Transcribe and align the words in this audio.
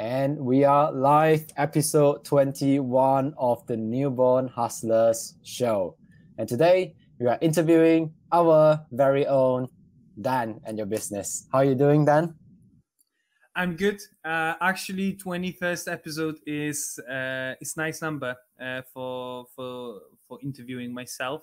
And 0.00 0.38
we 0.38 0.64
are 0.64 0.90
live, 0.90 1.44
episode 1.58 2.24
21 2.24 3.34
of 3.36 3.66
the 3.66 3.76
Newborn 3.76 4.48
Hustlers 4.48 5.34
show. 5.44 5.98
And 6.38 6.48
today 6.48 6.94
we 7.18 7.26
are 7.26 7.36
interviewing 7.42 8.14
our 8.32 8.80
very 8.92 9.26
own 9.26 9.68
Dan 10.18 10.58
and 10.64 10.78
your 10.78 10.86
business. 10.86 11.46
How 11.52 11.58
are 11.58 11.64
you 11.66 11.74
doing, 11.74 12.06
Dan? 12.06 12.34
I'm 13.54 13.76
good. 13.76 14.00
Uh, 14.24 14.54
actually, 14.62 15.18
21st 15.22 15.92
episode 15.92 16.36
is 16.46 16.98
uh, 17.06 17.60
is 17.60 17.76
nice 17.76 18.00
number 18.00 18.34
uh, 18.58 18.80
for 18.94 19.44
for 19.54 20.00
for 20.26 20.38
interviewing 20.42 20.94
myself 20.94 21.42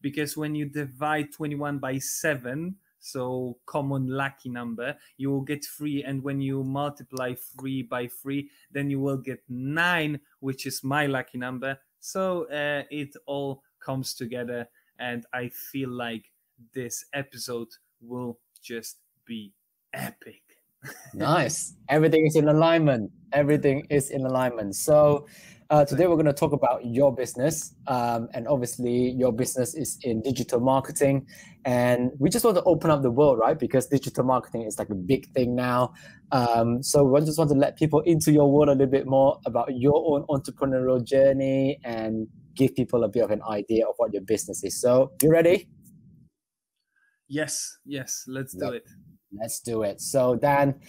because 0.00 0.36
when 0.36 0.54
you 0.54 0.66
divide 0.66 1.32
21 1.32 1.80
by 1.80 1.98
7 1.98 2.76
so 3.06 3.58
common 3.66 4.08
lucky 4.08 4.48
number. 4.48 4.96
You 5.16 5.30
will 5.30 5.42
get 5.42 5.64
three 5.64 6.02
and 6.02 6.22
when 6.22 6.40
you 6.40 6.64
multiply 6.64 7.34
three 7.34 7.82
by 7.82 8.08
three 8.08 8.50
then 8.72 8.90
you 8.90 9.00
will 9.00 9.16
get 9.16 9.42
nine 9.48 10.20
which 10.40 10.66
is 10.66 10.82
my 10.82 11.06
lucky 11.06 11.38
number. 11.38 11.78
So 12.00 12.44
uh, 12.50 12.82
it 12.90 13.14
all 13.26 13.62
comes 13.80 14.14
together 14.14 14.68
and 14.98 15.26
i 15.32 15.48
feel 15.48 15.90
like 15.90 16.30
this 16.72 17.04
episode 17.12 17.68
will 18.00 18.38
just 18.62 18.98
be 19.24 19.52
epic. 19.92 20.42
Nice. 21.14 21.74
Everything 21.88 22.26
is 22.26 22.36
in 22.36 22.48
alignment. 22.48 23.10
Everything 23.32 23.86
is 23.90 24.10
in 24.10 24.24
alignment. 24.24 24.76
So 24.76 25.26
uh, 25.70 25.84
today 25.84 26.06
we're 26.06 26.14
going 26.14 26.26
to 26.26 26.32
talk 26.32 26.52
about 26.52 26.84
your 26.84 27.14
business, 27.14 27.74
um, 27.88 28.28
and 28.34 28.46
obviously 28.46 29.10
your 29.10 29.32
business 29.32 29.74
is 29.74 29.98
in 30.02 30.22
digital 30.22 30.60
marketing, 30.60 31.26
and 31.64 32.12
we 32.18 32.30
just 32.30 32.44
want 32.44 32.56
to 32.56 32.62
open 32.64 32.90
up 32.90 33.02
the 33.02 33.10
world, 33.10 33.38
right? 33.38 33.58
Because 33.58 33.86
digital 33.86 34.24
marketing 34.24 34.62
is 34.62 34.78
like 34.78 34.90
a 34.90 34.94
big 34.94 35.28
thing 35.32 35.56
now. 35.56 35.92
Um, 36.30 36.82
so 36.82 37.02
we 37.02 37.20
just 37.20 37.38
want 37.38 37.50
to 37.50 37.56
let 37.56 37.76
people 37.76 38.00
into 38.02 38.30
your 38.30 38.50
world 38.50 38.68
a 38.68 38.72
little 38.72 38.86
bit 38.86 39.06
more 39.06 39.40
about 39.44 39.76
your 39.76 39.94
own 40.06 40.24
entrepreneurial 40.28 41.04
journey 41.04 41.80
and 41.84 42.28
give 42.54 42.74
people 42.74 43.02
a 43.04 43.08
bit 43.08 43.24
of 43.24 43.30
an 43.30 43.42
idea 43.48 43.86
of 43.86 43.94
what 43.96 44.12
your 44.12 44.22
business 44.22 44.62
is. 44.62 44.80
So 44.80 45.12
you 45.22 45.30
ready? 45.30 45.68
Yes, 47.28 47.78
yes, 47.84 48.24
let's 48.28 48.54
do 48.54 48.70
it. 48.70 48.84
Let's 49.32 49.60
do 49.60 49.82
it. 49.82 50.00
So 50.00 50.36
Dan, 50.36 50.80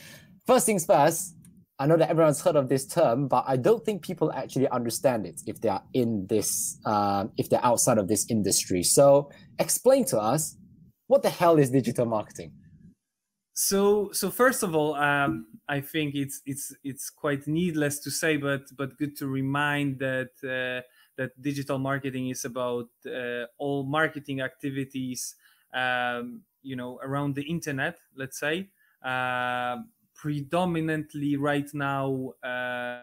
first 0.46 0.68
things 0.68 0.86
first 0.86 1.37
I 1.80 1.86
know 1.86 1.98
that 1.98 2.10
everyone's 2.10 2.42
heard 2.42 2.56
of 2.56 2.70
this 2.70 2.88
term, 2.88 3.28
but 3.28 3.44
I 3.48 3.56
don't 3.56 3.86
think 3.86 4.02
people 4.02 4.32
actually 4.32 4.68
understand 4.70 5.28
it 5.28 5.42
if 5.46 5.62
they 5.62 5.70
are 5.70 5.84
in 5.94 6.26
this, 6.28 6.80
um, 6.86 7.32
if 7.38 7.50
they're 7.50 7.64
outside 7.64 8.00
of 8.00 8.08
this 8.08 8.26
industry. 8.30 8.82
So, 8.82 9.30
explain 9.60 10.04
to 10.06 10.18
us 10.18 10.58
what 11.06 11.22
the 11.22 11.30
hell 11.30 11.58
is 11.60 11.70
digital 11.70 12.08
marketing. 12.08 12.54
So, 13.54 14.12
so 14.12 14.32
first 14.32 14.64
of 14.64 14.76
all, 14.76 14.96
um, 14.96 15.48
I 15.68 15.82
think 15.82 16.16
it's 16.16 16.42
it's 16.46 16.76
it's 16.84 17.10
quite 17.10 17.48
needless 17.48 18.00
to 18.00 18.12
say, 18.12 18.38
but 18.38 18.64
but 18.76 18.98
good 18.98 19.16
to 19.18 19.28
remind 19.28 20.00
that 20.00 20.32
uh, 20.44 20.82
that 21.18 21.40
digital 21.42 21.78
marketing 21.78 22.30
is 22.30 22.46
about 22.46 22.90
uh, 23.06 23.46
all 23.58 23.84
marketing 23.84 24.42
activities, 24.42 25.36
um, 25.74 26.42
you 26.64 26.76
know, 26.76 27.00
around 27.04 27.36
the 27.36 27.44
internet. 27.44 28.00
Let's 28.16 28.40
say. 28.40 28.70
Uh, 29.04 29.78
predominantly 30.18 31.38
right 31.38 31.70
now 31.74 32.34
uh, 32.44 33.02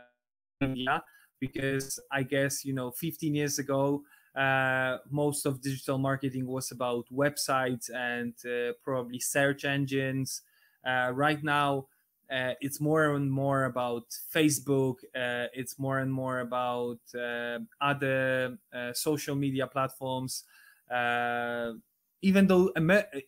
because 1.40 1.98
I 2.12 2.22
guess 2.22 2.64
you 2.64 2.74
know 2.74 2.90
15 2.90 3.34
years 3.34 3.58
ago 3.58 4.02
uh, 4.36 4.98
most 5.10 5.46
of 5.46 5.60
digital 5.60 5.98
marketing 5.98 6.46
was 6.46 6.72
about 6.72 7.06
websites 7.12 7.88
and 7.94 8.34
uh, 8.44 8.72
probably 8.82 9.20
search 9.20 9.64
engines. 9.64 10.42
Uh, 10.84 11.12
right 11.14 11.42
now, 11.44 11.86
uh, 12.30 12.52
it's 12.60 12.80
more 12.80 13.14
and 13.14 13.30
more 13.30 13.64
about 13.64 14.04
Facebook. 14.34 14.96
Uh, 15.14 15.46
it's 15.54 15.78
more 15.78 16.00
and 16.00 16.12
more 16.12 16.40
about 16.40 16.98
other 17.80 18.58
social 18.92 19.36
media 19.36 19.66
platforms. 19.66 20.44
even 22.22 22.46
though, 22.46 22.72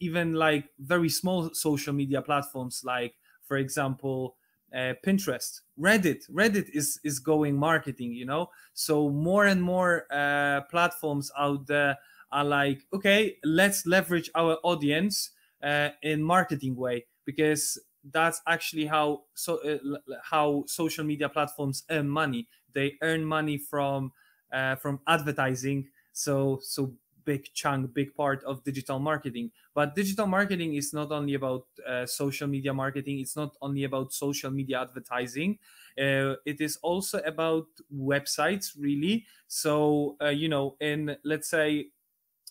even 0.01 0.35
like 0.35 0.71
very 0.79 1.09
small 1.09 1.51
social 1.55 1.93
media 1.93 2.21
platforms 2.23 2.83
like 2.85 3.15
for 3.47 3.57
example 3.57 4.37
uh, 4.75 4.95
pinterest 5.05 5.61
reddit 5.79 6.29
reddit 6.31 6.69
is 6.75 6.99
is 7.05 7.19
going 7.19 7.57
marketing 7.57 8.13
you 8.13 8.25
know? 8.27 8.51
So 8.75 9.09
more 9.09 9.47
and 9.47 9.63
more 9.63 10.07
uh, 10.11 10.63
platforms 10.71 11.31
out 11.39 11.67
there 11.67 11.97
are 12.33 12.45
like 12.45 12.83
okay 12.93 13.37
let's 13.45 13.87
leverage 13.87 14.29
our 14.35 14.59
audience 14.65 15.31
uh, 15.63 15.91
in 16.03 16.23
marketing 16.23 16.77
way 16.77 17.07
because 17.25 17.79
that's 18.13 18.41
actually 18.47 18.87
how 18.87 19.23
so 19.35 19.59
uh, 19.69 19.79
how 20.23 20.65
social 20.67 21.05
media 21.05 21.29
platforms 21.29 21.85
earn 21.91 22.09
money. 22.09 22.49
They 22.73 22.95
earn 23.03 23.25
money 23.25 23.59
from 23.59 24.13
uh, 24.53 24.77
from 24.77 25.01
advertising. 25.07 25.89
So 26.13 26.61
so 26.63 26.93
big 27.27 27.53
chunk, 27.53 27.93
big 27.93 28.15
part 28.15 28.43
of 28.45 28.65
digital 28.65 28.99
marketing. 28.99 29.51
But 29.75 29.95
digital 29.95 30.27
marketing 30.27 30.75
is 30.75 30.95
not 30.95 31.13
only 31.13 31.35
about 31.35 31.67
uh, 31.87 32.07
social 32.07 32.47
media 32.47 32.73
marketing, 32.73 33.21
it's 33.21 33.37
not 33.37 33.55
only 33.61 33.85
about 33.85 34.15
social 34.15 34.51
media 34.51 34.81
advertising. 34.81 35.59
Uh, 35.99 36.41
it 36.47 36.61
is 36.61 36.79
also 36.83 37.19
about 37.27 37.67
websites, 37.93 38.73
really. 38.79 39.27
So, 39.49 40.17
uh, 40.23 40.29
you 40.29 40.49
know, 40.49 40.77
in 40.81 41.17
let's 41.25 41.51
say 41.51 41.89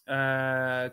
uh, 0.08 0.90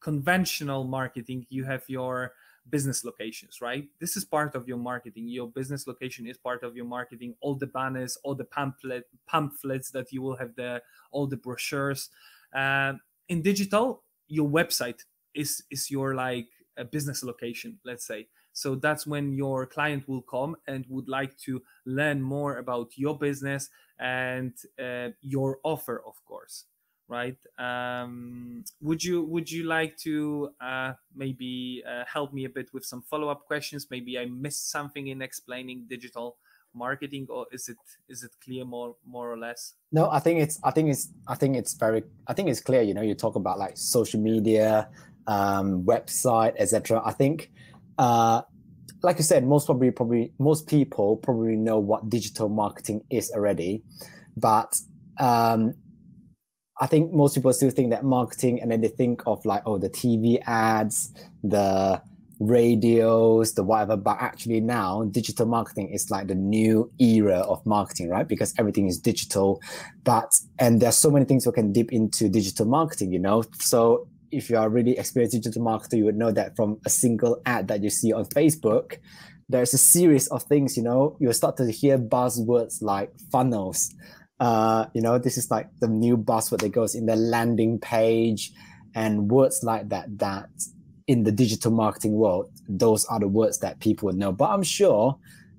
conventional 0.00 0.84
marketing, 0.84 1.46
you 1.48 1.64
have 1.64 1.84
your 1.88 2.32
business 2.70 3.04
locations, 3.04 3.60
right? 3.60 3.86
This 4.00 4.16
is 4.16 4.24
part 4.24 4.54
of 4.54 4.66
your 4.66 4.76
marketing. 4.76 5.28
Your 5.28 5.48
business 5.48 5.86
location 5.86 6.26
is 6.26 6.36
part 6.36 6.62
of 6.62 6.76
your 6.76 6.84
marketing. 6.84 7.34
All 7.40 7.54
the 7.54 7.66
banners, 7.66 8.18
all 8.24 8.34
the 8.34 8.44
pamphlet 8.44 9.04
pamphlets 9.28 9.90
that 9.90 10.12
you 10.12 10.22
will 10.22 10.36
have 10.36 10.54
there, 10.56 10.82
all 11.12 11.26
the 11.26 11.36
brochures. 11.36 12.10
Uh, 12.56 12.94
in 13.28 13.42
digital, 13.42 14.02
your 14.28 14.48
website 14.48 15.04
is 15.34 15.62
is 15.70 15.90
your 15.90 16.14
like 16.14 16.48
a 16.76 16.84
business 16.84 17.22
location, 17.22 17.78
let's 17.84 18.06
say. 18.06 18.28
So 18.52 18.74
that's 18.74 19.06
when 19.06 19.34
your 19.34 19.66
client 19.66 20.08
will 20.08 20.22
come 20.22 20.56
and 20.66 20.86
would 20.88 21.08
like 21.08 21.36
to 21.40 21.62
learn 21.84 22.22
more 22.22 22.56
about 22.56 22.96
your 22.96 23.18
business 23.18 23.68
and 23.98 24.54
uh, 24.82 25.10
your 25.20 25.58
offer, 25.62 26.02
of 26.06 26.24
course, 26.24 26.64
right? 27.06 27.36
Um, 27.58 28.64
would 28.80 29.04
you 29.04 29.22
would 29.24 29.50
you 29.50 29.64
like 29.64 29.98
to 29.98 30.50
uh, 30.60 30.94
maybe 31.14 31.84
uh, 31.86 32.04
help 32.06 32.32
me 32.32 32.46
a 32.46 32.48
bit 32.48 32.72
with 32.72 32.86
some 32.86 33.02
follow 33.02 33.28
up 33.28 33.46
questions? 33.46 33.88
Maybe 33.90 34.18
I 34.18 34.24
missed 34.24 34.70
something 34.70 35.08
in 35.08 35.20
explaining 35.20 35.86
digital 35.88 36.38
marketing 36.76 37.26
or 37.28 37.46
is 37.52 37.68
it 37.68 37.76
is 38.08 38.22
it 38.22 38.30
clear 38.44 38.64
more 38.64 38.96
more 39.06 39.32
or 39.32 39.38
less? 39.38 39.74
No 39.92 40.10
i 40.10 40.18
think 40.18 40.40
it's 40.40 40.60
i 40.62 40.70
think 40.70 40.90
it's 40.90 41.12
i 41.26 41.34
think 41.34 41.56
it's 41.56 41.74
very 41.74 42.02
i 42.26 42.32
think 42.34 42.48
it's 42.48 42.60
clear 42.60 42.82
you 42.82 42.94
know 42.94 43.02
you 43.02 43.14
talk 43.14 43.36
about 43.36 43.58
like 43.58 43.76
social 43.76 44.20
media 44.20 44.88
um 45.26 45.82
website 45.84 46.54
etc 46.58 47.02
i 47.04 47.12
think 47.12 47.50
uh 47.98 48.42
like 49.02 49.18
you 49.18 49.24
said 49.24 49.44
most 49.44 49.66
probably 49.66 49.90
probably 49.90 50.32
most 50.38 50.66
people 50.68 51.16
probably 51.16 51.56
know 51.56 51.78
what 51.78 52.08
digital 52.08 52.48
marketing 52.48 53.02
is 53.10 53.30
already 53.32 53.82
but 54.36 54.80
um 55.18 55.74
I 56.78 56.86
think 56.86 57.12
most 57.12 57.34
people 57.34 57.52
still 57.54 57.70
think 57.70 57.90
that 57.90 58.04
marketing 58.04 58.60
and 58.60 58.70
then 58.70 58.82
they 58.82 58.88
think 58.88 59.22
of 59.26 59.44
like 59.46 59.62
oh 59.64 59.78
the 59.78 59.88
TV 59.88 60.42
ads, 60.46 61.10
the 61.42 62.02
radios, 62.38 63.54
the 63.54 63.62
whatever, 63.62 63.96
but 63.96 64.18
actually 64.20 64.60
now 64.60 65.04
digital 65.04 65.46
marketing 65.46 65.90
is 65.90 66.10
like 66.10 66.28
the 66.28 66.34
new 66.34 66.90
era 66.98 67.38
of 67.40 67.64
marketing, 67.64 68.08
right? 68.08 68.28
Because 68.28 68.54
everything 68.58 68.86
is 68.86 68.98
digital. 68.98 69.60
But 70.04 70.32
and 70.58 70.80
there's 70.80 70.96
so 70.96 71.10
many 71.10 71.24
things 71.24 71.46
we 71.46 71.52
can 71.52 71.72
dip 71.72 71.92
into 71.92 72.28
digital 72.28 72.66
marketing, 72.66 73.12
you 73.12 73.18
know. 73.18 73.44
So 73.58 74.08
if 74.30 74.50
you 74.50 74.58
are 74.58 74.68
really 74.68 74.98
experienced 74.98 75.36
digital 75.36 75.62
marketer, 75.62 75.96
you 75.96 76.04
would 76.04 76.16
know 76.16 76.32
that 76.32 76.56
from 76.56 76.78
a 76.84 76.90
single 76.90 77.40
ad 77.46 77.68
that 77.68 77.82
you 77.82 77.90
see 77.90 78.12
on 78.12 78.24
Facebook, 78.26 78.98
there's 79.48 79.72
a 79.72 79.78
series 79.78 80.26
of 80.28 80.42
things, 80.42 80.76
you 80.76 80.82
know, 80.82 81.16
you'll 81.20 81.32
start 81.32 81.56
to 81.56 81.70
hear 81.70 81.98
buzzwords 81.98 82.82
like 82.82 83.12
funnels. 83.30 83.94
Uh, 84.40 84.86
you 84.92 85.00
know, 85.00 85.18
this 85.18 85.38
is 85.38 85.50
like 85.50 85.68
the 85.80 85.88
new 85.88 86.16
buzzword 86.16 86.60
that 86.60 86.70
goes 86.70 86.94
in 86.94 87.06
the 87.06 87.16
landing 87.16 87.78
page 87.78 88.52
and 88.94 89.30
words 89.30 89.62
like 89.62 89.88
that 89.88 90.18
that 90.18 90.48
in 91.06 91.22
the 91.24 91.32
digital 91.32 91.70
marketing 91.70 92.12
world, 92.12 92.50
those 92.68 93.04
are 93.06 93.20
the 93.20 93.28
words 93.28 93.58
that 93.58 93.80
people 93.80 94.06
would 94.06 94.16
know. 94.16 94.32
But 94.32 94.50
I'm 94.50 94.62
sure 94.62 95.16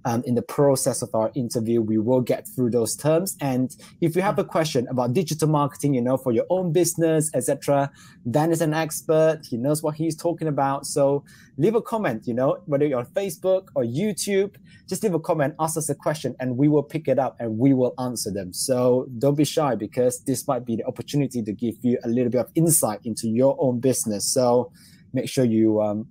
um, 0.07 0.23
in 0.25 0.35
the 0.35 0.41
process 0.41 1.01
of 1.01 1.13
our 1.13 1.31
interview, 1.35 1.81
we 1.81 1.97
will 1.97 2.21
get 2.21 2.47
through 2.47 2.69
those 2.71 2.95
terms. 2.95 3.35
And 3.41 3.75
if 3.99 4.15
you 4.15 4.21
have 4.21 4.39
a 4.39 4.43
question 4.43 4.87
about 4.87 5.11
digital 5.11 5.49
marketing, 5.49 5.95
you 5.95 6.01
know, 6.01 6.15
for 6.15 6.31
your 6.31 6.45
own 6.49 6.71
business, 6.71 7.29
etc., 7.33 7.91
Dan 8.31 8.51
is 8.51 8.61
an 8.61 8.73
expert. 8.73 9.41
He 9.49 9.57
knows 9.57 9.83
what 9.83 9.95
he's 9.95 10.15
talking 10.15 10.47
about. 10.47 10.85
So 10.85 11.25
leave 11.57 11.75
a 11.75 11.81
comment, 11.81 12.25
you 12.25 12.33
know, 12.33 12.61
whether 12.67 12.85
you're 12.85 12.99
on 12.99 13.07
Facebook 13.07 13.67
or 13.75 13.83
YouTube, 13.83 14.55
just 14.87 15.03
leave 15.03 15.13
a 15.13 15.19
comment, 15.19 15.55
ask 15.59 15.75
us 15.75 15.89
a 15.89 15.95
question, 15.95 16.37
and 16.39 16.55
we 16.55 16.69
will 16.69 16.83
pick 16.83 17.09
it 17.09 17.19
up 17.19 17.35
and 17.41 17.57
we 17.57 17.73
will 17.73 17.93
answer 17.99 18.31
them. 18.31 18.53
So 18.53 19.07
don't 19.17 19.35
be 19.35 19.43
shy 19.43 19.75
because 19.75 20.21
this 20.21 20.47
might 20.47 20.65
be 20.65 20.77
the 20.77 20.85
opportunity 20.85 21.43
to 21.43 21.51
give 21.51 21.75
you 21.81 21.97
a 22.05 22.07
little 22.07 22.31
bit 22.31 22.39
of 22.39 22.49
insight 22.55 23.01
into 23.03 23.27
your 23.27 23.57
own 23.59 23.81
business. 23.81 24.25
So 24.25 24.71
make 25.17 25.29
sure 25.35 25.45
you 25.45 25.81
um, 25.81 26.07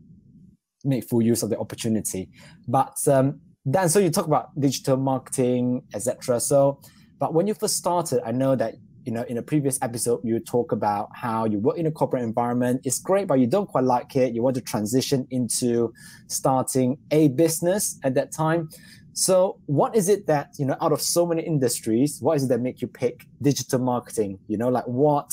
make 0.84 1.02
full 1.08 1.22
use 1.22 1.42
of 1.42 1.50
the 1.50 1.58
opportunity. 1.58 2.28
But 2.68 2.96
um, 3.08 3.40
Dan, 3.68 3.88
so 3.88 3.98
you 3.98 4.10
talk 4.10 4.26
about 4.26 4.58
digital 4.58 4.96
marketing, 4.96 5.82
etc. 5.94 6.40
So, 6.40 6.80
but 7.18 7.34
when 7.34 7.46
you 7.46 7.54
first 7.54 7.76
started, 7.76 8.20
I 8.24 8.32
know 8.32 8.54
that 8.56 8.74
you 9.04 9.12
know 9.12 9.24
in 9.32 9.38
a 9.38 9.42
previous 9.42 9.78
episode 9.82 10.20
you 10.24 10.38
talk 10.40 10.72
about 10.72 11.08
how 11.14 11.44
you 11.52 11.58
work 11.58 11.78
in 11.78 11.86
a 11.86 11.92
corporate 12.00 12.22
environment. 12.22 12.80
It's 12.84 13.00
great, 13.00 13.26
but 13.26 13.38
you 13.40 13.46
don't 13.46 13.68
quite 13.74 13.84
like 13.84 14.14
it. 14.16 14.34
You 14.34 14.42
want 14.42 14.56
to 14.56 14.62
transition 14.74 15.26
into 15.30 15.92
starting 16.28 16.98
a 17.10 17.28
business 17.28 17.98
at 18.04 18.14
that 18.14 18.32
time. 18.32 18.68
So, 19.12 19.58
what 19.66 19.96
is 19.96 20.08
it 20.08 20.26
that 20.26 20.50
you 20.58 20.66
know 20.66 20.76
out 20.80 20.92
of 20.92 21.00
so 21.00 21.26
many 21.26 21.42
industries, 21.42 22.18
what 22.20 22.36
is 22.36 22.44
it 22.44 22.48
that 22.48 22.60
make 22.60 22.82
you 22.82 22.88
pick 22.88 23.26
digital 23.40 23.80
marketing? 23.80 24.38
You 24.46 24.58
know, 24.58 24.68
like 24.68 24.86
what 24.86 25.28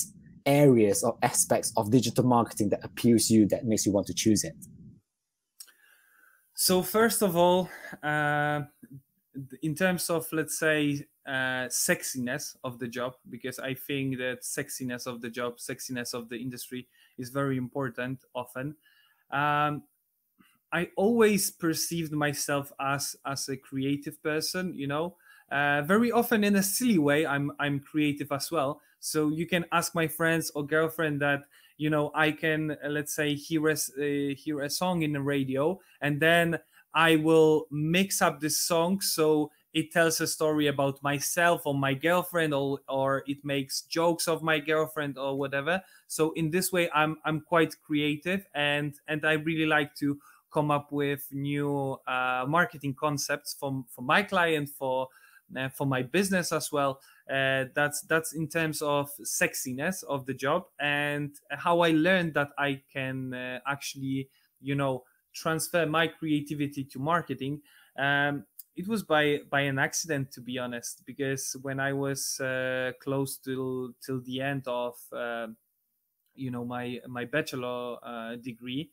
areas 0.46 1.04
or 1.04 1.18
aspects 1.22 1.72
of 1.78 1.92
digital 1.92 2.26
marketing 2.26 2.70
that 2.70 2.84
appeals 2.84 3.28
to 3.28 3.34
you 3.34 3.48
that 3.48 3.66
makes 3.66 3.86
you 3.86 3.92
want 3.92 4.08
to 4.08 4.14
choose 4.14 4.44
it? 4.44 4.56
So 6.54 6.82
first 6.82 7.22
of 7.22 7.36
all, 7.36 7.70
uh, 8.04 8.62
in 9.62 9.76
terms 9.76 10.10
of 10.10 10.28
let's 10.32 10.60
say 10.60 11.08
uh, 11.26 11.68
sexiness 11.68 12.56
of 12.64 12.80
the 12.80 12.88
job, 12.88 13.16
because 13.30 13.60
I 13.60 13.74
think 13.74 14.18
that 14.20 14.44
sexiness 14.44 15.08
of 15.08 15.22
the 15.22 15.30
job, 15.30 15.58
sexiness 15.58 16.14
of 16.14 16.30
the 16.30 16.38
industry 16.38 16.88
is 17.18 17.30
very 17.30 17.58
important. 17.58 18.24
Often, 18.36 18.76
um, 19.32 19.84
I 20.72 20.90
always 20.96 21.52
perceived 21.52 22.12
myself 22.12 22.72
as 22.80 23.16
as 23.26 23.50
a 23.50 23.58
creative 23.58 24.22
person. 24.22 24.74
You 24.76 24.88
know, 24.88 25.18
uh, 25.52 25.82
very 25.82 26.12
often 26.12 26.44
in 26.44 26.56
a 26.56 26.64
silly 26.64 27.00
way, 27.00 27.26
I'm 27.26 27.52
I'm 27.60 27.80
creative 27.80 28.32
as 28.32 28.52
well. 28.52 28.82
So 29.04 29.30
you 29.30 29.46
can 29.46 29.66
ask 29.72 29.94
my 29.96 30.08
friends 30.08 30.52
or 30.56 30.66
girlfriend 30.66 31.22
that 31.22 31.44
you 31.78 31.90
know 31.90 32.12
I 32.16 32.32
can 32.32 32.72
uh, 32.72 32.90
let's 32.90 33.14
say 33.14 33.36
hear 33.36 33.68
a 33.70 33.74
uh, 33.74 34.36
hear 34.36 34.62
a 34.62 34.70
song 34.70 35.02
in 35.02 35.14
the 35.14 35.22
radio 35.22 35.80
and 36.02 36.22
then 36.22 36.60
I 36.94 37.16
will 37.16 37.66
mix 37.72 38.22
up 38.22 38.40
this 38.40 38.62
song 38.62 39.02
so 39.02 39.52
it 39.74 39.92
tells 39.92 40.22
a 40.22 40.28
story 40.28 40.68
about 40.68 41.02
myself 41.02 41.66
or 41.66 41.74
my 41.74 41.94
girlfriend 41.96 42.54
or 42.54 42.80
or 42.88 43.24
it 43.28 43.44
makes 43.44 43.82
jokes 43.82 44.28
of 44.28 44.44
my 44.44 44.60
girlfriend 44.60 45.18
or 45.18 45.38
whatever. 45.38 45.82
So 46.08 46.32
in 46.34 46.52
this 46.52 46.72
way 46.72 46.90
i'm 46.94 47.18
i'm 47.26 47.42
quite 47.42 47.76
creative 47.82 48.46
and 48.54 48.94
and 49.08 49.26
i 49.26 49.34
really 49.34 49.66
like 49.66 49.96
to 49.96 50.20
come 50.54 50.70
up 50.70 50.92
with 50.92 51.28
new 51.32 51.98
uh, 52.08 52.46
marketing 52.48 52.94
concepts 52.94 53.54
for 53.54 53.84
for 53.90 54.04
my 54.04 54.22
client 54.22 54.70
for 54.70 55.08
uh, 55.58 55.70
for 55.70 55.86
my 55.88 56.02
business 56.04 56.52
as 56.52 56.72
well 56.72 57.00
uh, 57.30 57.66
that's 57.74 58.02
that's 58.02 58.34
in 58.34 58.48
terms 58.48 58.82
of 58.82 59.10
sexiness 59.24 60.04
of 60.04 60.26
the 60.26 60.34
job 60.34 60.68
and 60.80 61.40
how 61.52 61.80
i 61.80 61.92
learned 61.92 62.34
that 62.34 62.50
i 62.58 62.82
can 62.92 63.34
uh, 63.34 63.60
actually 63.66 64.30
you 64.60 64.76
know 64.76 65.04
transfer 65.34 65.88
my 65.88 66.06
creativity 66.08 66.84
to 66.84 67.00
marketing. 67.00 67.60
Um, 67.98 68.46
it 68.76 68.88
was 68.88 69.04
by 69.04 69.40
by 69.50 69.62
an 69.62 69.80
accident 69.80 70.32
to 70.34 70.42
be 70.42 70.58
honest 70.58 71.06
because 71.06 71.56
when 71.62 71.80
i 71.80 71.94
was 71.94 72.40
uh, 72.40 72.92
close 73.00 73.38
till 73.38 73.94
till 74.02 74.20
the 74.22 74.42
end 74.42 74.68
of 74.68 74.96
uh, 75.12 75.48
you 76.36 76.52
know 76.52 76.66
my 76.66 77.00
my 77.08 77.26
bachelor 77.26 77.98
uh, 78.04 78.36
degree 78.36 78.92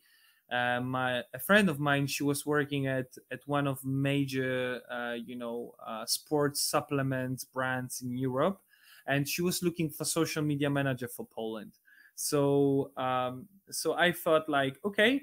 uh, 0.50 0.80
my 0.80 1.22
a 1.34 1.38
friend 1.38 1.68
of 1.68 1.78
mine 1.80 2.06
she 2.06 2.22
was 2.22 2.44
working 2.44 2.86
at 2.86 3.16
at 3.30 3.40
one 3.46 3.66
of 3.66 3.84
major 3.84 4.80
uh, 4.90 5.14
you 5.14 5.36
know 5.36 5.74
uh, 5.86 6.04
sports 6.06 6.60
supplements 6.60 7.44
brands 7.44 8.02
in 8.02 8.16
europe 8.16 8.60
and 9.06 9.28
she 9.28 9.42
was 9.42 9.62
looking 9.62 9.88
for 9.90 10.04
social 10.04 10.42
media 10.42 10.68
manager 10.70 11.08
for 11.08 11.26
poland. 11.26 11.72
So 12.16 12.92
um, 12.96 13.48
so 13.70 13.94
i 13.94 14.12
thought 14.12 14.48
like 14.48 14.78
okay 14.84 15.22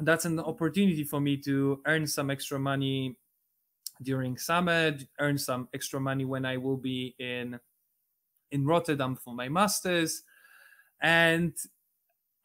that's 0.00 0.24
an 0.24 0.40
opportunity 0.40 1.04
for 1.04 1.20
me 1.20 1.36
to 1.38 1.82
earn 1.86 2.06
some 2.06 2.30
extra 2.30 2.58
money 2.58 3.16
during 4.02 4.36
summer 4.38 4.96
earn 5.18 5.38
some 5.38 5.68
extra 5.74 6.00
money 6.00 6.24
when 6.24 6.44
i 6.46 6.56
will 6.56 6.76
be 6.76 7.14
in 7.18 7.60
in 8.50 8.64
rotterdam 8.66 9.16
for 9.16 9.34
my 9.34 9.48
masters. 9.48 10.22
And 11.00 11.56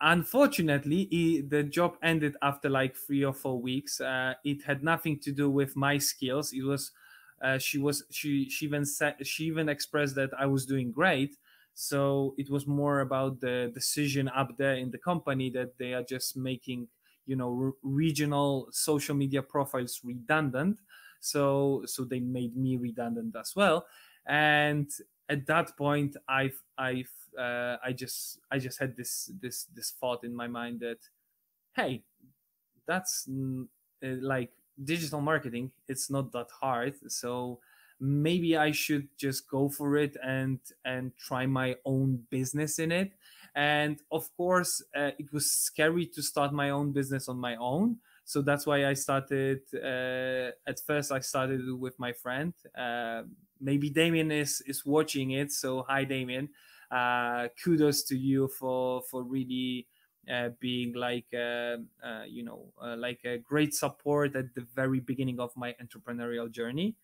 unfortunately 0.06 1.08
he, 1.12 1.42
the 1.42 1.64
job 1.64 1.98
ended 2.04 2.38
after 2.42 2.70
like 2.70 2.96
three 2.96 3.26
or 3.26 3.34
four 3.34 3.62
weeks. 3.62 4.02
Uh, 4.02 4.36
it 4.46 4.64
had 4.64 4.84
nothing 4.84 5.20
to 5.20 5.34
do 5.34 5.52
with 5.52 5.76
my 5.76 5.98
skills. 6.00 6.54
It 6.54 6.64
was 6.64 6.94
uh, 7.42 7.58
she 7.60 7.78
was 7.80 8.06
she 8.12 8.50
she 8.50 8.66
even 8.66 8.86
said 8.86 9.28
she 9.28 9.46
even 9.46 9.68
expressed 9.70 10.16
that 10.16 10.30
i 10.40 10.46
was 10.46 10.66
doing 10.66 10.92
great. 10.92 11.38
So 11.74 12.36
it 12.38 12.50
was 12.50 12.66
more 12.66 13.02
about 13.02 13.42
the 13.42 13.70
decision 13.74 14.30
up 14.30 14.58
there 14.58 14.76
in 14.76 14.92
the 14.92 14.98
company 14.98 15.50
that 15.52 15.78
they 15.78 15.94
are 15.94 16.04
just 16.04 16.38
making 16.38 16.88
you 17.26 17.36
know 17.36 17.50
re- 17.50 17.74
regional 17.84 18.70
social 18.72 19.16
media 19.16 19.42
profiles 19.44 20.02
redundant. 20.04 20.82
So 21.20 21.84
so 21.86 22.06
they 22.06 22.20
made 22.22 22.56
me 22.56 22.78
redundant 22.78 23.36
as 23.36 23.56
well. 23.56 23.88
And 24.26 24.90
at 25.30 25.46
that 25.46 25.76
point 25.78 26.16
i've 26.28 26.62
i've 26.78 27.12
uh, 27.38 27.78
I 27.84 27.92
just 27.94 28.40
I 28.52 28.60
just 28.60 28.80
had 28.80 28.96
this 28.96 29.32
this 29.42 29.66
this 29.76 29.92
thought 29.92 30.24
in 30.24 30.36
my 30.36 30.48
mind 30.48 30.80
that 30.82 31.00
hey, 31.76 32.04
that's 32.88 33.28
uh, 33.30 34.08
like 34.22 34.52
digital 34.84 35.22
marketing. 35.22 35.72
It's 35.88 36.10
not 36.10 36.32
that 36.34 36.48
hard, 36.62 36.96
so 37.12 37.60
maybe 38.00 38.58
I 38.58 38.72
should 38.72 39.08
just 39.18 39.50
go 39.50 39.70
for 39.70 39.98
it 39.98 40.18
and 40.24 40.60
and 40.84 41.12
try 41.18 41.46
my 41.46 41.76
own 41.86 42.26
business 42.30 42.80
in 42.80 42.92
it. 42.92 43.14
And 43.56 44.02
of 44.12 44.36
course, 44.36 44.84
uh, 44.96 45.12
it 45.18 45.32
was 45.32 45.50
scary 45.50 46.06
to 46.08 46.22
start 46.22 46.54
my 46.54 46.72
own 46.72 46.92
business 46.92 47.30
on 47.30 47.38
my 47.38 47.56
own. 47.56 47.98
So 48.26 48.42
that's 48.42 48.66
why 48.66 48.88
I 48.88 48.94
started. 48.94 49.62
Uh, 49.74 50.52
at 50.68 50.80
first, 50.86 51.12
I 51.12 51.20
started 51.20 51.62
with 51.80 51.98
my 52.00 52.12
friend. 52.12 52.54
Maybe 53.60 53.90
Damien 53.90 54.32
is 54.32 54.62
is 54.68 54.86
watching 54.86 55.32
it. 55.32 55.52
So 55.52 55.84
hi, 55.88 56.04
Damien. 56.04 56.50
Uh, 56.92 57.48
kudos 57.64 58.04
to 58.04 58.18
you 58.18 58.48
for 58.48 59.02
for 59.10 59.24
really 59.24 59.88
uh, 60.32 60.50
being 60.60 60.94
like 60.94 61.26
uh, 61.34 61.78
uh 62.04 62.24
you 62.28 62.44
know 62.44 62.72
uh, 62.82 62.96
like 62.98 63.20
a 63.26 63.38
great 63.38 63.74
support 63.74 64.36
at 64.36 64.54
the 64.56 64.66
very 64.74 65.00
beginning 65.00 65.40
of 65.40 65.56
my 65.56 65.76
entrepreneurial 65.82 66.50
journey. 66.50 66.96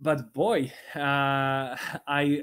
But 0.00 0.32
boy 0.34 0.72
uh, 0.94 1.76
i 2.06 2.42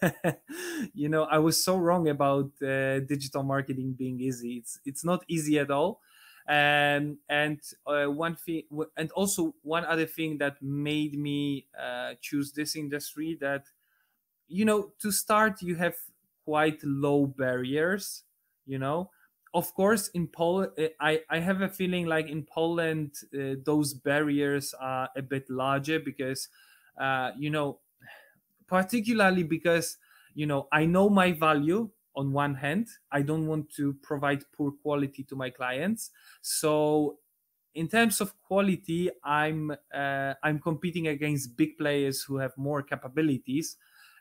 you 0.94 1.08
know 1.08 1.24
i 1.24 1.38
was 1.38 1.62
so 1.62 1.76
wrong 1.76 2.08
about 2.08 2.50
digital 2.58 3.42
marketing 3.42 3.94
being 3.94 4.20
easy. 4.20 4.56
It's 4.56 4.78
it's 4.84 5.04
not 5.04 5.24
easy 5.28 5.58
at 5.58 5.70
all 5.70 6.00
um, 6.48 7.18
and 7.28 7.60
one 7.86 8.36
thing 8.36 8.64
and 8.96 9.10
also 9.12 9.54
one 9.62 9.84
other 9.84 10.06
thing 10.06 10.38
that 10.38 10.60
made 10.62 11.18
me 11.18 11.68
choose 12.20 12.52
this 12.52 12.76
industry 12.76 13.36
that 13.40 13.66
you 14.48 14.64
know 14.64 14.92
to 14.98 15.10
start 15.10 15.62
you 15.62 15.76
have 15.76 15.96
quite 16.44 16.82
low 16.84 17.26
barriers 17.26 18.24
you 18.66 18.78
know? 18.78 19.10
Of 19.54 19.74
course 19.74 20.08
in 20.08 20.28
poland 20.28 20.72
eh, 20.78 20.90
i 20.98 21.22
i 21.28 21.38
have 21.38 21.60
a 21.60 21.68
feeling 21.68 22.06
like 22.06 22.26
in 22.28 22.44
poland 22.44 23.12
uh, 23.34 23.56
those 23.62 23.92
barriers 23.92 24.72
are 24.74 25.10
a 25.14 25.20
bit 25.20 25.50
larger 25.50 26.00
because 26.00 26.48
uh, 26.96 27.32
you 27.36 27.50
know 27.50 27.80
particularly 28.66 29.42
because 29.42 29.98
you 30.34 30.46
know 30.46 30.68
i 30.72 30.84
know 30.84 31.08
my 31.10 31.32
value 31.32 31.90
on 32.14 32.32
one 32.32 32.54
hand 32.54 32.88
i 33.10 33.22
don't 33.22 33.46
want 33.46 33.70
to 33.70 33.94
provide 33.94 34.44
poor 34.52 34.72
quality 34.72 35.24
to 35.24 35.36
my 35.36 35.50
clients 35.50 36.10
so 36.40 37.18
in 37.74 37.88
terms 37.88 38.20
of 38.20 38.38
quality 38.42 39.10
i'm 39.24 39.70
uh, 39.94 40.34
i'm 40.42 40.58
competing 40.58 41.08
against 41.08 41.56
big 41.56 41.76
players 41.78 42.22
who 42.22 42.36
have 42.36 42.56
more 42.56 42.82
capabilities 42.82 43.76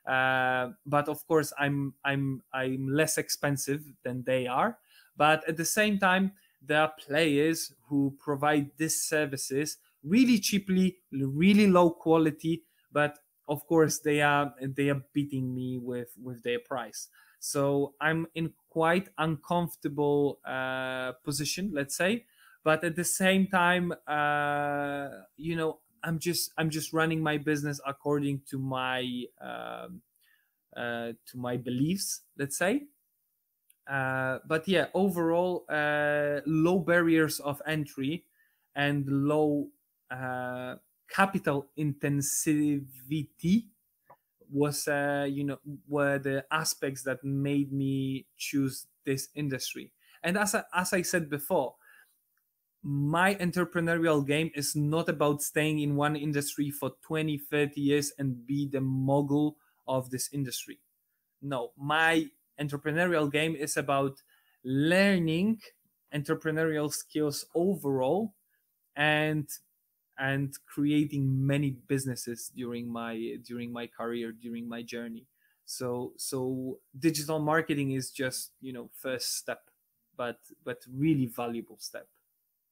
uh, 0.05 0.71
but 0.86 1.07
of 1.07 1.25
course, 1.27 1.53
I'm 1.60 1.93
I'm 2.03 2.41
I'm 2.53 2.88
less 2.88 3.17
expensive 3.19 3.83
than 4.03 4.24
they 4.24 4.48
are. 4.48 4.79
But 5.15 5.48
at 5.48 5.57
the 5.57 5.65
same 5.65 6.00
time, 6.00 6.33
there 6.60 6.81
are 6.81 6.93
players 6.98 7.74
who 7.88 8.17
provide 8.19 8.71
these 8.77 9.00
services 9.03 9.77
really 10.03 10.39
cheaply, 10.39 10.98
really 11.12 11.67
low 11.67 11.91
quality, 11.91 12.63
but 12.91 13.19
of 13.48 13.65
course 13.67 14.00
they 14.00 14.21
are 14.21 14.55
they 14.60 14.89
are 14.89 15.03
beating 15.13 15.53
me 15.53 15.77
with 15.77 16.15
with 16.19 16.41
their 16.41 16.60
price. 16.60 17.10
So 17.41 17.95
I'm 18.00 18.27
in 18.36 18.53
quite 18.69 19.10
uncomfortable 19.17 20.39
uh, 20.45 21.13
position, 21.24 21.71
let's 21.74 21.98
say. 21.98 22.27
But 22.63 22.83
at 22.86 22.95
the 22.95 23.03
same 23.05 23.48
time, 23.48 23.93
uh, 24.07 25.10
you 25.38 25.55
know, 25.57 25.81
I'm 26.03 26.19
just 26.19 26.53
I'm 26.57 26.69
just 26.69 26.93
running 26.93 27.21
my 27.24 27.38
business 27.39 27.81
according 27.86 28.43
to 28.51 28.60
my 28.60 29.25
um, 29.41 30.03
uh, 30.77 31.13
to 31.27 31.38
my 31.38 31.57
beliefs, 31.57 32.24
let's 32.38 32.57
say. 32.57 32.88
Uh, 33.88 34.39
but 34.48 34.67
yeah, 34.67 34.88
overall, 34.93 35.65
uh, 35.69 36.41
low 36.45 36.79
barriers 36.79 37.39
of 37.39 37.62
entry 37.65 38.25
and 38.75 39.05
low 39.07 39.69
uh, 40.10 40.75
capital 41.10 41.67
intensivity 41.77 43.71
was 44.51 44.88
uh, 44.88 45.27
you 45.29 45.43
know 45.43 45.58
were 45.88 46.20
the 46.20 46.46
aspects 46.51 47.03
that 47.03 47.24
made 47.24 47.72
me 47.72 48.25
choose 48.38 48.88
this 49.05 49.29
industry. 49.36 49.91
And 50.24 50.38
as 50.38 50.53
I, 50.53 50.63
as 50.74 50.93
I 50.93 51.01
said 51.01 51.29
before, 51.29 51.75
my 52.84 53.36
entrepreneurial 53.36 54.25
game 54.25 54.51
is 54.55 54.75
not 54.75 55.08
about 55.08 55.41
staying 55.41 55.79
in 55.79 55.96
one 55.96 56.15
industry 56.15 56.72
for 56.72 56.91
20 57.03 57.38
30 57.38 57.79
years 57.79 58.12
and 58.17 58.46
be 58.48 58.67
the 58.67 58.81
mogul 58.81 59.55
of 59.88 60.10
this 60.10 60.29
industry 60.34 60.79
no 61.41 61.72
my 61.77 62.25
entrepreneurial 62.60 63.31
game 63.31 63.55
is 63.55 63.77
about 63.77 64.17
learning 64.63 65.60
entrepreneurial 66.13 66.91
skills 66.91 67.46
overall 67.53 68.34
and 68.96 69.48
and 70.20 70.53
creating 70.65 71.46
many 71.46 71.72
businesses 71.88 72.51
during 72.56 72.91
my 72.91 73.38
during 73.46 73.72
my 73.72 73.88
career 73.88 74.32
during 74.32 74.68
my 74.68 74.82
journey 74.82 75.25
so 75.65 76.13
so 76.18 76.80
digital 77.00 77.39
marketing 77.39 77.91
is 77.91 78.12
just 78.12 78.51
you 78.62 78.74
know 78.74 78.89
first 78.94 79.38
step 79.38 79.70
but 80.18 80.39
but 80.63 80.80
really 80.91 81.25
valuable 81.25 81.77
step 81.80 82.08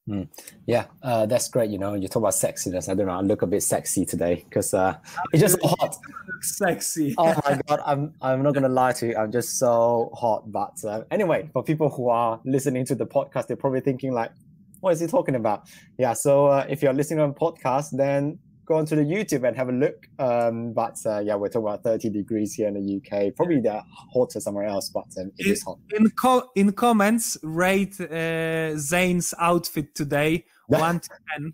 Mm. 0.10 0.28
Yeah, 0.66 0.86
uh, 1.04 1.26
that's 1.28 1.50
great. 1.50 1.70
You 1.70 1.78
know, 1.78 1.94
you 1.94 2.08
talk 2.08 2.22
about 2.22 2.34
sexiness. 2.34 2.90
I 2.90 2.96
don't 2.96 3.06
know. 3.06 3.14
I 3.14 3.22
look 3.22 3.44
a 3.44 3.48
bit 3.48 3.62
sexy 3.62 4.06
today 4.06 4.44
because 4.44 4.74
uh, 4.74 4.98
it's 5.32 5.42
just 5.42 5.60
hot. 5.64 5.96
Sexy. 6.42 7.14
oh 7.18 7.36
my 7.46 7.60
god, 7.68 7.82
I'm 7.86 8.14
I'm 8.22 8.42
not 8.42 8.54
gonna 8.54 8.70
lie 8.70 8.94
to 8.94 9.08
you. 9.08 9.16
I'm 9.18 9.32
just 9.32 9.60
so 9.60 10.10
hot. 10.14 10.50
But 10.50 10.84
uh, 10.86 11.04
anyway, 11.12 11.50
for 11.52 11.64
people 11.64 11.90
who 11.90 12.08
are 12.10 12.40
listening 12.46 12.86
to 12.86 12.96
the 12.96 13.06
podcast, 13.06 13.48
they're 13.48 13.58
probably 13.58 13.82
thinking 13.82 14.14
like, 14.14 14.32
"What 14.80 14.94
is 14.94 15.00
he 15.00 15.08
talking 15.08 15.36
about?" 15.36 15.68
Yeah. 15.98 16.14
So 16.14 16.48
uh, 16.48 16.66
if 16.70 16.82
you're 16.82 16.94
listening 16.94 17.20
on 17.20 17.34
podcast, 17.34 17.90
then 17.92 18.40
go 18.70 18.76
onto 18.76 18.96
the 18.96 19.02
YouTube 19.02 19.46
and 19.46 19.58
have 19.58 19.68
a 19.68 19.72
look. 19.72 20.08
Um, 20.20 20.74
but 20.74 20.96
uh, 21.06 21.20
yeah, 21.20 21.36
we're 21.36 21.50
talking 21.50 21.68
about 21.68 21.84
30 21.84 22.12
degrees 22.12 22.54
here 22.54 22.68
in 22.68 22.76
the 22.76 22.98
UK. 22.98 23.36
Probably 23.36 23.60
they're 23.60 23.84
hotter 24.14 24.40
somewhere 24.40 24.66
else, 24.66 24.92
but 24.94 25.08
um, 25.20 25.32
it 25.38 25.48
in, 25.48 25.54
is 25.54 25.64
hot. 25.64 25.80
In, 25.90 26.10
co- 26.12 26.50
in 26.56 26.72
comments, 26.72 27.38
rate 27.42 27.96
uh, 28.00 28.78
Zayne's 28.78 29.34
outfit 29.40 29.96
today, 29.96 30.46
1 30.68 31.00
to 31.00 31.10
10, 31.36 31.52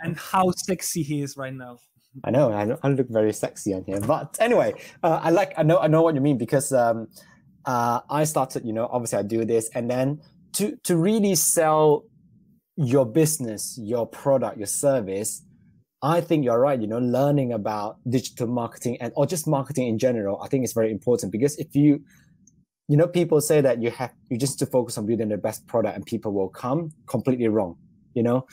and 0.00 0.16
how 0.18 0.50
sexy 0.50 1.02
he 1.02 1.22
is 1.22 1.36
right 1.36 1.54
now. 1.54 1.78
I 2.24 2.30
know, 2.30 2.52
I, 2.52 2.86
I 2.86 2.90
look 2.90 3.08
very 3.08 3.32
sexy 3.32 3.72
on 3.72 3.84
here. 3.84 4.00
But 4.00 4.36
anyway, 4.38 4.74
uh, 5.02 5.20
I 5.22 5.30
like, 5.30 5.54
I 5.56 5.62
know, 5.62 5.78
I 5.78 5.86
know 5.86 6.02
what 6.02 6.14
you 6.14 6.20
mean 6.20 6.36
because 6.36 6.72
um, 6.72 7.08
uh, 7.64 8.00
I 8.10 8.24
started, 8.24 8.64
you 8.66 8.74
know, 8.74 8.88
obviously 8.92 9.18
I 9.18 9.22
do 9.22 9.44
this, 9.44 9.70
and 9.74 9.90
then 9.90 10.20
to 10.54 10.76
to 10.84 10.96
really 10.96 11.34
sell 11.34 12.04
your 12.78 13.04
business, 13.04 13.76
your 13.82 14.06
product, 14.06 14.56
your 14.56 14.68
service, 14.68 15.42
I 16.00 16.20
think 16.20 16.44
you're 16.44 16.60
right. 16.60 16.80
You 16.80 16.86
know, 16.86 16.98
learning 16.98 17.52
about 17.52 17.98
digital 18.08 18.46
marketing 18.46 18.98
and 19.00 19.12
or 19.16 19.26
just 19.26 19.48
marketing 19.48 19.88
in 19.88 19.98
general, 19.98 20.40
I 20.40 20.48
think 20.48 20.62
it's 20.62 20.72
very 20.72 20.92
important 20.92 21.32
because 21.32 21.56
if 21.58 21.74
you, 21.74 22.00
you 22.86 22.96
know, 22.96 23.08
people 23.08 23.40
say 23.40 23.60
that 23.60 23.82
you 23.82 23.90
have 23.90 24.14
you 24.30 24.38
just 24.38 24.60
to 24.60 24.66
focus 24.66 24.96
on 24.96 25.06
building 25.06 25.28
the 25.28 25.36
best 25.36 25.66
product 25.66 25.96
and 25.96 26.06
people 26.06 26.32
will 26.32 26.48
come. 26.48 26.92
Completely 27.08 27.48
wrong. 27.48 27.76
You 28.14 28.22
know, 28.22 28.46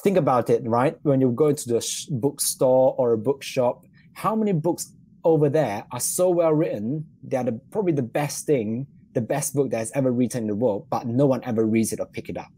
think 0.00 0.18
about 0.18 0.50
it. 0.50 0.60
Right 0.66 0.98
when 1.02 1.22
you 1.22 1.32
go 1.32 1.48
into 1.48 1.70
the 1.70 1.80
sh- 1.80 2.06
bookstore 2.10 2.94
or 2.98 3.12
a 3.12 3.18
bookshop, 3.18 3.86
how 4.12 4.36
many 4.36 4.52
books 4.52 4.92
over 5.24 5.48
there 5.48 5.86
are 5.90 6.00
so 6.00 6.28
well 6.28 6.52
written? 6.52 7.06
They 7.22 7.38
are 7.38 7.44
the, 7.44 7.58
probably 7.70 7.94
the 7.94 8.02
best 8.02 8.44
thing, 8.44 8.86
the 9.14 9.22
best 9.22 9.54
book 9.54 9.70
that's 9.70 9.90
ever 9.94 10.12
written 10.12 10.42
in 10.42 10.48
the 10.48 10.54
world, 10.54 10.86
but 10.90 11.06
no 11.06 11.24
one 11.24 11.42
ever 11.44 11.64
reads 11.64 11.94
it 11.94 12.00
or 12.00 12.06
pick 12.06 12.28
it 12.28 12.36
up. 12.36 12.48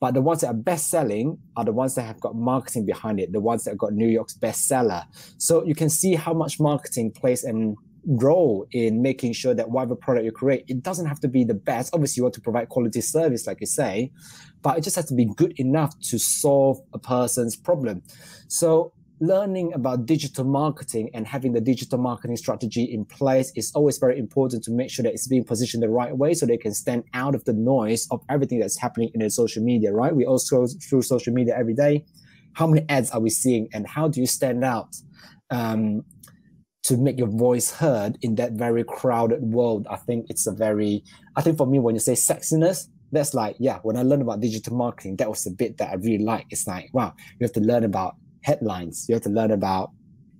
But 0.00 0.14
the 0.14 0.22
ones 0.22 0.40
that 0.40 0.48
are 0.48 0.54
best 0.54 0.88
selling 0.88 1.38
are 1.56 1.64
the 1.64 1.72
ones 1.72 1.94
that 1.94 2.02
have 2.02 2.20
got 2.20 2.34
marketing 2.34 2.86
behind 2.86 3.20
it, 3.20 3.32
the 3.32 3.40
ones 3.40 3.64
that 3.64 3.76
got 3.76 3.92
New 3.92 4.08
York's 4.08 4.34
bestseller. 4.34 5.04
So 5.36 5.62
you 5.64 5.74
can 5.74 5.90
see 5.90 6.14
how 6.14 6.32
much 6.32 6.58
marketing 6.58 7.12
plays 7.12 7.44
and 7.44 7.76
role 8.06 8.66
in 8.72 9.02
making 9.02 9.34
sure 9.34 9.52
that 9.54 9.70
whatever 9.70 9.94
product 9.94 10.24
you 10.24 10.32
create, 10.32 10.64
it 10.68 10.82
doesn't 10.82 11.06
have 11.06 11.20
to 11.20 11.28
be 11.28 11.44
the 11.44 11.54
best. 11.54 11.94
Obviously, 11.94 12.20
you 12.20 12.24
want 12.24 12.34
to 12.34 12.40
provide 12.40 12.70
quality 12.70 13.02
service, 13.02 13.46
like 13.46 13.60
you 13.60 13.66
say, 13.66 14.10
but 14.62 14.78
it 14.78 14.84
just 14.84 14.96
has 14.96 15.04
to 15.06 15.14
be 15.14 15.26
good 15.26 15.52
enough 15.60 15.98
to 16.00 16.18
solve 16.18 16.80
a 16.94 16.98
person's 16.98 17.56
problem. 17.56 18.02
So 18.48 18.92
learning 19.20 19.72
about 19.74 20.06
digital 20.06 20.44
marketing 20.44 21.10
and 21.12 21.26
having 21.26 21.52
the 21.52 21.60
digital 21.60 21.98
marketing 21.98 22.36
strategy 22.36 22.84
in 22.84 23.04
place 23.04 23.52
is 23.54 23.70
always 23.74 23.98
very 23.98 24.18
important 24.18 24.64
to 24.64 24.70
make 24.70 24.90
sure 24.90 25.02
that 25.02 25.12
it's 25.12 25.28
being 25.28 25.44
positioned 25.44 25.82
the 25.82 25.88
right 25.88 26.16
way 26.16 26.32
so 26.32 26.46
they 26.46 26.56
can 26.56 26.72
stand 26.72 27.04
out 27.12 27.34
of 27.34 27.44
the 27.44 27.52
noise 27.52 28.08
of 28.10 28.22
everything 28.30 28.58
that's 28.58 28.78
happening 28.78 29.10
in 29.12 29.20
the 29.20 29.28
social 29.28 29.62
media, 29.62 29.92
right? 29.92 30.14
We 30.14 30.24
also 30.24 30.66
through 30.66 31.02
social 31.02 31.34
media 31.34 31.54
every 31.56 31.74
day. 31.74 32.04
How 32.54 32.66
many 32.66 32.86
ads 32.88 33.10
are 33.10 33.20
we 33.20 33.28
seeing 33.28 33.68
and 33.74 33.86
how 33.86 34.08
do 34.08 34.20
you 34.20 34.26
stand 34.26 34.64
out 34.64 34.96
um, 35.50 36.02
to 36.84 36.96
make 36.96 37.18
your 37.18 37.28
voice 37.28 37.70
heard 37.70 38.16
in 38.22 38.36
that 38.36 38.52
very 38.52 38.84
crowded 38.84 39.42
world? 39.42 39.86
I 39.90 39.96
think 39.96 40.26
it's 40.30 40.46
a 40.46 40.52
very, 40.52 41.04
I 41.36 41.42
think 41.42 41.58
for 41.58 41.66
me, 41.66 41.78
when 41.78 41.94
you 41.94 42.00
say 42.00 42.14
sexiness, 42.14 42.86
that's 43.12 43.34
like, 43.34 43.56
yeah, 43.58 43.80
when 43.82 43.96
I 43.96 44.02
learned 44.02 44.22
about 44.22 44.40
digital 44.40 44.76
marketing, 44.76 45.16
that 45.16 45.28
was 45.28 45.44
the 45.44 45.50
bit 45.50 45.76
that 45.76 45.90
I 45.90 45.94
really 45.96 46.24
like. 46.24 46.46
It's 46.48 46.66
like, 46.66 46.88
wow, 46.92 47.12
you 47.38 47.44
have 47.44 47.52
to 47.52 47.60
learn 47.60 47.84
about 47.84 48.14
headlines. 48.42 49.06
You 49.08 49.14
have 49.14 49.22
to 49.24 49.30
learn 49.30 49.50
about 49.50 49.90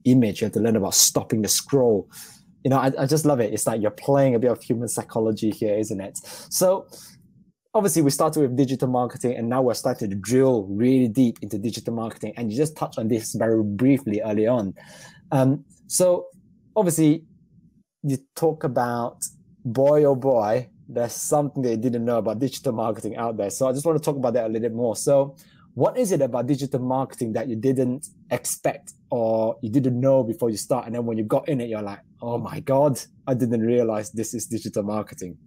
image. 0.05 0.41
You 0.41 0.47
have 0.47 0.55
to 0.55 0.61
learn 0.61 0.77
about 0.77 0.95
stopping 0.95 1.43
the 1.43 1.49
scroll. 1.49 2.09
You 2.65 2.71
know, 2.71 2.79
I, 2.79 2.93
I 2.99 3.07
just 3.07 3.25
love 3.25 3.41
it. 3.41 3.53
It's 3.53 3.67
like 3.67 3.81
you're 3.81 3.91
playing 3.91 4.35
a 4.35 4.39
bit 4.39 4.51
of 4.51 4.63
human 4.63 4.89
psychology 4.89 5.51
here, 5.51 5.77
isn't 5.77 6.01
it? 6.01 6.19
So 6.51 6.87
obviously 7.75 8.03
we 8.03 8.11
started 8.11 8.41
with 8.41 8.57
digital 8.57 8.89
marketing 8.89 9.37
and 9.37 9.49
now 9.49 9.63
we're 9.63 9.75
starting 9.75 10.11
to 10.11 10.17
drill 10.17 10.65
really 10.65 11.09
deep 11.09 11.39
into 11.43 11.59
digital 11.59 11.95
marketing. 11.95 12.35
And 12.37 12.51
you 12.51 12.57
just 12.57 12.77
touched 12.77 12.99
on 12.99 13.09
this 13.09 13.35
very 13.35 13.63
briefly 13.63 14.21
early 14.23 14.47
on. 14.47 14.75
Um, 15.33 15.65
so 15.87 16.27
obviously 16.77 17.25
you 18.03 18.19
talk 18.35 18.65
about 18.65 19.25
boy 19.65 20.05
oh 20.05 20.15
boy, 20.15 20.69
there's 20.89 21.13
something 21.13 21.63
they 21.63 21.77
didn't 21.77 22.05
know 22.05 22.19
about 22.19 22.41
digital 22.41 22.73
marketing 22.73 23.17
out 23.17 23.37
there. 23.37 23.51
So 23.51 23.69
I 23.69 23.73
just 23.73 23.87
want 23.87 23.99
to 23.99 24.05
talk 24.05 24.17
about 24.17 24.35
that 24.35 24.47
a 24.47 24.49
little 24.49 24.69
bit 24.69 24.75
more. 24.75 24.97
So 24.97 25.37
what 25.81 25.97
is 25.97 26.13
it 26.13 26.21
about 26.21 26.47
digital 26.47 26.79
marketing 26.79 27.33
that 27.33 27.49
you 27.49 27.57
didn't 27.57 28.07
expect 28.31 28.93
or 29.11 29.57
you 29.63 29.71
didn't 29.71 29.99
know 29.99 30.23
before 30.23 30.51
you 30.51 30.59
start? 30.59 30.85
And 30.85 30.95
then 30.95 31.07
when 31.07 31.17
you 31.17 31.25
got 31.25 31.49
in 31.49 31.59
it 31.63 31.71
you're 31.71 31.89
like 31.93 32.01
oh 32.21 32.37
my 32.37 32.61
god 32.61 33.01
i 33.27 33.33
didn't 33.33 33.63
realize 33.63 34.11
this 34.11 34.35
is 34.35 34.45
digital 34.47 34.83
marketing. 34.83 35.39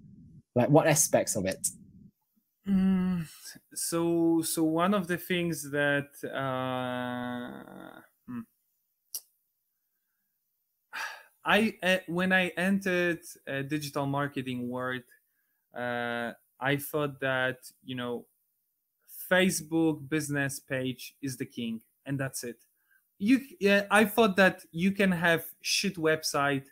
Like 0.56 0.70
what 0.70 0.88
aspects 0.88 1.36
of 1.36 1.46
it? 1.46 1.68
Mm, 2.68 3.28
so 3.76 4.42
so 4.42 4.64
one 4.64 4.96
of 4.96 5.08
the 5.08 5.18
things 5.18 5.70
that 5.70 6.10
uh, 6.44 8.02
hmm. 8.28 8.40
i 11.46 11.76
uh, 11.84 11.98
when 12.08 12.32
i 12.32 12.48
entered 12.70 13.20
uh, 13.48 13.62
digital 13.76 14.08
marketing 14.08 14.70
world 14.70 15.04
uh, 15.78 16.32
i 16.60 16.78
thought 16.78 17.20
that 17.20 17.58
you 17.84 17.96
know 17.96 18.26
Facebook 19.32 20.08
business 20.10 20.60
page 20.60 21.16
is 21.22 21.38
the 21.38 21.46
king, 21.46 21.82
and 22.06 22.20
that's 22.20 22.44
it. 22.44 22.58
You, 23.20 23.42
yeah, 23.60 23.84
I 23.90 24.06
thought 24.06 24.36
that 24.38 24.64
you 24.72 24.92
can 24.92 25.12
have 25.12 25.46
shit 25.62 25.96
website. 25.96 26.66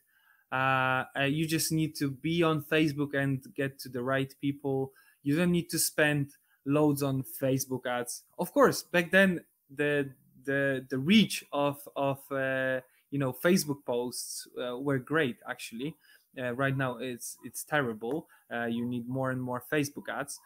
Uh, 0.51 1.05
uh, 1.17 1.23
you 1.23 1.47
just 1.47 1.71
need 1.71 1.95
to 1.95 2.11
be 2.11 2.43
on 2.43 2.63
Facebook 2.63 3.13
and 3.13 3.43
get 3.55 3.79
to 3.79 3.89
the 3.89 4.03
right 4.03 4.33
people. 4.41 4.91
You 5.23 5.37
don't 5.37 5.51
need 5.51 5.69
to 5.69 5.79
spend 5.79 6.31
loads 6.65 7.01
on 7.03 7.23
Facebook 7.41 7.85
ads. 7.85 8.23
Of 8.37 8.51
course, 8.53 8.83
back 8.83 9.11
then 9.11 9.41
the 9.73 10.11
the 10.43 10.85
the 10.89 10.97
reach 10.97 11.45
of 11.53 11.77
of 11.95 12.19
uh, 12.31 12.81
you 13.11 13.19
know 13.19 13.33
Facebook 13.33 13.85
posts 13.85 14.47
uh, 14.61 14.77
were 14.77 14.99
great 14.99 15.37
actually. 15.49 15.95
Uh, 16.37 16.53
right 16.53 16.75
now 16.75 16.97
it's 16.97 17.37
it's 17.43 17.63
terrible. 17.63 18.27
Uh, 18.53 18.65
you 18.65 18.85
need 18.85 19.07
more 19.07 19.31
and 19.31 19.41
more 19.41 19.63
Facebook 19.71 20.09
ads. 20.09 20.39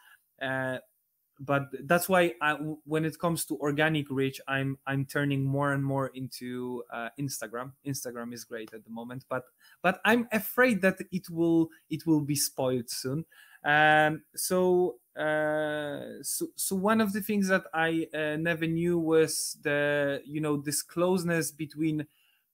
But 1.40 1.68
that's 1.84 2.08
why 2.08 2.34
I, 2.40 2.54
when 2.84 3.04
it 3.04 3.18
comes 3.18 3.44
to 3.46 3.58
organic 3.58 4.10
reach 4.10 4.40
i'm 4.48 4.78
i'm 4.86 5.04
turning 5.04 5.44
more 5.44 5.72
and 5.72 5.84
more 5.84 6.08
into 6.14 6.82
uh, 6.92 7.10
instagram. 7.18 7.72
Instagram 7.86 8.32
is 8.32 8.44
great 8.44 8.72
at 8.72 8.84
the 8.84 8.90
moment 8.90 9.24
but 9.28 9.44
but 9.82 10.00
i'm 10.04 10.28
afraid 10.32 10.80
that 10.82 10.96
it 11.12 11.28
will 11.30 11.68
it 11.90 12.06
will 12.06 12.20
be 12.22 12.36
spoiled 12.36 12.88
soon. 12.90 13.24
Um 13.64 14.22
so 14.34 14.96
uh 15.16 16.22
so 16.22 16.46
so 16.56 16.76
one 16.76 17.00
of 17.00 17.12
the 17.12 17.20
things 17.20 17.48
that 17.48 17.64
i 17.72 18.06
uh, 18.14 18.36
never 18.36 18.66
knew 18.66 18.98
was 18.98 19.56
the 19.62 20.22
you 20.24 20.40
know 20.40 20.56
this 20.56 20.82
closeness 20.82 21.50
between 21.50 22.06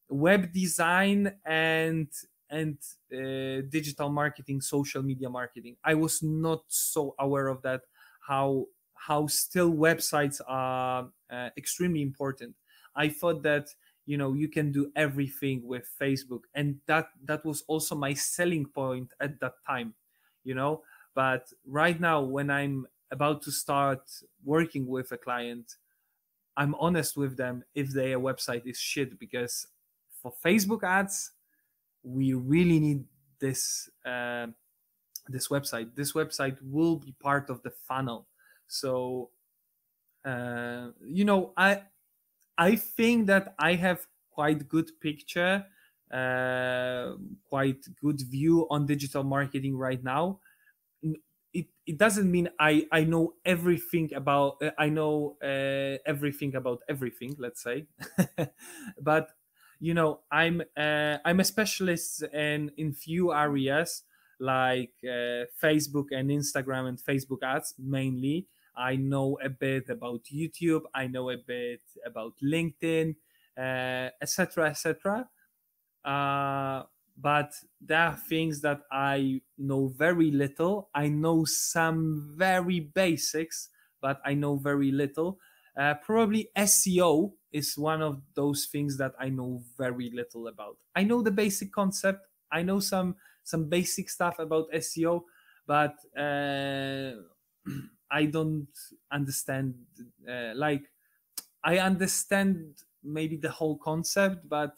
web 0.08 0.52
design 0.52 1.32
and 1.44 2.08
and 2.52 2.76
uh, 3.12 3.64
digital 3.70 4.10
marketing 4.10 4.60
social 4.60 5.02
media 5.02 5.28
marketing. 5.28 5.76
I 5.82 5.94
was 5.94 6.22
not 6.22 6.60
so 6.68 7.14
aware 7.18 7.48
of 7.48 7.62
that 7.62 7.80
how 8.26 8.66
how 8.94 9.26
still 9.26 9.72
websites 9.72 10.40
are 10.46 11.10
uh, 11.30 11.50
extremely 11.56 12.02
important. 12.02 12.54
I 12.94 13.08
thought 13.08 13.42
that 13.42 13.68
you 14.06 14.16
know 14.16 14.32
you 14.32 14.48
can 14.48 14.72
do 14.72 14.90
everything 14.96 15.66
with 15.66 15.88
Facebook, 16.00 16.42
and 16.54 16.78
that 16.86 17.08
that 17.24 17.44
was 17.44 17.62
also 17.68 17.94
my 17.94 18.14
selling 18.14 18.66
point 18.66 19.12
at 19.20 19.40
that 19.40 19.54
time. 19.66 19.94
You 20.44 20.54
know, 20.54 20.82
but 21.14 21.52
right 21.66 21.98
now 21.98 22.22
when 22.22 22.50
I'm 22.50 22.86
about 23.10 23.42
to 23.42 23.52
start 23.52 24.10
working 24.44 24.86
with 24.86 25.12
a 25.12 25.18
client, 25.18 25.76
I'm 26.56 26.74
honest 26.76 27.16
with 27.16 27.36
them 27.36 27.64
if 27.74 27.90
their 27.90 28.18
website 28.18 28.66
is 28.66 28.78
shit 28.78 29.18
because 29.18 29.66
for 30.10 30.32
Facebook 30.44 30.82
ads, 30.82 31.32
we 32.02 32.32
really 32.34 32.80
need 32.80 33.04
this 33.38 33.90
uh, 34.04 34.46
this 35.28 35.48
website. 35.48 35.94
This 35.94 36.12
website 36.12 36.58
will 36.62 36.96
be 36.96 37.12
part 37.12 37.50
of 37.50 37.62
the 37.62 37.70
funnel. 37.70 38.28
So 38.66 39.30
uh, 40.24 40.90
you 41.04 41.24
know 41.24 41.52
i 41.56 41.82
i 42.58 42.76
think 42.76 43.26
that 43.26 43.54
i 43.58 43.74
have 43.74 44.06
quite 44.30 44.68
good 44.68 44.90
picture 45.00 45.66
uh, 46.12 47.14
quite 47.44 47.86
good 48.00 48.20
view 48.22 48.66
on 48.70 48.86
digital 48.86 49.24
marketing 49.24 49.76
right 49.76 50.04
now. 50.04 50.40
It, 51.54 51.66
it 51.86 51.98
doesn't 51.98 52.30
mean 52.30 52.48
I, 52.58 52.86
I 52.90 53.04
know 53.04 53.34
everything 53.44 54.14
about 54.14 54.62
uh, 54.62 54.70
I 54.78 54.88
know 54.88 55.36
uh, 55.42 55.98
everything 56.06 56.54
about 56.54 56.82
everything 56.88 57.34
let's 57.38 57.62
say. 57.62 57.88
But 59.00 59.32
you 59.78 59.92
know 59.92 60.20
I'm 60.30 60.62
uh, 60.76 61.18
I'm 61.24 61.40
a 61.40 61.44
specialist 61.44 62.22
in 62.32 62.70
in 62.78 62.94
few 62.94 63.34
areas 63.34 64.04
like 64.42 64.92
uh, 65.04 65.46
Facebook 65.62 66.06
and 66.10 66.30
Instagram 66.30 66.88
and 66.88 66.98
Facebook 66.98 67.42
ads 67.44 67.74
mainly 67.78 68.48
I 68.76 68.96
know 68.96 69.38
a 69.42 69.48
bit 69.48 69.88
about 69.88 70.24
YouTube 70.24 70.82
I 70.94 71.06
know 71.06 71.30
a 71.30 71.36
bit 71.36 71.82
about 72.04 72.32
LinkedIn 72.42 73.14
etc 73.56 74.64
uh, 74.64 74.68
etc 74.70 75.28
uh, 76.04 76.82
but 77.20 77.52
there 77.80 78.00
are 78.00 78.16
things 78.16 78.60
that 78.62 78.80
I 78.90 79.40
know 79.58 79.88
very 79.88 80.30
little. 80.30 80.88
I 80.94 81.08
know 81.08 81.44
some 81.44 82.34
very 82.36 82.80
basics, 82.80 83.68
but 84.00 84.20
I 84.24 84.34
know 84.34 84.56
very 84.56 84.90
little. 84.90 85.38
Uh, 85.76 85.94
probably 86.02 86.50
SEO 86.56 87.32
is 87.52 87.76
one 87.78 88.02
of 88.02 88.22
those 88.34 88.66
things 88.66 88.96
that 88.98 89.12
I 89.20 89.28
know 89.28 89.62
very 89.76 90.10
little 90.10 90.48
about. 90.48 90.78
I 90.96 91.04
know 91.04 91.22
the 91.22 91.30
basic 91.30 91.72
concept. 91.72 92.26
I 92.50 92.62
know 92.62 92.80
some 92.80 93.16
some 93.44 93.68
basic 93.68 94.10
stuff 94.10 94.38
about 94.38 94.66
SEO, 94.72 95.24
but 95.66 95.96
uh, 96.16 97.12
I 98.10 98.26
don't 98.26 98.68
understand. 99.10 99.86
Uh, 100.28 100.52
like 100.54 100.90
I 101.64 101.78
understand 101.78 102.82
maybe 103.02 103.36
the 103.36 103.50
whole 103.50 103.76
concept, 103.78 104.48
but 104.48 104.76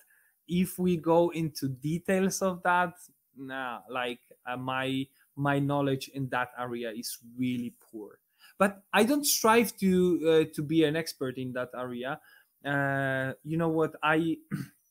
if 0.48 0.78
we 0.78 0.96
go 0.96 1.30
into 1.30 1.68
details 1.68 2.42
of 2.42 2.62
that 2.62 2.94
nah 3.36 3.80
like 3.88 4.20
uh, 4.46 4.56
my 4.56 5.04
my 5.34 5.58
knowledge 5.58 6.08
in 6.08 6.28
that 6.28 6.50
area 6.58 6.92
is 6.92 7.18
really 7.36 7.74
poor 7.80 8.20
but 8.58 8.84
i 8.92 9.02
don't 9.02 9.24
strive 9.24 9.74
to 9.76 10.20
uh, 10.28 10.44
to 10.54 10.62
be 10.62 10.84
an 10.84 10.94
expert 10.94 11.36
in 11.38 11.52
that 11.52 11.70
area 11.74 12.20
uh, 12.64 13.32
you 13.42 13.56
know 13.56 13.68
what 13.70 13.96
i 14.04 14.36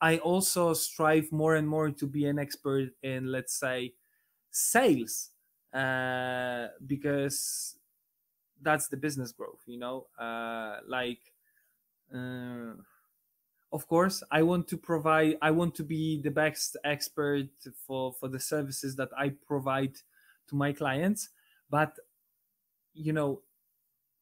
i 0.00 0.18
also 0.18 0.74
strive 0.74 1.30
more 1.32 1.54
and 1.56 1.68
more 1.68 1.90
to 1.90 2.06
be 2.06 2.26
an 2.26 2.38
expert 2.38 2.90
in 3.02 3.26
let's 3.32 3.54
say 3.54 3.94
sales 4.50 5.30
uh, 5.74 6.68
because 6.86 7.78
that's 8.62 8.88
the 8.88 8.96
business 8.96 9.32
growth 9.32 9.62
you 9.66 9.78
know? 9.78 10.08
Uh, 10.18 10.80
like 10.86 11.32
uh, 12.14 12.74
of 13.72 13.86
course 13.88 14.22
i 14.30 14.42
want 14.42 14.68
to 14.68 14.76
provide 14.76 15.36
i 15.42 15.50
want 15.50 15.74
to 15.74 15.82
be 15.84 16.20
the 16.22 16.30
best 16.30 16.76
expert 16.84 17.48
for 17.74 18.12
for 18.12 18.28
the 18.28 18.40
services 18.40 18.96
that 18.96 19.10
i 19.16 19.28
provide 19.28 19.94
to 20.46 20.54
my 20.54 20.72
clients 20.72 21.30
but 21.70 21.98
you 22.94 23.12
know 23.12 23.42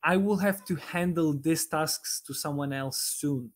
i 0.04 0.16
will 0.16 0.38
have 0.38 0.64
to 0.64 0.76
handle 0.76 1.32
these 1.34 1.66
tasks 1.66 2.20
to 2.20 2.34
someone 2.34 2.72
else 2.72 2.98
soon 3.00 3.52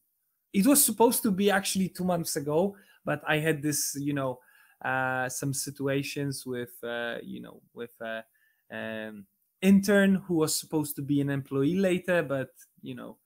it 0.52 0.67
was 0.67 0.85
supposed 0.85 1.23
to 1.23 1.31
be 1.31 1.50
actually 1.50 1.88
two 1.88 2.05
months 2.05 2.37
ago 2.37 2.76
but 3.05 3.23
i 3.26 3.38
had 3.38 3.62
this 3.62 3.97
you 3.99 4.12
know 4.12 4.38
uh, 4.85 5.28
some 5.28 5.52
situations 5.52 6.47
with 6.47 6.73
uh, 6.85 7.17
you 7.23 7.40
know 7.40 7.61
with 7.75 8.00
uh, 8.00 8.23
um, 8.71 9.26
intern 9.61 10.14
who 10.14 10.35
was 10.35 10.55
supposed 10.55 10.95
to 10.95 11.02
be 11.02 11.21
an 11.21 11.31
employee 11.31 11.75
later 11.76 12.23
but 12.23 12.50
you 12.81 12.95
know 12.95 13.19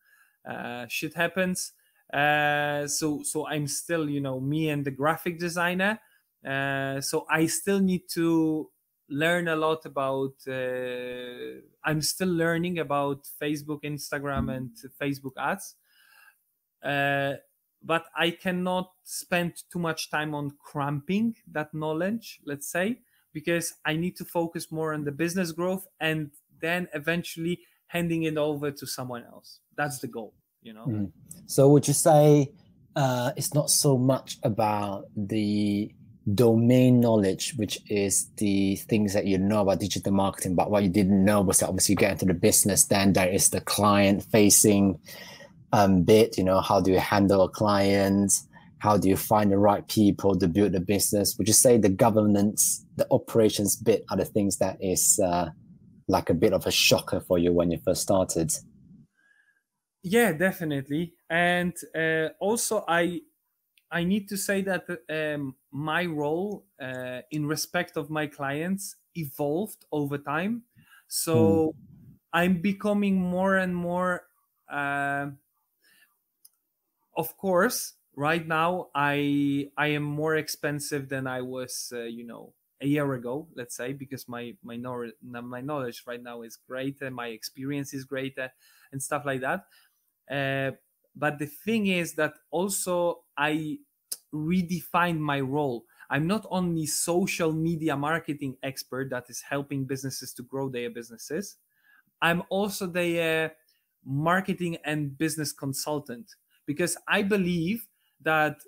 uh, 0.48 0.86
shit 0.88 1.14
happens. 1.14 1.72
Uh, 2.12 2.86
so 2.86 3.22
so 3.22 3.46
i'm 3.48 3.66
still 3.66 4.10
you 4.10 4.20
know 4.20 4.38
me 4.38 4.68
and 4.68 4.84
the 4.84 4.90
graphic 4.90 5.38
designer. 5.38 5.98
Uh, 6.46 7.00
so 7.00 7.24
i 7.30 7.46
still 7.46 7.80
need 7.80 8.02
to 8.08 8.68
learn 9.08 9.48
a 9.48 9.56
lot 9.56 9.86
about 9.86 10.34
uh, 10.48 11.60
i'm 11.84 12.02
still 12.02 12.28
learning 12.28 12.80
about 12.80 13.26
facebook 13.40 13.82
instagram 13.84 14.54
and 14.54 14.70
facebook 15.00 15.32
ads 15.38 15.76
uh, 16.84 17.34
but 17.82 18.04
i 18.16 18.30
cannot 18.30 18.92
spend 19.04 19.52
too 19.72 19.78
much 19.78 20.10
time 20.10 20.34
on 20.34 20.52
cramping 20.58 21.34
that 21.50 21.72
knowledge 21.74 22.40
let's 22.46 22.70
say 22.70 22.98
because 23.32 23.74
i 23.84 23.94
need 23.94 24.16
to 24.16 24.24
focus 24.24 24.70
more 24.70 24.94
on 24.94 25.04
the 25.04 25.12
business 25.12 25.52
growth 25.52 25.86
and 26.00 26.30
then 26.60 26.88
eventually 26.94 27.58
handing 27.88 28.22
it 28.22 28.36
over 28.36 28.70
to 28.70 28.86
someone 28.86 29.24
else 29.24 29.60
that's 29.76 29.98
the 29.98 30.06
goal 30.06 30.32
you 30.62 30.72
know 30.72 30.86
mm. 30.86 31.10
so 31.46 31.68
would 31.68 31.86
you 31.86 31.94
say 31.94 32.50
uh, 32.94 33.32
it's 33.36 33.54
not 33.54 33.70
so 33.70 33.96
much 33.96 34.36
about 34.42 35.06
the 35.16 35.90
domain 36.34 37.00
knowledge 37.00 37.54
which 37.56 37.78
is 37.88 38.28
the 38.36 38.76
things 38.76 39.12
that 39.12 39.26
you 39.26 39.36
know 39.38 39.62
about 39.62 39.80
digital 39.80 40.12
marketing 40.12 40.54
but 40.54 40.70
what 40.70 40.84
you 40.84 40.88
didn't 40.88 41.24
know 41.24 41.40
was 41.40 41.58
that 41.58 41.68
obviously 41.68 41.94
you 41.94 41.96
get 41.96 42.12
into 42.12 42.26
the 42.26 42.34
business 42.34 42.84
then 42.84 43.12
there 43.12 43.28
is 43.28 43.50
the 43.50 43.60
client 43.62 44.22
facing 44.22 45.00
um, 45.72 46.02
bit 46.02 46.36
you 46.36 46.44
know 46.44 46.60
how 46.60 46.80
do 46.80 46.92
you 46.92 46.98
handle 46.98 47.42
a 47.42 47.48
client? 47.48 48.32
How 48.78 48.96
do 48.96 49.08
you 49.08 49.16
find 49.16 49.52
the 49.52 49.58
right 49.58 49.86
people 49.86 50.36
to 50.38 50.48
build 50.48 50.72
the 50.72 50.80
business? 50.80 51.36
Would 51.38 51.46
you 51.46 51.54
say 51.54 51.78
the 51.78 51.88
governance 51.88 52.84
the 52.96 53.06
operations 53.10 53.76
bit 53.76 54.04
are 54.10 54.16
the 54.16 54.24
things 54.24 54.58
that 54.58 54.76
is 54.80 55.20
uh, 55.24 55.50
like 56.08 56.30
a 56.30 56.34
bit 56.34 56.52
of 56.52 56.66
a 56.66 56.70
shocker 56.70 57.20
for 57.20 57.38
you 57.38 57.52
when 57.52 57.70
you 57.70 57.78
first 57.84 58.02
started? 58.02 58.52
Yeah 60.02 60.32
definitely. 60.32 61.14
And 61.30 61.74
uh, 61.96 62.28
also 62.40 62.84
i 62.88 63.20
i 63.90 64.04
need 64.04 64.28
to 64.28 64.36
say 64.36 64.62
that 64.62 64.84
um, 65.08 65.54
my 65.70 66.04
role 66.04 66.66
uh, 66.80 67.20
in 67.30 67.46
respect 67.46 67.96
of 67.96 68.10
my 68.10 68.26
clients 68.26 68.96
evolved 69.14 69.84
over 69.92 70.18
time. 70.18 70.64
So 71.08 71.36
mm. 71.36 71.72
i'm 72.32 72.60
becoming 72.60 73.16
more 73.20 73.56
and 73.56 73.76
more 73.76 74.24
uh, 74.68 75.26
of 77.16 77.36
course 77.36 77.94
right 78.14 78.46
now 78.46 78.88
i 78.94 79.70
i 79.76 79.86
am 79.88 80.02
more 80.02 80.36
expensive 80.36 81.08
than 81.08 81.26
i 81.26 81.40
was 81.40 81.92
uh, 81.94 82.02
you 82.02 82.24
know 82.24 82.54
a 82.80 82.86
year 82.86 83.12
ago 83.14 83.48
let's 83.54 83.76
say 83.76 83.92
because 83.92 84.28
my 84.28 84.56
my 84.62 84.76
knowledge 84.76 85.14
my 85.22 85.60
knowledge 85.60 86.02
right 86.06 86.22
now 86.22 86.42
is 86.42 86.56
greater 86.56 87.10
my 87.10 87.28
experience 87.28 87.94
is 87.94 88.04
greater 88.04 88.50
and 88.90 89.02
stuff 89.02 89.24
like 89.24 89.40
that 89.40 89.66
uh, 90.30 90.72
but 91.14 91.38
the 91.38 91.46
thing 91.46 91.86
is 91.88 92.14
that 92.14 92.34
also 92.50 93.24
I 93.36 93.78
redefined 94.32 95.18
my 95.18 95.40
role. 95.40 95.84
I'm 96.10 96.26
not 96.26 96.46
only 96.50 96.86
social 96.86 97.52
media 97.52 97.96
marketing 97.96 98.56
expert 98.62 99.10
that 99.10 99.28
is 99.30 99.42
helping 99.42 99.84
businesses 99.84 100.32
to 100.34 100.42
grow 100.42 100.68
their 100.68 100.90
businesses. 100.90 101.56
I'm 102.20 102.42
also 102.50 102.86
the 102.86 103.20
uh, 103.20 103.48
marketing 104.04 104.76
and 104.84 105.16
business 105.16 105.52
consultant 105.52 106.36
because 106.66 106.96
I 107.08 107.22
believe 107.22 107.88
that 108.20 108.60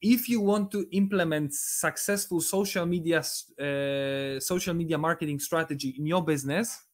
if 0.00 0.28
you 0.28 0.40
want 0.40 0.70
to 0.72 0.86
implement 0.92 1.54
successful 1.54 2.40
social 2.40 2.86
media 2.86 3.20
uh, 3.20 4.40
social 4.40 4.74
media 4.74 4.98
marketing 4.98 5.38
strategy 5.38 5.94
in 5.98 6.06
your 6.06 6.24
business 6.24 6.84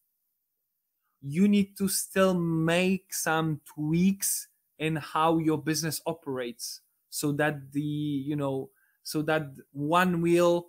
you 1.20 1.48
need 1.48 1.76
to 1.76 1.88
still 1.88 2.34
make 2.34 3.12
some 3.12 3.60
tweaks 3.74 4.48
in 4.78 4.96
how 4.96 5.38
your 5.38 5.60
business 5.60 6.00
operates 6.06 6.80
so 7.10 7.32
that 7.32 7.72
the 7.72 7.80
you 7.80 8.36
know 8.36 8.70
so 9.02 9.22
that 9.22 9.42
one 9.72 10.20
wheel 10.20 10.68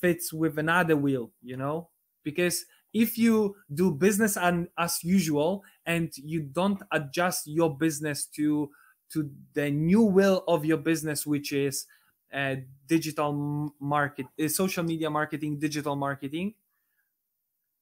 fits 0.00 0.32
with 0.32 0.58
another 0.58 0.96
wheel 0.96 1.32
you 1.42 1.56
know? 1.56 1.90
Because 2.24 2.66
if 2.94 3.18
you 3.18 3.56
do 3.72 3.92
business 3.92 4.36
and 4.36 4.68
as 4.78 5.04
usual 5.04 5.64
and 5.86 6.12
you 6.16 6.42
don't 6.42 6.82
adjust 6.92 7.46
your 7.46 7.76
business 7.76 8.26
to 8.26 8.70
to 9.12 9.30
the 9.54 9.70
new 9.70 10.02
will 10.02 10.44
of 10.48 10.64
your 10.64 10.78
business 10.78 11.26
which 11.26 11.52
is 11.52 11.86
uh, 12.32 12.56
digital 12.86 13.72
market 13.80 14.26
uh, 14.42 14.48
social 14.48 14.84
media 14.84 15.08
marketing 15.08 15.58
digital 15.58 15.96
marketing 15.96 16.54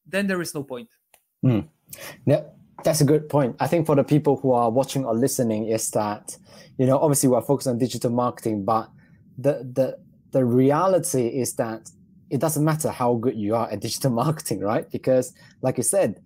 then 0.07 0.27
there 0.27 0.41
is 0.41 0.55
no 0.55 0.63
point 0.63 0.89
mm. 1.45 1.67
Yeah, 2.25 2.43
that's 2.85 3.01
a 3.01 3.05
good 3.05 3.29
point. 3.29 3.57
I 3.61 3.67
think 3.67 3.87
for 3.87 3.95
the 3.95 4.05
people 4.05 4.37
who 4.37 4.53
are 4.53 4.71
watching 4.71 5.05
or 5.05 5.15
listening, 5.15 5.69
is 5.69 5.91
that 5.91 6.37
you 6.79 6.87
know 6.87 6.99
obviously 6.99 7.29
we're 7.29 7.41
focused 7.43 7.69
on 7.69 7.79
digital 7.79 8.11
marketing, 8.11 8.65
but 8.65 8.91
the 9.39 9.69
the 9.73 9.99
the 10.33 10.45
reality 10.45 11.29
is 11.29 11.55
that 11.55 11.91
it 12.31 12.41
doesn't 12.41 12.65
matter 12.65 12.91
how 12.91 13.15
good 13.15 13.37
you 13.37 13.55
are 13.55 13.71
at 13.71 13.81
digital 13.81 14.11
marketing, 14.23 14.61
right? 14.61 14.91
Because 14.91 15.33
like 15.63 15.77
you 15.77 15.85
said, 15.85 16.21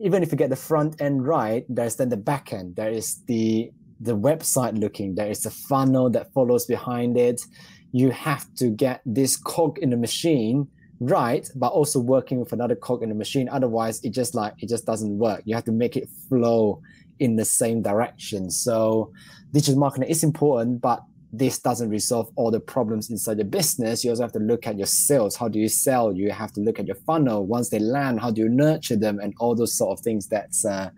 even 0.00 0.22
if 0.22 0.32
you 0.32 0.38
get 0.38 0.50
the 0.50 0.56
front 0.56 1.00
end 1.00 1.26
right, 1.26 1.64
there's 1.68 1.96
then 1.96 2.08
the 2.08 2.16
back 2.16 2.52
end. 2.52 2.76
There 2.76 2.90
is 2.90 3.22
the 3.26 3.70
the 4.00 4.16
website 4.16 4.78
looking. 4.78 5.14
There 5.14 5.30
is 5.30 5.46
a 5.46 5.50
funnel 5.50 6.10
that 6.10 6.32
follows 6.32 6.66
behind 6.66 7.16
it. 7.16 7.40
You 7.92 8.10
have 8.10 8.52
to 8.56 8.70
get 8.70 9.00
this 9.06 9.36
cog 9.36 9.78
in 9.78 9.90
the 9.90 9.96
machine 9.96 10.68
right, 11.00 11.48
but 11.54 11.68
also 11.68 12.00
working 12.00 12.40
with 12.40 12.52
another 12.52 12.74
cog 12.74 13.02
in 13.02 13.08
the 13.08 13.14
machine. 13.14 13.48
Otherwise, 13.48 14.02
it 14.04 14.10
just 14.10 14.34
like 14.34 14.54
it 14.58 14.68
just 14.68 14.86
doesn't 14.86 15.18
work. 15.18 15.42
You 15.44 15.54
have 15.54 15.64
to 15.64 15.72
make 15.72 15.96
it 15.96 16.08
flow 16.28 16.80
in 17.18 17.36
the 17.36 17.44
same 17.44 17.82
direction. 17.82 18.50
So 18.50 19.12
digital 19.52 19.78
marketing 19.78 20.08
is 20.08 20.24
important, 20.24 20.80
but 20.80 21.02
this 21.32 21.58
doesn't 21.58 21.90
resolve 21.90 22.30
all 22.36 22.50
the 22.50 22.60
problems 22.60 23.10
inside 23.10 23.38
the 23.38 23.44
business. 23.44 24.04
You 24.04 24.10
also 24.10 24.22
have 24.22 24.32
to 24.32 24.38
look 24.38 24.66
at 24.66 24.76
your 24.76 24.86
sales. 24.86 25.36
How 25.36 25.48
do 25.48 25.58
you 25.58 25.68
sell? 25.68 26.12
You 26.12 26.30
have 26.30 26.52
to 26.52 26.60
look 26.60 26.78
at 26.78 26.86
your 26.86 26.96
funnel. 27.06 27.46
Once 27.46 27.70
they 27.70 27.80
land, 27.80 28.20
how 28.20 28.30
do 28.30 28.42
you 28.42 28.48
nurture 28.48 28.96
them 28.96 29.18
and 29.20 29.34
all 29.38 29.54
those 29.54 29.76
sort 29.76 29.98
of 29.98 30.04
things. 30.04 30.28
That's 30.28 30.64
uh, 30.64 30.90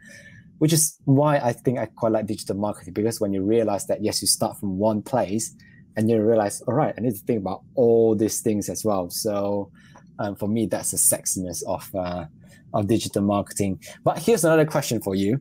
which 0.59 0.73
is 0.73 0.99
why 1.05 1.39
I 1.39 1.53
think 1.53 1.79
I 1.79 1.87
quite 1.87 2.13
like 2.13 2.27
digital 2.27 2.57
marketing 2.57 2.95
because 2.95 3.21
when 3.21 3.33
you 3.33 3.43
realize 3.43 3.87
that 3.87 4.03
yes, 4.03 4.23
you 4.23 4.29
start 4.29 4.59
from 4.59 4.79
one 4.79 5.03
place 5.03 5.55
and 5.97 6.11
you 6.11 6.23
realize, 6.23 6.61
all 6.63 6.75
right, 6.75 6.95
I 6.97 7.01
need 7.01 7.15
to 7.15 7.25
think 7.25 7.41
about 7.41 7.63
all 7.75 8.15
these 8.15 8.41
things 8.41 8.69
as 8.69 8.85
well. 8.85 9.11
So 9.11 9.71
um, 10.19 10.37
for 10.37 10.49
me, 10.49 10.67
that's 10.67 10.91
the 10.93 10.97
sexiness 10.97 11.63
of 11.67 11.89
uh, 11.95 12.27
of 12.75 12.87
digital 12.87 13.23
marketing. 13.23 13.81
But 14.05 14.19
here's 14.19 14.45
another 14.45 14.67
question 14.67 15.01
for 15.01 15.15
you. 15.15 15.41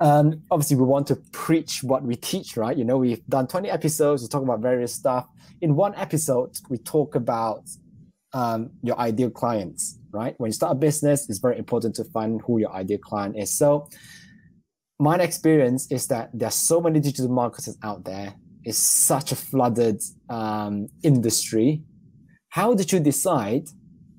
Um, 0.00 0.42
obviously, 0.50 0.76
we 0.76 0.84
want 0.84 1.06
to 1.08 1.16
preach 1.32 1.82
what 1.82 2.02
we 2.02 2.16
teach, 2.16 2.56
right? 2.56 2.76
You 2.76 2.84
know, 2.84 2.98
we've 2.98 3.24
done 3.26 3.46
20 3.46 3.70
episodes, 3.70 4.22
we 4.22 4.28
talk 4.28 4.42
about 4.42 4.60
various 4.60 4.92
stuff. 4.92 5.26
In 5.62 5.74
one 5.74 5.94
episode, 5.94 6.58
we 6.68 6.76
talk 6.78 7.14
about 7.14 7.62
um, 8.34 8.70
your 8.82 8.98
ideal 8.98 9.30
clients, 9.30 9.98
right? 10.10 10.34
When 10.38 10.48
you 10.50 10.52
start 10.52 10.72
a 10.72 10.74
business, 10.74 11.28
it's 11.30 11.38
very 11.38 11.58
important 11.58 11.94
to 11.96 12.04
find 12.04 12.42
who 12.42 12.58
your 12.58 12.72
ideal 12.72 12.98
client 12.98 13.38
is. 13.38 13.56
So, 13.56 13.88
my 14.98 15.16
experience 15.16 15.90
is 15.90 16.06
that 16.08 16.30
there's 16.32 16.54
so 16.54 16.80
many 16.80 17.00
digital 17.00 17.30
marketers 17.30 17.76
out 17.82 18.04
there. 18.04 18.34
It's 18.64 18.78
such 18.78 19.32
a 19.32 19.36
flooded 19.36 20.00
um, 20.28 20.88
industry. 21.02 21.82
How 22.48 22.74
did 22.74 22.90
you 22.92 23.00
decide 23.00 23.68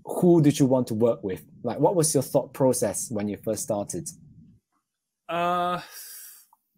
who 0.05 0.41
did 0.41 0.59
you 0.59 0.65
want 0.65 0.87
to 0.87 0.93
work 0.93 1.23
with? 1.23 1.43
Like, 1.63 1.79
what 1.79 1.95
was 1.95 2.13
your 2.13 2.23
thought 2.23 2.53
process 2.53 3.09
when 3.11 3.27
you 3.27 3.37
first 3.43 3.63
started? 3.63 4.07
Uh, 5.27 5.81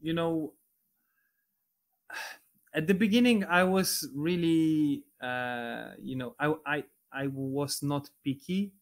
you 0.01 0.13
know, 0.13 0.53
at 2.73 2.87
the 2.87 2.93
beginning, 2.93 3.43
I 3.43 3.63
was 3.65 4.07
really, 4.15 5.03
uh, 5.21 5.91
you 6.01 6.15
know, 6.15 6.35
I, 6.39 6.53
I, 6.65 6.83
I 7.11 7.27
was 7.27 7.83
not 7.83 8.09
picky. 8.23 8.73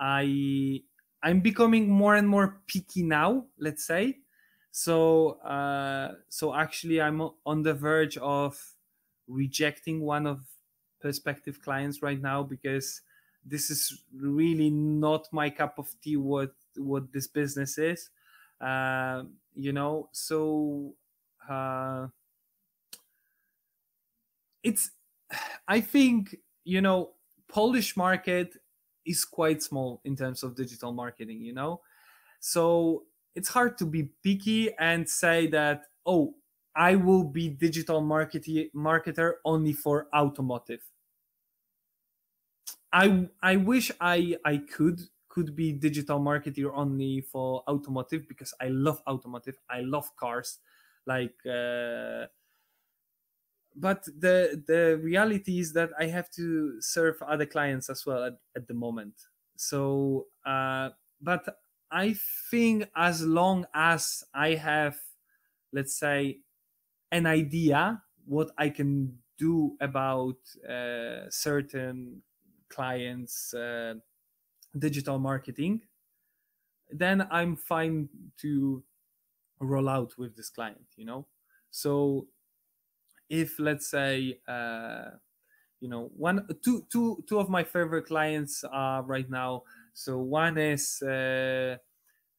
I, 0.00 0.80
I'm 1.22 1.40
becoming 1.40 1.88
more 1.88 2.16
and 2.16 2.28
more 2.28 2.62
picky 2.66 3.02
now. 3.02 3.44
Let's 3.58 3.86
say, 3.86 4.18
so, 4.76 5.38
uh, 5.40 6.14
so 6.28 6.52
actually, 6.52 7.00
I'm 7.00 7.22
on 7.46 7.62
the 7.62 7.74
verge 7.74 8.16
of 8.18 8.60
rejecting 9.28 10.00
one 10.00 10.26
of 10.26 10.44
prospective 11.00 11.62
clients 11.62 12.02
right 12.02 12.20
now 12.20 12.42
because 12.42 13.00
this 13.46 13.70
is 13.70 14.02
really 14.12 14.70
not 14.70 15.28
my 15.32 15.48
cup 15.48 15.78
of 15.78 15.94
tea. 16.02 16.16
What 16.16 16.54
what 16.76 17.12
this 17.12 17.28
business 17.28 17.78
is 17.78 18.10
uh, 18.60 19.22
you 19.54 19.72
know 19.72 20.08
so 20.12 20.94
uh, 21.48 22.06
it's 24.62 24.90
i 25.68 25.80
think 25.80 26.36
you 26.64 26.80
know 26.80 27.10
polish 27.48 27.96
market 27.96 28.56
is 29.04 29.24
quite 29.24 29.62
small 29.62 30.00
in 30.04 30.16
terms 30.16 30.42
of 30.42 30.54
digital 30.54 30.92
marketing 30.92 31.40
you 31.40 31.52
know 31.52 31.80
so 32.40 33.04
it's 33.34 33.48
hard 33.48 33.76
to 33.78 33.86
be 33.86 34.04
picky 34.22 34.72
and 34.78 35.08
say 35.08 35.46
that 35.46 35.86
oh 36.06 36.34
i 36.76 36.94
will 36.94 37.24
be 37.24 37.48
digital 37.48 38.02
marketer 38.02 39.34
only 39.44 39.72
for 39.72 40.08
automotive 40.14 40.82
i 42.92 43.28
i 43.42 43.56
wish 43.56 43.90
i 44.00 44.36
i 44.44 44.56
could 44.56 45.00
could 45.34 45.56
be 45.56 45.72
digital 45.72 46.20
marketer 46.20 46.70
only 46.72 47.20
for 47.20 47.64
automotive 47.68 48.28
because 48.28 48.54
I 48.60 48.68
love 48.68 49.02
automotive. 49.08 49.58
I 49.68 49.80
love 49.80 50.14
cars. 50.14 50.60
Like, 51.06 51.34
uh, 51.44 52.26
but 53.74 54.04
the 54.04 54.62
the 54.66 54.96
reality 55.02 55.58
is 55.58 55.72
that 55.72 55.90
I 55.98 56.06
have 56.06 56.30
to 56.38 56.80
serve 56.80 57.20
other 57.22 57.46
clients 57.46 57.90
as 57.90 58.06
well 58.06 58.22
at, 58.24 58.34
at 58.54 58.68
the 58.68 58.74
moment. 58.74 59.14
So, 59.56 60.28
uh, 60.46 60.90
but 61.20 61.58
I 61.94 62.16
think 62.50 62.90
as 62.96 63.22
long 63.22 63.66
as 63.72 64.24
I 64.34 64.54
have, 64.54 64.96
let's 65.72 65.96
say, 65.96 66.40
an 67.12 67.24
idea 67.24 68.02
what 68.26 68.50
I 68.58 68.70
can 68.70 69.18
do 69.38 69.76
about 69.80 70.38
uh, 70.68 71.30
certain 71.30 72.22
clients' 72.68 73.54
uh, 73.54 73.94
digital 74.76 75.20
marketing, 75.20 75.82
then 76.90 77.28
I'm 77.30 77.54
fine 77.54 78.08
to 78.38 78.82
roll 79.60 79.88
out 79.88 80.18
with 80.18 80.36
this 80.36 80.50
client, 80.50 80.86
you 80.96 81.04
know? 81.04 81.26
So 81.70 82.26
if 83.28 83.60
let's 83.60 83.88
say 83.88 84.40
uh, 84.48 85.10
you 85.80 85.88
know 85.88 86.10
one 86.16 86.46
two 86.64 86.84
two 86.90 87.24
two 87.28 87.38
of 87.38 87.48
my 87.48 87.62
favorite 87.62 88.06
clients 88.06 88.64
are 88.64 89.02
right 89.02 89.30
now 89.30 89.62
so 89.94 90.18
one 90.18 90.58
is 90.58 91.02
uh, 91.02 91.78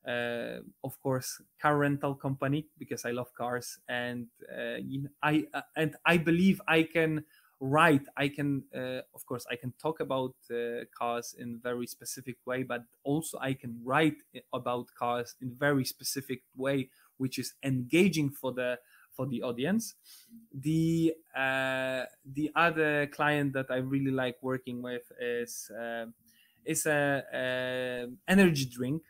uh, 0.08 0.60
of 0.84 1.00
course 1.02 1.42
car 1.60 1.78
rental 1.78 2.16
company 2.16 2.68
because 2.78 3.06
i 3.06 3.12
love 3.12 3.34
cars 3.34 3.80
and 3.90 4.28
uh, 4.52 4.78
i 5.24 5.46
uh, 5.54 5.62
and 5.76 5.96
i 6.06 6.18
believe 6.18 6.62
i 6.68 6.84
can 6.84 7.26
write 7.62 8.06
i 8.18 8.28
can 8.28 8.64
uh, 8.76 9.02
of 9.16 9.26
course 9.26 9.46
i 9.50 9.56
can 9.56 9.74
talk 9.82 10.00
about 10.02 10.36
uh, 10.52 10.84
cars 10.98 11.36
in 11.40 11.60
very 11.64 11.88
specific 11.88 12.38
way 12.46 12.64
but 12.64 12.84
also 13.04 13.40
i 13.42 13.54
can 13.54 13.80
write 13.84 14.18
about 14.54 14.88
cars 14.98 15.36
in 15.42 15.56
very 15.56 15.86
specific 15.86 16.44
way 16.56 16.90
which 17.18 17.40
is 17.40 17.54
engaging 17.64 18.30
for 18.30 18.52
the 18.52 18.78
for 19.16 19.26
the 19.26 19.42
audience. 19.42 19.96
The 20.54 21.14
uh, 21.36 22.06
the 22.26 22.52
other 22.56 23.08
client 23.08 23.54
that 23.54 23.72
i 23.72 23.78
really 23.78 24.12
like 24.12 24.36
working 24.42 24.82
with 24.82 25.10
is 25.20 25.72
uh, 25.72 26.08
is 26.66 26.86
a, 26.86 27.24
a 27.34 28.08
energy 28.28 28.66
drink. 28.66 29.04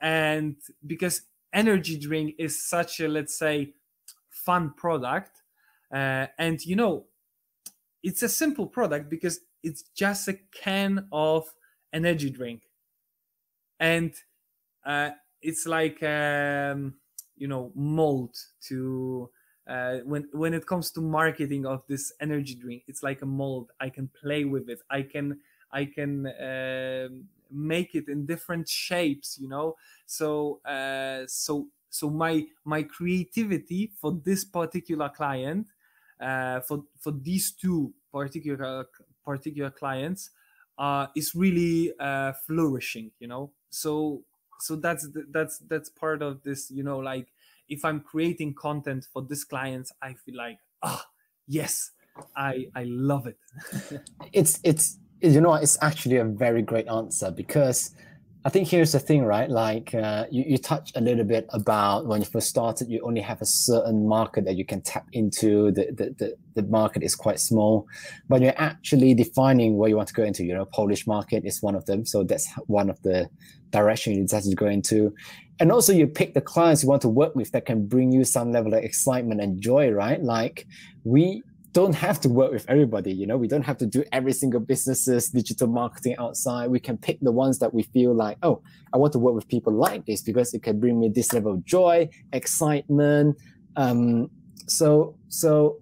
And 0.00 0.56
because 0.86 1.22
energy 1.52 1.98
drink 1.98 2.34
is 2.38 2.66
such 2.66 3.00
a 3.00 3.08
let's 3.08 3.38
say 3.38 3.74
fun 4.30 4.72
product 4.74 5.42
uh, 5.92 6.26
and 6.38 6.64
you 6.64 6.74
know 6.74 7.04
it's 8.02 8.22
a 8.22 8.28
simple 8.28 8.66
product 8.66 9.08
because 9.08 9.40
it's 9.62 9.82
just 9.94 10.28
a 10.28 10.38
can 10.52 11.06
of 11.12 11.46
energy 11.92 12.30
drink. 12.30 12.62
And 13.78 14.14
uh, 14.84 15.10
it's 15.40 15.66
like 15.66 16.02
um, 16.02 16.94
you 17.36 17.48
know 17.48 17.72
mold 17.74 18.36
to 18.68 19.30
uh, 19.68 19.98
when 20.04 20.28
when 20.32 20.54
it 20.54 20.66
comes 20.66 20.90
to 20.92 21.00
marketing 21.00 21.66
of 21.66 21.84
this 21.86 22.12
energy 22.20 22.54
drink 22.54 22.82
it's 22.88 23.02
like 23.02 23.22
a 23.22 23.26
mold. 23.26 23.70
I 23.80 23.88
can 23.90 24.08
play 24.08 24.44
with 24.44 24.68
it. 24.68 24.80
I 24.90 25.02
can 25.02 25.40
i 25.72 25.84
can 25.84 26.26
uh, 26.26 27.08
make 27.50 27.94
it 27.94 28.08
in 28.08 28.24
different 28.26 28.68
shapes 28.68 29.38
you 29.40 29.48
know 29.48 29.76
so 30.06 30.60
uh, 30.64 31.24
so 31.26 31.68
so 31.90 32.08
my 32.08 32.44
my 32.64 32.82
creativity 32.82 33.92
for 34.00 34.12
this 34.24 34.44
particular 34.44 35.08
client 35.10 35.66
uh, 36.20 36.60
for 36.60 36.84
for 36.98 37.12
these 37.12 37.52
two 37.52 37.92
particular 38.12 38.86
particular 39.24 39.70
clients 39.70 40.30
uh, 40.78 41.06
is 41.14 41.34
really 41.34 41.92
uh, 41.98 42.32
flourishing. 42.46 43.10
You 43.18 43.28
know, 43.28 43.52
so 43.70 44.24
so 44.60 44.76
that's 44.76 45.08
that's 45.30 45.58
that's 45.58 45.88
part 45.88 46.22
of 46.22 46.42
this. 46.42 46.70
You 46.70 46.82
know, 46.82 46.98
like 46.98 47.28
if 47.68 47.84
I'm 47.84 48.00
creating 48.00 48.54
content 48.54 49.06
for 49.12 49.22
this 49.22 49.44
clients, 49.44 49.92
I 50.00 50.14
feel 50.14 50.36
like 50.36 50.58
ah 50.82 51.06
yes, 51.46 51.90
I 52.36 52.66
I 52.74 52.84
love 52.84 53.26
it. 53.26 53.38
it's 54.32 54.60
it's 54.64 54.98
you 55.22 55.40
know 55.40 55.54
it's 55.54 55.78
actually 55.82 56.16
a 56.16 56.24
very 56.24 56.62
great 56.62 56.88
answer 56.88 57.30
because 57.30 57.94
I 58.44 58.48
think 58.48 58.66
here's 58.66 58.90
the 58.90 58.98
thing, 58.98 59.24
right? 59.24 59.48
Like 59.48 59.94
uh, 59.94 60.26
you, 60.28 60.42
you 60.44 60.58
touched 60.58 60.96
a 60.96 61.00
little 61.00 61.24
bit 61.24 61.46
about 61.50 62.06
when 62.06 62.20
you 62.20 62.26
first 62.26 62.48
started, 62.48 62.88
you 62.90 63.00
only 63.04 63.20
have 63.20 63.40
a 63.40 63.46
certain 63.46 64.08
market 64.08 64.44
that 64.46 64.56
you 64.56 64.64
can 64.64 64.80
tap 64.82 65.06
into. 65.12 65.70
The, 65.70 65.86
the, 65.92 66.14
the, 66.18 66.36
the 66.60 66.68
market 66.68 67.04
is 67.04 67.14
quite 67.14 67.38
small, 67.38 67.86
but 68.28 68.42
you're 68.42 68.60
actually 68.60 69.14
defining 69.14 69.76
where 69.76 69.88
you 69.88 69.96
want 69.96 70.08
to 70.08 70.14
go 70.14 70.24
into. 70.24 70.44
You 70.44 70.54
know, 70.54 70.64
Polish 70.64 71.06
market 71.06 71.44
is 71.44 71.62
one 71.62 71.76
of 71.76 71.86
them. 71.86 72.04
So 72.04 72.24
that's 72.24 72.48
one 72.66 72.90
of 72.90 73.00
the 73.02 73.28
direction 73.70 74.14
you 74.14 74.22
decided 74.22 74.50
to 74.50 74.56
go 74.56 74.66
into. 74.66 75.14
And 75.60 75.70
also 75.70 75.92
you 75.92 76.08
pick 76.08 76.34
the 76.34 76.40
clients 76.40 76.82
you 76.82 76.88
want 76.88 77.02
to 77.02 77.08
work 77.08 77.36
with 77.36 77.52
that 77.52 77.66
can 77.66 77.86
bring 77.86 78.10
you 78.10 78.24
some 78.24 78.50
level 78.50 78.74
of 78.74 78.82
excitement 78.82 79.40
and 79.40 79.60
joy, 79.60 79.90
right? 79.90 80.20
Like 80.20 80.66
we 81.04 81.44
don't 81.72 81.94
have 81.94 82.20
to 82.20 82.28
work 82.28 82.52
with 82.52 82.68
everybody 82.68 83.12
you 83.12 83.26
know 83.26 83.36
we 83.36 83.48
don't 83.48 83.64
have 83.64 83.78
to 83.78 83.86
do 83.86 84.04
every 84.12 84.32
single 84.32 84.60
business's 84.60 85.30
digital 85.30 85.66
marketing 85.66 86.14
outside 86.18 86.70
we 86.70 86.78
can 86.78 86.98
pick 86.98 87.18
the 87.20 87.32
ones 87.32 87.58
that 87.58 87.72
we 87.72 87.82
feel 87.82 88.14
like 88.14 88.36
oh 88.42 88.62
i 88.92 88.96
want 88.96 89.12
to 89.12 89.18
work 89.18 89.34
with 89.34 89.48
people 89.48 89.72
like 89.72 90.04
this 90.06 90.22
because 90.22 90.52
it 90.54 90.62
can 90.62 90.78
bring 90.78 91.00
me 91.00 91.08
this 91.08 91.32
level 91.32 91.52
of 91.52 91.64
joy 91.64 92.08
excitement 92.32 93.36
um, 93.76 94.30
so 94.66 95.16
so 95.28 95.78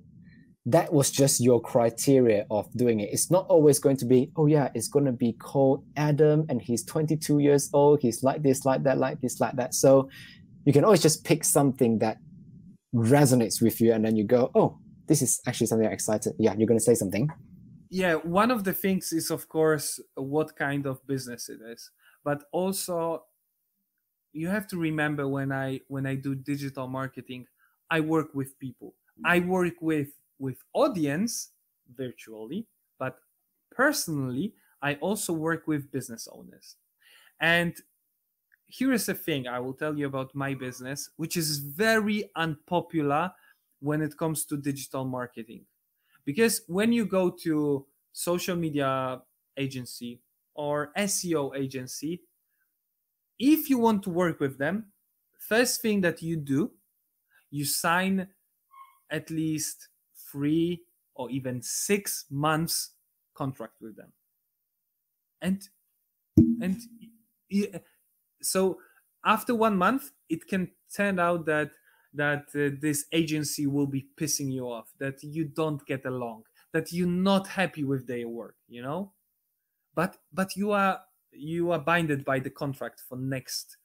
that 0.67 0.93
was 0.93 1.11
just 1.11 1.41
your 1.41 1.61
criteria 1.61 2.47
of 2.51 2.71
doing 2.75 3.01
it. 3.01 3.09
It's 3.13 3.31
not 3.31 3.47
always 3.49 3.79
going 3.79 3.97
to 3.99 4.05
be, 4.05 4.31
oh 4.37 4.47
yeah, 4.47 4.69
it's 4.75 4.89
going 4.89 5.07
to 5.07 5.13
be 5.13 5.33
called 5.33 5.85
Adam 5.97 6.45
and 6.49 6.61
he's 6.61 6.85
22 6.85 7.39
years 7.39 7.71
old. 7.73 8.01
He's 8.03 8.23
like 8.23 8.43
this, 8.43 8.65
like 8.65 8.83
that, 8.83 8.99
like 8.99 9.21
this, 9.21 9.41
like 9.41 9.57
that. 9.57 9.75
So 9.75 10.11
you 10.67 10.73
can 10.73 10.85
always 10.85 11.03
just 11.03 11.25
pick 11.25 11.45
something 11.45 11.99
that 12.01 12.19
resonates 12.95 13.63
with 13.63 13.81
you 13.81 13.93
and 13.93 14.05
then 14.05 14.17
you 14.17 14.25
go, 14.25 14.51
oh, 14.55 14.79
this 15.11 15.23
is 15.23 15.43
actually 15.45 15.67
something 15.67 15.89
I'm 15.89 15.93
excited. 15.93 16.35
Yeah, 16.39 16.55
you're 16.57 16.69
going 16.69 16.79
to 16.79 16.85
say 16.85 16.95
something. 16.95 17.29
Yeah, 17.91 18.15
one 18.15 18.53
of 18.53 18.63
the 18.63 18.73
things 18.73 19.13
is, 19.13 19.33
of 19.33 19.49
course, 19.49 19.99
what 20.15 20.55
kind 20.55 20.87
of 20.87 21.05
business 21.05 21.49
it 21.49 21.59
is. 21.67 21.91
But 22.23 22.45
also, 22.53 23.25
you 24.33 24.47
have 24.47 24.69
to 24.69 24.77
remember 24.79 25.27
when 25.27 25.51
I 25.51 25.81
when 25.89 26.07
I 26.07 26.15
do 26.15 26.37
digital 26.37 26.87
marketing, 26.87 27.47
I 27.91 27.99
work 27.99 28.29
with 28.35 28.57
people. 28.61 28.95
I 29.25 29.41
work 29.41 29.75
with 29.81 30.11
with 30.39 30.59
audience 30.75 31.51
virtually, 31.93 32.69
but 32.97 33.19
personally, 33.73 34.55
I 34.81 34.95
also 35.07 35.33
work 35.33 35.67
with 35.67 35.91
business 35.91 36.29
owners. 36.31 36.77
And 37.41 37.75
here 38.67 38.93
is 38.93 39.09
a 39.09 39.15
thing 39.15 39.49
I 39.49 39.59
will 39.59 39.75
tell 39.75 39.99
you 39.99 40.07
about 40.07 40.37
my 40.37 40.55
business, 40.55 41.11
which 41.17 41.37
is 41.37 41.59
very 41.59 42.31
unpopular 42.37 43.33
when 43.81 44.03
it 44.03 44.17
comes 44.17 44.45
to 44.47 44.57
digital 44.57 45.05
marketing. 45.05 45.67
Because 46.25 46.63
when 46.69 46.93
you 46.93 47.07
go 47.07 47.31
to 47.31 47.87
social 48.13 48.57
media 48.57 49.23
agency 49.57 50.23
or 50.55 50.93
SEO 50.97 51.57
agency, 51.57 52.23
if 53.39 53.71
you 53.71 53.79
want 53.79 54.03
to 54.05 54.11
work 54.11 54.41
with 54.41 54.59
them, 54.59 54.93
first 55.39 55.81
thing 55.83 56.01
that 56.03 56.23
you 56.23 56.37
do, 56.37 56.73
you 57.51 57.65
sign 57.65 58.29
at 59.11 59.31
least 59.31 59.89
three 60.17 60.85
or 61.15 61.31
even 61.31 61.63
six 61.63 62.27
months 62.31 62.93
contract 63.35 63.81
with 63.81 63.97
them 63.97 64.13
and 65.43 65.69
and 66.63 66.81
so 68.43 68.81
after 69.25 69.55
one 69.55 69.77
month 69.77 70.13
it 70.29 70.47
can 70.47 70.71
turn 70.95 71.19
out 71.19 71.45
that 71.47 71.71
that 72.15 72.47
uh, 72.55 72.75
this 72.81 73.07
agency 73.13 73.67
will 73.67 73.87
be 73.87 74.07
pissing 74.21 74.53
you 74.53 74.65
off 74.67 74.93
that 74.99 75.23
you 75.23 75.45
don't 75.45 75.85
get 75.87 76.05
along 76.05 76.43
that 76.73 76.93
you're 76.93 77.07
not 77.07 77.47
happy 77.47 77.85
with 77.85 78.07
their 78.07 78.29
work 78.29 78.57
you 78.69 78.83
know 78.83 79.13
but 79.95 80.17
but 80.33 80.57
you 80.57 80.73
are 80.73 81.01
you 81.33 81.71
are 81.71 81.79
binded 81.79 82.25
by 82.25 82.39
the 82.39 82.51
contract 82.51 83.03
for 83.09 83.17
next 83.17 83.77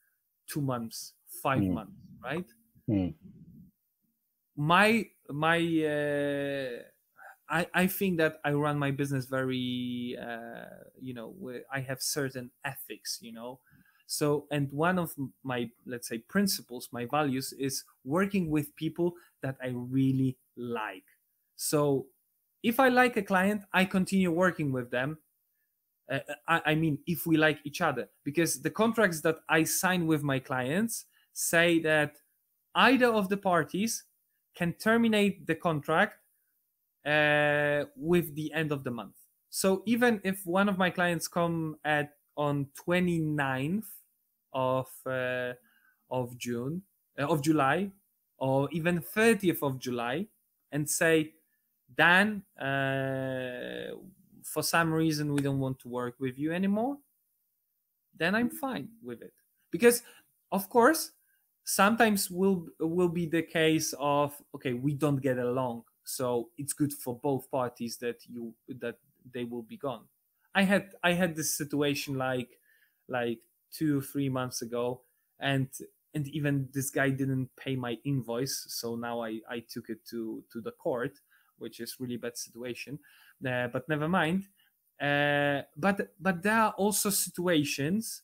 two 0.48 0.60
months 0.60 1.12
five 1.42 1.60
mm. 1.60 1.74
months 1.74 2.00
right 2.22 2.46
mm. 2.88 3.14
my 4.56 5.04
my 5.30 5.58
uh, 5.58 6.82
I, 7.48 7.66
I 7.74 7.86
think 7.86 8.18
that 8.18 8.40
I 8.44 8.52
run 8.52 8.78
my 8.78 8.90
business 8.90 9.26
very 9.26 10.16
uh, 10.20 10.84
you 11.00 11.14
know 11.14 11.34
I 11.72 11.80
have 11.80 12.02
certain 12.02 12.50
ethics 12.64 13.18
you 13.20 13.32
know 13.32 13.60
so 14.06 14.46
and 14.50 14.70
one 14.72 14.98
of 14.98 15.12
my 15.42 15.68
let's 15.84 16.08
say 16.08 16.18
principles 16.18 16.88
my 16.92 17.06
values 17.06 17.52
is 17.58 17.84
working 18.04 18.50
with 18.50 18.74
people 18.76 19.14
that 19.42 19.56
I 19.62 19.72
really 19.74 20.36
like 20.56 21.04
so 21.56 22.06
if 22.62 22.78
I 22.80 22.88
like 22.88 23.16
a 23.16 23.22
client 23.22 23.62
I 23.72 23.84
continue 23.84 24.30
working 24.30 24.72
with 24.72 24.90
them 24.90 25.18
uh, 26.10 26.20
I, 26.46 26.62
I 26.66 26.74
mean 26.74 26.98
if 27.06 27.26
we 27.26 27.36
like 27.36 27.58
each 27.64 27.80
other 27.80 28.08
because 28.24 28.62
the 28.62 28.70
contracts 28.70 29.20
that 29.22 29.38
I 29.48 29.64
sign 29.64 30.06
with 30.06 30.22
my 30.22 30.38
clients 30.38 31.06
say 31.32 31.80
that 31.80 32.16
either 32.74 33.08
of 33.08 33.28
the 33.28 33.36
parties 33.36 34.04
can 34.54 34.72
terminate 34.74 35.46
the 35.46 35.54
contract 35.54 36.18
uh, 37.06 37.84
with 37.96 38.34
the 38.34 38.52
end 38.52 38.72
of 38.72 38.84
the 38.84 38.90
month. 38.90 39.14
So 39.50 39.82
even 39.86 40.20
if 40.24 40.44
one 40.44 40.68
of 40.68 40.76
my 40.76 40.90
clients 40.90 41.28
come 41.28 41.76
at 41.84 42.15
on 42.36 42.66
29th 42.86 43.86
of 44.52 44.88
uh, 45.06 45.52
of 46.10 46.36
June 46.38 46.82
uh, 47.18 47.26
of 47.26 47.42
July 47.42 47.90
or 48.38 48.68
even 48.72 49.00
30th 49.00 49.62
of 49.62 49.78
July 49.78 50.26
and 50.72 50.88
say 50.88 51.32
Dan 51.96 52.42
uh, 52.60 53.94
for 54.44 54.62
some 54.62 54.92
reason 54.92 55.32
we 55.32 55.42
don't 55.42 55.58
want 55.58 55.78
to 55.80 55.88
work 55.88 56.16
with 56.20 56.38
you 56.38 56.52
anymore 56.52 56.98
then 58.18 58.34
I'm 58.34 58.50
fine 58.50 58.88
with 59.02 59.20
it. 59.22 59.34
Because 59.70 60.02
of 60.52 60.68
course 60.68 61.12
sometimes 61.64 62.30
will 62.30 62.68
will 62.78 63.08
be 63.08 63.26
the 63.26 63.42
case 63.42 63.92
of 63.98 64.40
okay 64.54 64.72
we 64.72 64.94
don't 64.94 65.16
get 65.16 65.36
along 65.38 65.82
so 66.04 66.50
it's 66.56 66.72
good 66.72 66.92
for 66.92 67.18
both 67.18 67.50
parties 67.50 67.96
that 67.96 68.24
you 68.28 68.54
that 68.68 68.96
they 69.34 69.42
will 69.42 69.62
be 69.62 69.76
gone 69.76 70.04
i 70.56 70.62
had 70.62 70.94
i 71.04 71.12
had 71.12 71.36
this 71.36 71.56
situation 71.56 72.16
like 72.18 72.58
like 73.08 73.40
two 73.72 74.00
three 74.00 74.28
months 74.28 74.62
ago 74.62 75.02
and 75.40 75.68
and 76.14 76.28
even 76.28 76.68
this 76.72 76.90
guy 76.90 77.10
didn't 77.10 77.50
pay 77.56 77.76
my 77.76 77.98
invoice 78.04 78.66
so 78.68 78.96
now 78.96 79.20
i 79.22 79.40
i 79.50 79.60
took 79.60 79.88
it 79.90 80.04
to 80.06 80.44
to 80.52 80.60
the 80.60 80.72
court 80.72 81.20
which 81.58 81.80
is 81.80 81.96
really 81.98 82.18
bad 82.18 82.36
situation. 82.36 82.98
Uh, 83.48 83.68
but 83.68 83.88
never 83.88 84.08
mind. 84.10 84.48
Uh, 85.00 85.62
but 85.76 86.14
but 86.20 86.42
there 86.42 86.54
are 86.54 86.72
also 86.72 87.10
situations 87.10 88.22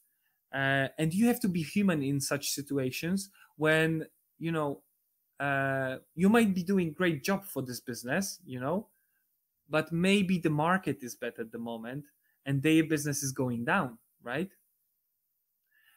uh, 0.55 0.89
and 0.99 1.15
you 1.15 1.27
have 1.27 1.41
to 1.41 1.49
be 1.49 1.63
human 1.63 2.03
in 2.03 2.21
such 2.21 2.51
situations 2.51 3.31
when 3.57 4.07
you 4.39 4.53
know 4.53 4.83
uh, 5.41 5.99
you 6.15 6.31
might 6.31 6.55
be 6.55 6.63
doing 6.63 6.93
great 6.93 7.25
job 7.25 7.45
for 7.45 7.63
this 7.63 7.81
business 7.81 8.39
you 8.47 8.61
know 8.61 8.89
but 9.69 9.93
maybe 9.93 10.39
the 10.39 10.51
market 10.51 11.03
is 11.03 11.15
better 11.15 11.43
at 11.43 11.53
the 11.53 11.59
moment 11.59 12.05
and 12.47 12.63
their 12.63 12.85
business 12.85 13.23
is 13.23 13.33
going 13.33 13.65
down 13.65 13.99
right 14.23 14.51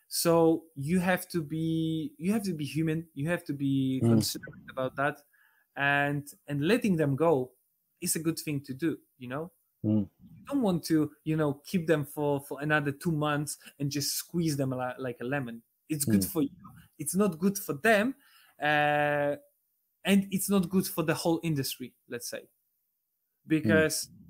so 0.08 0.64
you 0.76 1.00
have 1.00 1.28
to 1.28 1.42
be 1.42 2.14
you 2.18 2.32
have 2.32 2.44
to 2.44 2.54
be 2.54 2.66
human 2.66 3.06
you 3.14 3.28
have 3.30 3.44
to 3.44 3.54
be 3.54 4.02
mm. 4.04 4.10
considerate 4.10 4.70
about 4.72 4.96
that 4.96 5.22
and 5.76 6.28
and 6.48 6.68
letting 6.68 6.96
them 6.96 7.16
go 7.16 7.52
is 8.02 8.16
a 8.16 8.20
good 8.20 8.40
thing 8.40 8.62
to 8.62 8.74
do 8.74 8.98
you 9.18 9.28
know 9.28 9.52
mm 9.86 10.08
don't 10.46 10.62
want 10.62 10.84
to 10.84 11.12
you 11.24 11.36
know 11.36 11.62
keep 11.66 11.88
them 11.88 12.06
for 12.06 12.40
for 12.40 12.62
another 12.62 12.92
two 12.92 13.12
months 13.12 13.58
and 13.80 13.90
just 13.90 14.16
squeeze 14.16 14.56
them 14.56 14.70
like 15.00 15.18
a 15.22 15.24
lemon 15.24 15.62
it's 15.90 16.06
good 16.06 16.22
mm. 16.22 16.32
for 16.32 16.42
you 16.42 16.50
it's 17.00 17.16
not 17.16 17.40
good 17.40 17.58
for 17.58 17.74
them 17.74 18.16
uh, 18.62 19.36
and 20.06 20.28
it's 20.32 20.50
not 20.50 20.70
good 20.70 20.88
for 20.88 21.04
the 21.04 21.14
whole 21.14 21.40
industry 21.44 21.94
let's 22.10 22.30
say 22.30 22.42
because 23.48 24.08
mm. 24.08 24.25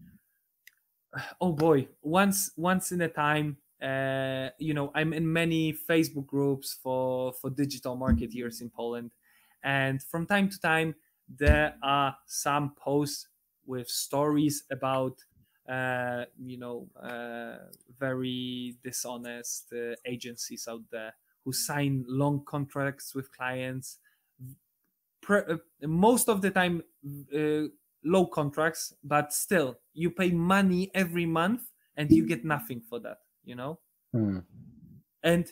Oh 1.41 1.53
boy 1.53 1.87
once 2.01 2.51
once 2.57 2.91
in 2.91 3.01
a 3.01 3.07
time 3.09 3.57
uh, 3.81 4.49
you 4.57 4.73
know 4.73 4.91
i'm 4.95 5.13
in 5.13 5.31
many 5.31 5.73
facebook 5.73 6.25
groups 6.25 6.73
for 6.73 7.33
for 7.33 7.49
digital 7.49 7.97
marketeers 7.97 8.61
in 8.61 8.69
poland 8.69 9.11
and 9.63 10.01
from 10.03 10.25
time 10.25 10.49
to 10.49 10.59
time 10.59 10.95
there 11.27 11.77
are 11.81 12.17
some 12.25 12.73
posts 12.75 13.27
with 13.65 13.87
stories 13.89 14.63
about 14.69 15.23
uh, 15.67 16.25
you 16.37 16.59
know, 16.59 16.87
uh, 16.95 17.57
very 17.97 18.77
dishonest 18.83 19.73
uh, 19.73 19.95
agencies 20.05 20.67
out 20.67 20.83
there 20.91 21.15
who 21.43 21.51
sign 21.51 22.05
long 22.07 22.45
contracts 22.45 23.15
with 23.15 23.31
clients. 23.31 23.97
Uh, 25.27 25.57
most 25.81 26.29
of 26.29 26.41
the 26.41 26.51
time, 26.51 26.83
uh, 27.33 27.67
low 28.05 28.25
contracts, 28.25 28.93
but 29.03 29.33
still, 29.33 29.79
you 29.93 30.11
pay 30.11 30.31
money 30.31 30.91
every 30.93 31.25
month 31.25 31.61
and 31.97 32.09
you 32.11 32.25
get 32.25 32.45
nothing 32.45 32.81
for 32.81 32.99
that. 32.99 33.17
You 33.43 33.55
know, 33.55 33.79
mm. 34.15 34.43
and 35.23 35.51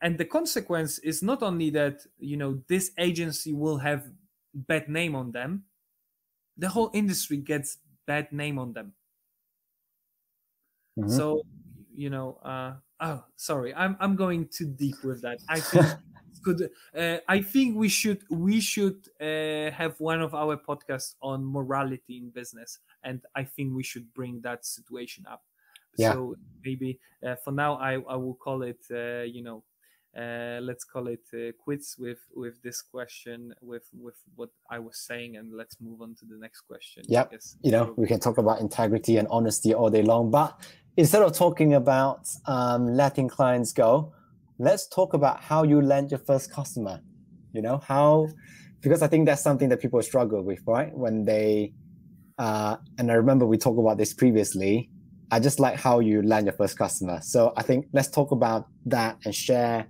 and 0.00 0.18
the 0.18 0.24
consequence 0.24 0.98
is 1.00 1.22
not 1.22 1.42
only 1.42 1.70
that 1.70 2.02
you 2.18 2.36
know 2.36 2.62
this 2.68 2.92
agency 2.98 3.52
will 3.52 3.78
have 3.78 4.06
bad 4.54 4.88
name 4.88 5.14
on 5.14 5.32
them 5.32 5.64
the 6.56 6.70
whole 6.70 6.90
industry 6.94 7.36
gets 7.36 7.76
bad 8.06 8.32
name 8.32 8.58
on 8.58 8.72
them 8.72 8.94
Mm-hmm. 10.98 11.10
So, 11.10 11.42
you 11.94 12.10
know, 12.10 12.38
uh, 12.42 12.74
oh, 13.00 13.24
sorry, 13.36 13.74
I'm 13.74 13.96
I'm 14.00 14.16
going 14.16 14.48
too 14.48 14.66
deep 14.66 14.96
with 15.04 15.22
that. 15.22 15.38
I 15.48 15.60
think 15.60 15.86
could 16.44 16.70
uh, 16.96 17.18
I 17.28 17.42
think 17.42 17.76
we 17.76 17.88
should 17.88 18.22
we 18.30 18.60
should 18.60 19.08
uh, 19.20 19.70
have 19.70 19.98
one 19.98 20.20
of 20.20 20.34
our 20.34 20.56
podcasts 20.56 21.14
on 21.22 21.44
morality 21.44 22.18
in 22.18 22.30
business, 22.30 22.78
and 23.02 23.20
I 23.34 23.44
think 23.44 23.74
we 23.74 23.82
should 23.82 24.12
bring 24.14 24.40
that 24.42 24.64
situation 24.64 25.24
up. 25.30 25.42
Yeah. 25.98 26.12
So 26.12 26.36
maybe 26.64 27.00
uh, 27.26 27.36
for 27.36 27.52
now, 27.52 27.76
I 27.76 27.94
I 27.94 28.16
will 28.16 28.34
call 28.34 28.62
it, 28.62 28.80
uh, 28.90 29.22
you 29.22 29.42
know, 29.42 29.64
uh, 30.16 30.60
let's 30.62 30.84
call 30.84 31.08
it 31.08 31.20
uh, 31.34 31.52
quits 31.62 31.98
with 31.98 32.18
with 32.34 32.62
this 32.62 32.80
question 32.80 33.54
with 33.60 33.82
with 33.92 34.14
what 34.34 34.48
i 34.70 34.78
was 34.78 34.98
saying 34.98 35.36
and 35.36 35.52
let's 35.52 35.76
move 35.78 36.00
on 36.00 36.14
to 36.14 36.24
the 36.24 36.36
next 36.38 36.62
question 36.62 37.02
yeah 37.06 37.26
you 37.62 37.70
know 37.70 37.92
we 37.96 38.06
can 38.06 38.18
talk 38.18 38.38
about 38.38 38.60
integrity 38.60 39.18
and 39.18 39.28
honesty 39.28 39.74
all 39.74 39.90
day 39.90 40.02
long 40.02 40.30
but 40.30 40.58
instead 40.96 41.22
of 41.22 41.34
talking 41.34 41.74
about 41.74 42.28
um, 42.46 42.86
letting 42.86 43.28
clients 43.28 43.74
go 43.74 44.12
let's 44.58 44.88
talk 44.88 45.14
about 45.14 45.40
how 45.40 45.62
you 45.62 45.80
land 45.80 46.10
your 46.10 46.20
first 46.20 46.52
customer 46.52 47.00
you 47.52 47.62
know 47.62 47.78
how 47.78 48.28
because 48.86 49.02
I 49.02 49.08
think 49.08 49.26
that's 49.26 49.42
something 49.42 49.68
that 49.70 49.80
people 49.80 50.00
struggle 50.02 50.42
with, 50.42 50.60
right? 50.66 50.96
When 50.96 51.24
they, 51.24 51.72
uh, 52.38 52.76
and 52.98 53.10
I 53.10 53.14
remember 53.14 53.44
we 53.46 53.58
talked 53.58 53.80
about 53.80 53.98
this 53.98 54.14
previously. 54.14 54.90
I 55.32 55.40
just 55.40 55.58
like 55.58 55.76
how 55.76 55.98
you 55.98 56.22
land 56.22 56.46
your 56.46 56.52
first 56.52 56.78
customer. 56.78 57.20
So 57.20 57.52
I 57.56 57.62
think 57.62 57.86
let's 57.92 58.08
talk 58.08 58.30
about 58.30 58.68
that 58.84 59.18
and 59.24 59.34
share. 59.34 59.88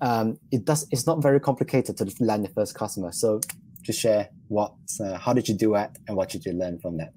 Um, 0.00 0.38
it 0.50 0.64
does. 0.64 0.88
It's 0.90 1.06
not 1.06 1.22
very 1.22 1.38
complicated 1.38 1.96
to 1.98 2.12
land 2.18 2.42
your 2.42 2.52
first 2.52 2.74
customer. 2.74 3.12
So 3.12 3.40
just 3.82 4.00
share 4.00 4.28
what, 4.48 4.74
uh, 4.98 5.18
how 5.18 5.32
did 5.32 5.48
you 5.48 5.54
do 5.54 5.76
it, 5.76 5.90
and 6.08 6.16
what 6.16 6.30
did 6.30 6.44
you 6.44 6.52
learn 6.52 6.80
from 6.80 6.96
that? 6.96 7.14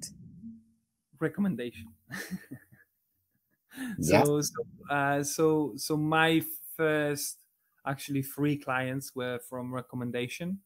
Recommendation. 1.19 1.88
yeah. 3.97 4.23
So 4.23 4.41
so, 4.41 4.65
uh, 4.91 5.23
so 5.23 5.73
so 5.75 5.97
my 5.97 6.43
first 6.75 7.39
actually 7.85 8.21
three 8.21 8.57
clients 8.57 9.15
were 9.15 9.39
from 9.39 9.73
recommendation 9.73 10.59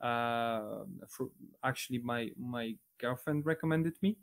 uh, 0.00 0.84
for, 1.08 1.28
actually 1.62 1.98
my 1.98 2.30
my 2.38 2.76
girlfriend 2.98 3.44
recommended 3.46 3.94
me 4.02 4.16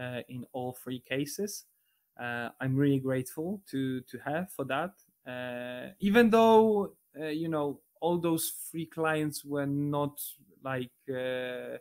uh, 0.00 0.20
in 0.28 0.44
all 0.52 0.72
three 0.72 1.00
cases. 1.00 1.64
Uh, 2.20 2.50
I'm 2.60 2.76
really 2.76 3.00
grateful 3.00 3.60
to 3.70 4.00
to 4.02 4.18
have 4.18 4.52
for 4.52 4.64
that. 4.66 4.92
Uh, 5.26 5.92
even 6.00 6.30
though 6.30 6.96
uh, 7.18 7.26
you 7.26 7.48
know 7.48 7.80
all 8.00 8.18
those 8.18 8.50
three 8.70 8.86
clients 8.86 9.44
were 9.44 9.66
not 9.66 10.20
like 10.62 10.92
uh, 11.08 11.78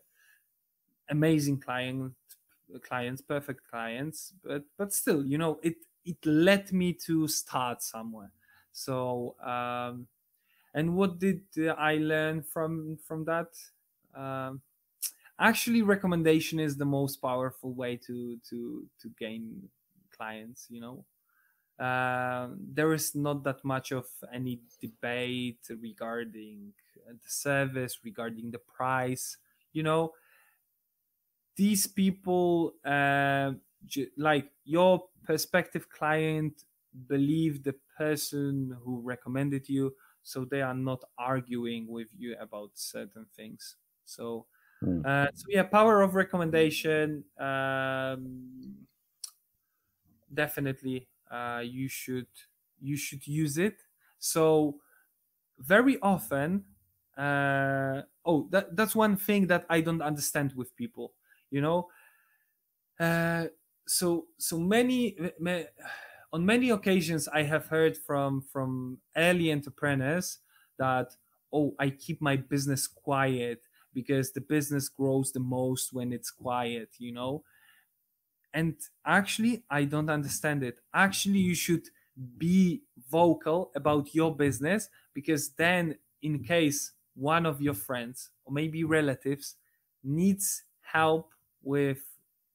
amazing 1.09 1.59
client 1.59 2.13
clients, 2.81 3.21
perfect 3.21 3.67
clients, 3.69 4.33
but 4.43 4.63
but 4.77 4.93
still, 4.93 5.25
you 5.25 5.37
know, 5.37 5.59
it 5.63 5.75
it 6.05 6.17
led 6.25 6.71
me 6.71 6.93
to 6.93 7.27
start 7.27 7.81
somewhere. 7.81 8.31
So 8.73 9.39
um, 9.41 10.09
and 10.73 10.95
what 10.97 11.19
did 11.19 11.43
I 11.77 11.97
learn 11.97 12.43
from 12.43 12.97
from 12.97 13.25
that? 13.25 13.53
Um, 14.15 14.61
actually, 15.39 15.81
recommendation 15.81 16.59
is 16.59 16.77
the 16.77 16.85
most 16.85 17.17
powerful 17.17 17.73
way 17.73 17.97
to 17.97 18.39
to 18.49 18.89
to 19.01 19.09
gain 19.17 19.69
clients. 20.11 20.67
You 20.69 20.81
know, 20.81 21.05
uh, 21.83 22.49
there 22.59 22.93
is 22.93 23.15
not 23.15 23.43
that 23.43 23.63
much 23.65 23.91
of 23.91 24.07
any 24.31 24.61
debate 24.81 25.67
regarding 25.69 26.73
the 27.07 27.29
service, 27.29 28.03
regarding 28.03 28.51
the 28.51 28.59
price. 28.59 29.37
You 29.73 29.83
know, 29.83 30.13
these 31.55 31.87
people, 31.87 32.73
uh, 32.83 33.53
like 34.17 34.51
your 34.63 35.09
prospective 35.23 35.89
client, 35.89 36.63
believe 37.07 37.63
the 37.63 37.75
person 37.97 38.75
who 38.83 39.01
recommended 39.01 39.67
you 39.69 39.93
so 40.21 40.45
they 40.45 40.61
are 40.61 40.73
not 40.73 41.03
arguing 41.17 41.87
with 41.87 42.07
you 42.17 42.35
about 42.39 42.71
certain 42.75 43.25
things. 43.35 43.75
So 44.05 44.45
mm. 44.81 45.05
uh, 45.05 45.27
so 45.33 45.45
yeah 45.49 45.63
power 45.63 46.01
of 46.01 46.15
recommendation 46.15 47.25
um, 47.37 48.75
definitely 50.33 51.07
uh, 51.29 51.61
you 51.63 51.87
should 51.89 52.27
you 52.79 52.95
should 52.97 53.27
use 53.27 53.57
it. 53.57 53.77
So 54.19 54.79
very 55.59 55.99
often 56.01 56.63
uh, 57.17 58.01
oh 58.25 58.47
that, 58.51 58.75
that's 58.75 58.95
one 58.95 59.15
thing 59.15 59.45
that 59.45 59.63
i 59.69 59.79
don't 59.79 60.01
understand 60.01 60.51
with 60.55 60.75
people 60.75 61.13
you 61.53 61.61
know? 61.61 61.87
Uh, 62.99 63.45
so 63.87 64.25
so 64.37 64.57
many, 64.57 65.15
many 65.39 65.65
on 66.33 66.43
many 66.45 66.71
occasions 66.71 67.29
i 67.29 67.43
have 67.43 67.67
heard 67.67 67.95
from 67.95 68.41
from 68.41 68.97
early 69.15 69.53
entrepreneurs 69.53 70.39
that 70.77 71.15
oh 71.53 71.73
i 71.79 71.89
keep 71.89 72.19
my 72.21 72.35
business 72.35 72.87
quiet 72.87 73.61
because 73.93 74.31
the 74.31 74.41
business 74.41 74.89
grows 74.89 75.31
the 75.31 75.39
most 75.39 75.93
when 75.93 76.11
it's 76.11 76.31
quiet 76.31 76.89
you 76.97 77.13
know? 77.13 77.43
And 78.53 78.75
actually 79.05 79.63
i 79.69 79.83
don't 79.83 80.09
understand 80.09 80.63
it. 80.63 80.79
Actually 80.93 81.39
you 81.39 81.55
should 81.55 81.87
be 82.37 82.81
vocal 83.09 83.71
about 83.75 84.13
your 84.13 84.35
business 84.35 84.89
because 85.13 85.49
then 85.49 85.95
in 86.21 86.43
case 86.43 86.91
one 87.15 87.45
of 87.45 87.61
your 87.61 87.73
friends 87.73 88.29
or 88.45 88.53
maybe 88.53 88.83
relatives 88.83 89.55
needs 90.03 90.63
help 90.81 91.31
with 91.63 92.03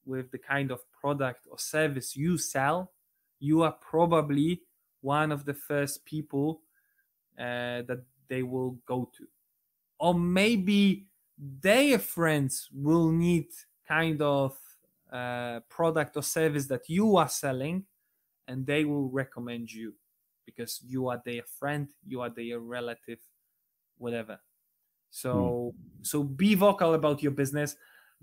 with 0.05 0.31
the 0.31 0.37
kind 0.37 0.71
of 0.71 0.79
product 0.91 1.47
or 1.49 1.57
service 1.57 2.15
you 2.15 2.37
sell 2.37 2.91
you 3.39 3.63
are 3.63 3.71
probably 3.71 4.61
one 5.01 5.31
of 5.31 5.45
the 5.45 5.53
first 5.53 6.05
people 6.05 6.61
uh, 7.37 7.81
that 7.87 8.03
they 8.27 8.43
will 8.43 8.77
go 8.85 9.09
to. 9.17 9.25
Or 9.99 10.13
maybe 10.13 11.07
their 11.37 11.99
friends 11.99 12.69
will 12.73 13.11
need 13.11 13.47
kind 13.87 14.21
of 14.21 14.57
uh, 15.11 15.61
product 15.69 16.17
or 16.17 16.23
service 16.23 16.67
that 16.67 16.89
you 16.89 17.17
are 17.17 17.29
selling 17.29 17.85
and 18.47 18.65
they 18.65 18.85
will 18.85 19.09
recommend 19.09 19.71
you 19.71 19.93
because 20.45 20.81
you 20.85 21.07
are 21.07 21.21
their 21.25 21.43
friend 21.43 21.87
you 22.05 22.21
are 22.21 22.29
their 22.29 22.59
relative 22.59 23.19
whatever. 23.97 24.39
So 25.09 25.73
mm. 25.73 26.05
so 26.05 26.23
be 26.23 26.55
vocal 26.55 26.93
about 26.93 27.23
your 27.23 27.31
business. 27.31 27.75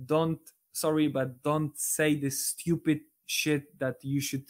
Don't 0.05 0.41
sorry 0.73 1.09
but 1.09 1.43
don't 1.43 1.77
say 1.79 2.15
this 2.15 2.47
stupid 2.47 3.01
shit 3.25 3.77
that 3.79 3.97
you 4.03 4.21
should 4.21 4.45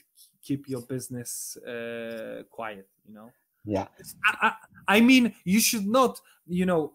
keep 0.46 0.68
your 0.68 0.82
business 0.82 1.56
uh, 1.58 2.42
quiet 2.50 2.88
you 3.06 3.14
know? 3.14 3.30
Yeah. 3.64 3.88
I, 4.24 4.48
I, 4.48 4.52
I, 4.96 5.00
mean 5.00 5.34
you 5.44 5.60
should 5.60 5.86
not 5.86 6.20
you 6.46 6.64
know 6.64 6.92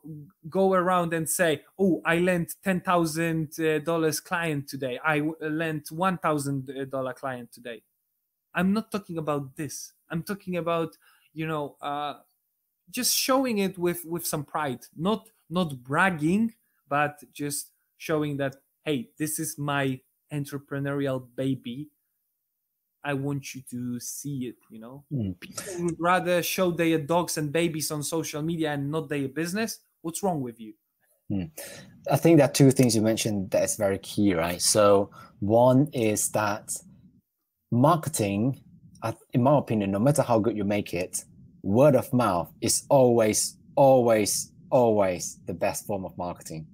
go 0.50 0.74
around 0.74 1.14
and 1.14 1.30
say 1.30 1.64
oh 1.78 2.02
i 2.06 2.18
lent 2.20 2.56
$10000 2.66 3.60
uh, 3.60 4.22
client 4.24 4.70
today. 4.70 5.00
I 5.04 5.20
lent 5.42 5.90
$1000 5.90 6.94
uh, 6.94 7.14
client 7.14 7.52
today. 7.52 7.84
I'm 8.54 8.72
not 8.72 8.92
talking 8.92 9.18
about 9.18 9.56
this. 9.58 9.94
I'm 10.10 10.24
talking 10.24 10.56
about 10.58 10.98
you 11.34 11.48
know 11.48 11.76
uh, 11.82 12.16
just 12.90 13.18
showing 13.18 13.58
it 13.58 13.78
with 13.78 14.06
with 14.06 14.26
some 14.26 14.46
pride. 14.46 14.86
Not 14.96 15.30
not 15.50 15.84
bragging 15.84 16.54
but 16.92 17.24
just 17.34 17.72
showing 17.98 18.38
that 18.38 18.58
hey 18.84 19.10
this 19.18 19.40
is 19.40 19.58
my 19.58 20.00
entrepreneurial 20.32 21.26
baby 21.36 21.90
I 23.04 23.14
want 23.14 23.56
you 23.56 23.62
to 23.72 24.00
see 24.00 24.46
it, 24.46 24.56
you 24.70 24.80
know. 24.80 25.04
Mm. 25.12 25.40
People 25.40 25.86
would 25.86 25.98
rather 26.00 26.44
show 26.44 26.72
their 26.72 27.00
dogs 27.00 27.38
and 27.38 27.52
babies 27.52 27.92
on 27.92 28.04
social 28.04 28.42
media 28.42 28.74
and 28.74 28.92
not 28.92 29.10
their 29.10 29.28
business. 29.28 29.80
What's 30.02 30.22
wrong 30.24 30.42
with 30.42 30.60
you? 30.60 30.74
Mm. 31.32 31.50
I 32.12 32.18
think 32.18 32.38
there 32.38 32.48
are 32.48 32.52
two 32.52 32.72
things 32.72 32.96
you 32.96 33.02
mentioned 33.02 33.52
that 33.52 33.64
is 33.64 33.76
very 33.76 33.98
key, 34.00 34.34
right? 34.34 34.62
So 34.62 35.10
one 35.40 35.88
is 35.94 36.30
that 36.32 36.72
marketing, 37.72 38.62
in 39.34 39.44
my 39.44 39.58
opinion, 39.58 39.92
no 39.92 40.00
matter 40.00 40.22
how 40.22 40.40
good 40.40 40.58
you 40.58 40.64
make 40.64 40.94
it, 40.94 41.24
word 41.64 41.96
of 41.96 42.12
mouth 42.14 42.52
is 42.62 42.86
always, 42.90 43.58
always, 43.76 44.52
always 44.70 45.40
the 45.46 45.54
best 45.54 45.86
form 45.86 46.06
of 46.06 46.18
marketing. 46.18 46.68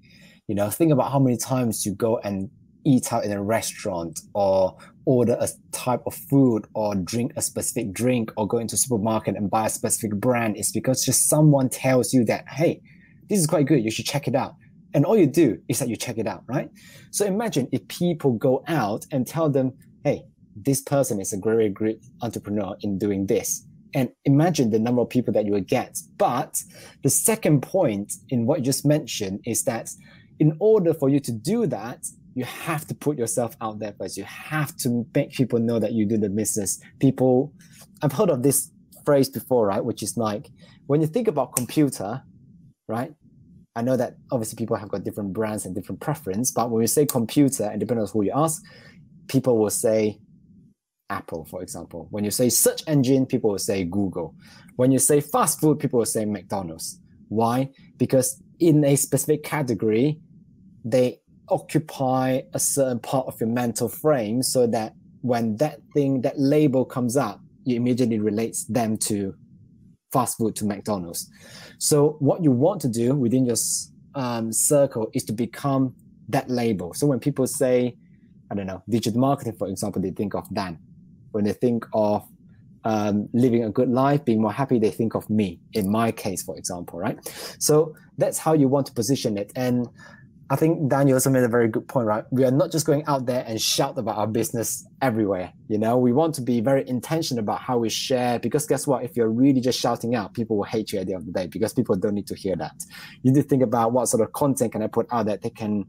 You 0.48 0.56
know, 0.56 0.70
think 0.70 0.92
about 0.92 1.12
how 1.12 1.20
many 1.20 1.38
times 1.38 1.86
you 1.86 1.94
go 1.94 2.20
and 2.20 2.50
eat 2.86 3.12
out 3.12 3.26
in 3.26 3.32
a 3.32 3.44
restaurant 3.44 4.22
or 4.34 4.78
order 5.08 5.38
a 5.40 5.48
type 5.72 6.02
of 6.06 6.14
food 6.14 6.68
or 6.74 6.94
drink 6.94 7.32
a 7.38 7.42
specific 7.42 7.94
drink 7.94 8.30
or 8.36 8.46
go 8.46 8.58
into 8.58 8.76
a 8.76 8.78
supermarket 8.78 9.38
and 9.38 9.50
buy 9.50 9.66
a 9.66 9.70
specific 9.70 10.12
brand 10.20 10.58
is 10.58 10.70
because 10.70 11.06
just 11.06 11.30
someone 11.30 11.70
tells 11.70 12.14
you 12.14 12.26
that 12.26 12.44
hey 12.50 12.82
this 13.30 13.40
is 13.40 13.48
quite 13.48 13.66
good 13.66 13.82
you 13.82 13.90
should 13.90 14.06
check 14.06 14.28
it 14.28 14.36
out. 14.36 14.56
And 14.94 15.06
all 15.06 15.18
you 15.18 15.28
do 15.28 15.60
is 15.70 15.80
that 15.80 15.88
you 15.88 15.96
check 15.96 16.18
it 16.18 16.28
out 16.28 16.44
right? 16.48 16.70
So 17.12 17.26
imagine 17.26 17.70
if 17.72 17.88
people 17.88 18.34
go 18.34 18.64
out 18.68 19.06
and 19.12 19.26
tell 19.26 19.50
them 19.50 19.72
hey 20.04 20.26
this 20.58 20.82
person 20.82 21.22
is 21.22 21.32
a 21.32 21.38
very 21.38 21.70
great 21.70 22.04
entrepreneur 22.22 22.76
in 22.82 22.98
doing 22.98 23.28
this. 23.28 23.66
And 23.94 24.10
imagine 24.26 24.72
the 24.72 24.80
number 24.80 25.02
of 25.02 25.10
people 25.10 25.34
that 25.34 25.46
you 25.46 25.54
will 25.54 25.62
get. 25.62 25.98
But 26.18 26.62
the 27.04 27.10
second 27.10 27.62
point 27.62 28.12
in 28.28 28.46
what 28.46 28.60
you 28.60 28.66
just 28.66 28.86
mentioned 28.86 29.40
is 29.46 29.64
that 29.64 29.90
in 30.40 30.58
order 30.60 30.94
for 30.94 31.08
you 31.08 31.22
to 31.22 31.32
do 31.32 31.66
that 31.68 32.06
you 32.38 32.46
have 32.46 32.86
to 32.86 32.94
put 32.94 33.18
yourself 33.18 33.58
out 33.62 33.80
there 33.80 33.96
first. 33.98 34.16
You 34.16 34.24
have 34.26 34.78
to 34.78 35.08
make 35.16 35.32
people 35.32 35.58
know 35.58 35.80
that 35.80 35.94
you 35.94 36.06
do 36.06 36.20
the 36.20 36.30
business. 36.30 36.80
People, 37.00 37.52
I've 38.04 38.12
heard 38.12 38.30
of 38.30 38.44
this 38.44 38.70
phrase 39.04 39.28
before, 39.28 39.66
right? 39.66 39.84
Which 39.84 40.04
is 40.04 40.18
like 40.18 40.52
when 40.86 41.02
you 41.02 41.08
think 41.08 41.28
about 41.28 41.56
computer, 41.56 42.22
right? 42.88 43.12
I 43.76 43.82
know 43.82 43.98
that 43.98 44.18
obviously 44.32 44.56
people 44.56 44.76
have 44.76 44.90
got 44.90 45.04
different 45.04 45.34
brands 45.34 45.66
and 45.66 45.74
different 45.74 46.00
preference, 46.00 46.52
but 46.52 46.70
when 46.70 46.82
you 46.82 46.88
say 46.88 47.08
computer, 47.08 47.64
and 47.64 47.80
depending 47.80 48.04
on 48.04 48.10
who 48.14 48.22
you 48.22 48.34
ask, 48.36 48.62
people 49.28 49.58
will 49.58 49.72
say 49.72 50.20
Apple, 51.10 51.44
for 51.46 51.64
example. 51.64 52.08
When 52.12 52.24
you 52.24 52.30
say 52.30 52.50
search 52.50 52.84
engine, 52.86 53.26
people 53.26 53.50
will 53.50 53.58
say 53.58 53.84
Google. 53.84 54.36
When 54.76 54.92
you 54.92 55.00
say 55.00 55.22
fast 55.22 55.60
food, 55.60 55.80
people 55.80 55.98
will 55.98 56.06
say 56.06 56.24
McDonald's. 56.26 57.00
Why? 57.30 57.72
Because 57.98 58.44
in 58.60 58.86
a 58.86 58.96
specific 58.96 59.44
category, 59.44 60.20
they 60.86 61.20
occupy 61.50 62.42
a 62.54 62.60
certain 62.60 63.00
part 63.00 63.28
of 63.28 63.40
your 63.40 63.50
mental 63.50 63.90
frame 63.90 64.44
so 64.44 64.68
that 64.68 64.94
when 65.22 65.58
that 65.58 65.80
thing, 65.94 66.22
that 66.22 66.40
label 66.40 66.86
comes 66.86 67.18
up, 67.18 67.42
you 67.64 67.76
immediately 67.76 68.20
relates 68.20 68.66
them 68.66 68.98
to 68.98 69.36
fast 70.12 70.38
food 70.38 70.56
to 70.56 70.66
McDonald's. 70.66 71.30
So 71.80 72.16
what 72.20 72.44
you 72.44 72.52
want 72.52 72.82
to 72.82 72.88
do 72.88 73.14
within 73.14 73.46
your 73.46 73.58
um, 74.16 74.52
circle 74.52 75.10
is 75.14 75.24
to 75.26 75.34
become 75.34 75.94
that 76.30 76.50
label. 76.50 76.94
So 76.94 77.08
when 77.08 77.20
people 77.20 77.48
say, 77.48 77.96
I 78.50 78.56
don't 78.56 78.68
know, 78.68 78.82
digital 78.90 79.20
marketing, 79.20 79.56
for 79.58 79.68
example, 79.68 80.02
they 80.02 80.12
think 80.12 80.34
of 80.34 80.48
Dan. 80.54 80.80
When 81.32 81.44
they 81.44 81.54
think 81.54 81.86
of 81.94 82.28
um, 82.84 83.28
living 83.34 83.66
a 83.66 83.70
good 83.70 83.90
life, 83.90 84.24
being 84.24 84.42
more 84.42 84.54
happy, 84.54 84.80
they 84.80 84.92
think 84.92 85.14
of 85.14 85.30
me. 85.30 85.60
In 85.74 85.92
my 85.92 86.12
case, 86.12 86.42
for 86.42 86.58
example, 86.58 87.00
right? 87.00 87.18
So 87.60 87.96
that's 88.18 88.38
how 88.38 88.54
you 88.54 88.68
want 88.70 88.88
to 88.88 88.94
position 88.94 89.38
it. 89.38 89.52
And 89.56 89.88
I 90.50 90.56
think 90.56 90.88
Daniel 90.90 91.16
also 91.16 91.30
made 91.30 91.44
a 91.44 91.50
very 91.50 91.68
good 91.68 91.88
point, 91.90 92.08
right? 92.08 92.24
We 92.32 92.46
are 92.46 92.52
not 92.52 92.72
just 92.72 92.86
going 92.86 93.04
out 93.06 93.26
there 93.26 93.44
and 93.46 93.62
shout 93.62 93.98
about 93.98 94.18
our 94.18 94.28
business 94.28 94.88
everywhere. 95.02 95.52
You 95.68 95.78
know, 95.78 95.98
we 95.98 96.14
want 96.14 96.36
to 96.36 96.42
be 96.42 96.62
very 96.62 96.88
intentional 96.88 97.44
about 97.44 97.60
how 97.60 97.78
we 97.80 97.90
share 97.90 98.40
because 98.40 98.66
guess 98.66 98.88
what? 98.88 99.04
If 99.04 99.18
you're 99.18 99.30
really 99.30 99.60
just 99.60 99.78
shouting 99.78 100.16
out, 100.16 100.34
people 100.34 100.56
will 100.56 100.64
hate 100.64 100.94
you 100.94 101.00
at 101.00 101.08
the 101.08 101.14
end 101.14 101.24
of 101.24 101.26
the 101.26 101.34
day 101.34 101.48
because 101.48 101.74
people 101.74 101.96
don't 101.98 102.14
need 102.14 102.28
to 102.28 102.36
hear 102.36 102.56
that. 102.56 102.82
You 103.24 103.34
need 103.34 103.42
to 103.42 103.48
think 103.48 103.62
about 103.62 103.92
what 103.92 104.08
sort 104.08 104.24
of 104.24 104.32
content 104.32 104.72
can 104.72 104.82
I 104.82 104.88
put 104.88 105.08
out 105.12 105.26
that 105.26 105.42
they 105.42 105.50
can 105.50 105.86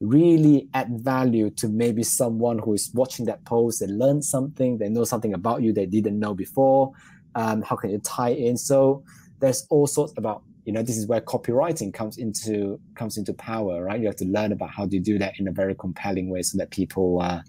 really 0.00 0.68
add 0.74 0.88
value 1.00 1.50
to 1.50 1.68
maybe 1.68 2.02
someone 2.02 2.58
who 2.58 2.74
is 2.74 2.90
watching 2.94 3.24
that 3.26 3.44
post 3.44 3.80
they 3.80 3.86
learn 3.86 4.20
something 4.20 4.76
they 4.76 4.88
know 4.88 5.04
something 5.04 5.32
about 5.32 5.62
you 5.62 5.72
they 5.72 5.86
didn't 5.86 6.18
know 6.18 6.34
before 6.34 6.92
um, 7.36 7.62
how 7.62 7.76
can 7.76 7.90
you 7.90 7.98
tie 7.98 8.30
in 8.30 8.56
so 8.56 9.02
there's 9.38 9.66
all 9.70 9.86
sorts 9.86 10.12
about 10.16 10.42
you 10.64 10.72
know 10.72 10.82
this 10.82 10.96
is 10.96 11.06
where 11.06 11.20
copywriting 11.20 11.92
comes 11.92 12.18
into 12.18 12.80
comes 12.94 13.16
into 13.18 13.32
power 13.34 13.84
right 13.84 14.00
you 14.00 14.06
have 14.06 14.16
to 14.16 14.24
learn 14.24 14.52
about 14.52 14.70
how 14.70 14.86
to 14.86 14.98
do 14.98 15.18
that 15.18 15.34
in 15.38 15.48
a 15.48 15.52
very 15.52 15.74
compelling 15.74 16.30
way 16.30 16.42
so 16.42 16.56
that 16.58 16.70
people 16.70 17.20
uh, 17.20 17.40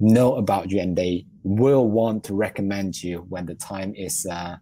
know 0.00 0.36
about 0.36 0.70
you 0.70 0.80
and 0.80 0.96
they 0.96 1.26
will 1.42 1.88
want 1.88 2.24
to 2.24 2.34
recommend 2.34 3.02
you 3.02 3.26
when 3.28 3.46
the 3.46 3.54
time 3.54 3.94
is 3.94 4.26
uh, 4.30 4.56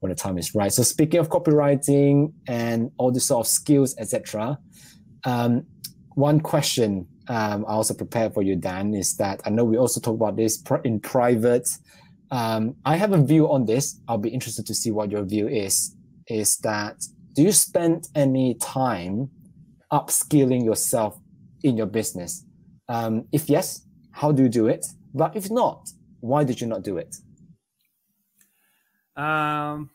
when 0.00 0.10
the 0.10 0.16
time 0.16 0.38
is 0.38 0.54
right 0.54 0.72
so 0.72 0.82
speaking 0.82 1.18
of 1.18 1.28
copywriting 1.28 2.32
and 2.46 2.90
all 2.98 3.10
the 3.10 3.20
sort 3.20 3.46
of 3.46 3.50
skills 3.50 3.94
etc 3.98 4.58
um, 5.24 5.66
one 6.14 6.40
question 6.40 7.06
um, 7.28 7.66
I 7.68 7.72
also 7.72 7.94
prepared 7.94 8.32
for 8.32 8.42
you, 8.42 8.56
Dan, 8.56 8.94
is 8.94 9.16
that 9.16 9.40
I 9.44 9.50
know 9.50 9.64
we 9.64 9.76
also 9.76 10.00
talk 10.00 10.14
about 10.14 10.36
this 10.36 10.62
in 10.84 10.98
private. 10.98 11.68
Um, 12.30 12.74
I 12.84 12.96
have 12.96 13.12
a 13.12 13.22
view 13.22 13.50
on 13.50 13.66
this. 13.66 14.00
I'll 14.08 14.18
be 14.18 14.30
interested 14.30 14.66
to 14.66 14.74
see 14.74 14.90
what 14.90 15.10
your 15.10 15.24
view 15.24 15.46
is. 15.46 15.94
Is 16.28 16.58
that 16.58 16.96
do 17.34 17.42
you 17.42 17.52
spend 17.52 18.08
any 18.14 18.54
time 18.54 19.30
upskilling 19.92 20.64
yourself 20.64 21.18
in 21.62 21.76
your 21.76 21.86
business? 21.86 22.44
Um, 22.88 23.26
if 23.32 23.48
yes, 23.48 23.86
how 24.12 24.32
do 24.32 24.42
you 24.42 24.48
do 24.48 24.66
it? 24.66 24.86
But 25.14 25.36
if 25.36 25.50
not, 25.50 25.88
why 26.20 26.44
did 26.44 26.60
you 26.60 26.66
not 26.66 26.82
do 26.82 26.96
it? 26.98 27.16
Um, 29.16 29.90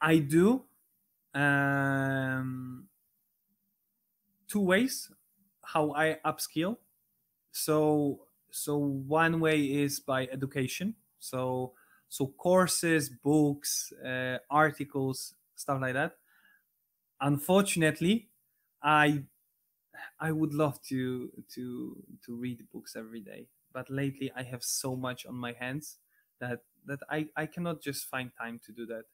I 0.00 0.18
do 0.18 0.64
um, 1.34 2.88
two 4.46 4.60
ways 4.60 5.10
how 5.64 5.92
I 5.92 6.18
upskill. 6.24 6.76
So 7.52 8.26
so 8.50 8.76
one 8.76 9.40
way 9.40 9.60
is 9.60 9.98
by 10.00 10.26
education. 10.26 10.94
So 11.18 11.72
so 12.08 12.28
courses, 12.28 13.08
books, 13.10 13.92
uh, 14.04 14.38
articles, 14.50 15.34
stuff 15.56 15.80
like 15.80 15.94
that. 15.94 16.16
Unfortunately, 17.20 18.30
I 18.82 19.24
I 20.20 20.32
would 20.32 20.54
love 20.54 20.82
to 20.84 21.44
to 21.50 22.04
to 22.24 22.36
read 22.36 22.70
books 22.72 22.96
every 22.96 23.20
day, 23.20 23.48
but 23.72 23.90
lately 23.90 24.32
I 24.36 24.42
have 24.44 24.64
so 24.64 24.96
much 24.96 25.26
on 25.26 25.34
my 25.36 25.52
hands 25.52 25.98
that 26.40 26.64
that 26.86 27.00
I 27.10 27.30
I 27.36 27.46
cannot 27.46 27.82
just 27.82 28.06
find 28.06 28.32
time 28.36 28.60
to 28.60 28.72
do 28.72 28.86
that. 28.86 29.06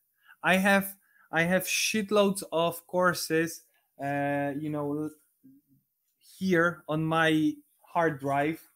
I 0.43 0.57
have 0.59 0.97
I 1.33 1.45
have 1.45 1.65
shitloads 1.65 2.43
of 2.53 2.87
courses, 2.87 3.65
uh, 4.03 4.55
you 4.59 4.71
know, 4.71 5.11
here 6.39 6.85
on 6.89 7.05
my 7.05 7.55
hard 7.83 8.21
drive. 8.21 8.71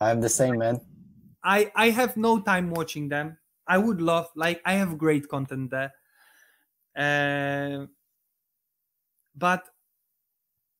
I'm 0.00 0.20
the 0.20 0.28
same, 0.28 0.58
man. 0.58 0.80
I 1.42 1.72
I 1.74 1.90
have 1.90 2.16
no 2.16 2.40
time 2.40 2.70
watching 2.70 3.08
them. 3.08 3.38
I 3.68 3.78
would 3.78 4.00
love, 4.00 4.28
like, 4.34 4.60
I 4.64 4.74
have 4.74 4.98
great 4.98 5.28
content 5.28 5.70
there. 5.70 5.92
Uh, 6.96 7.86
but 9.36 9.64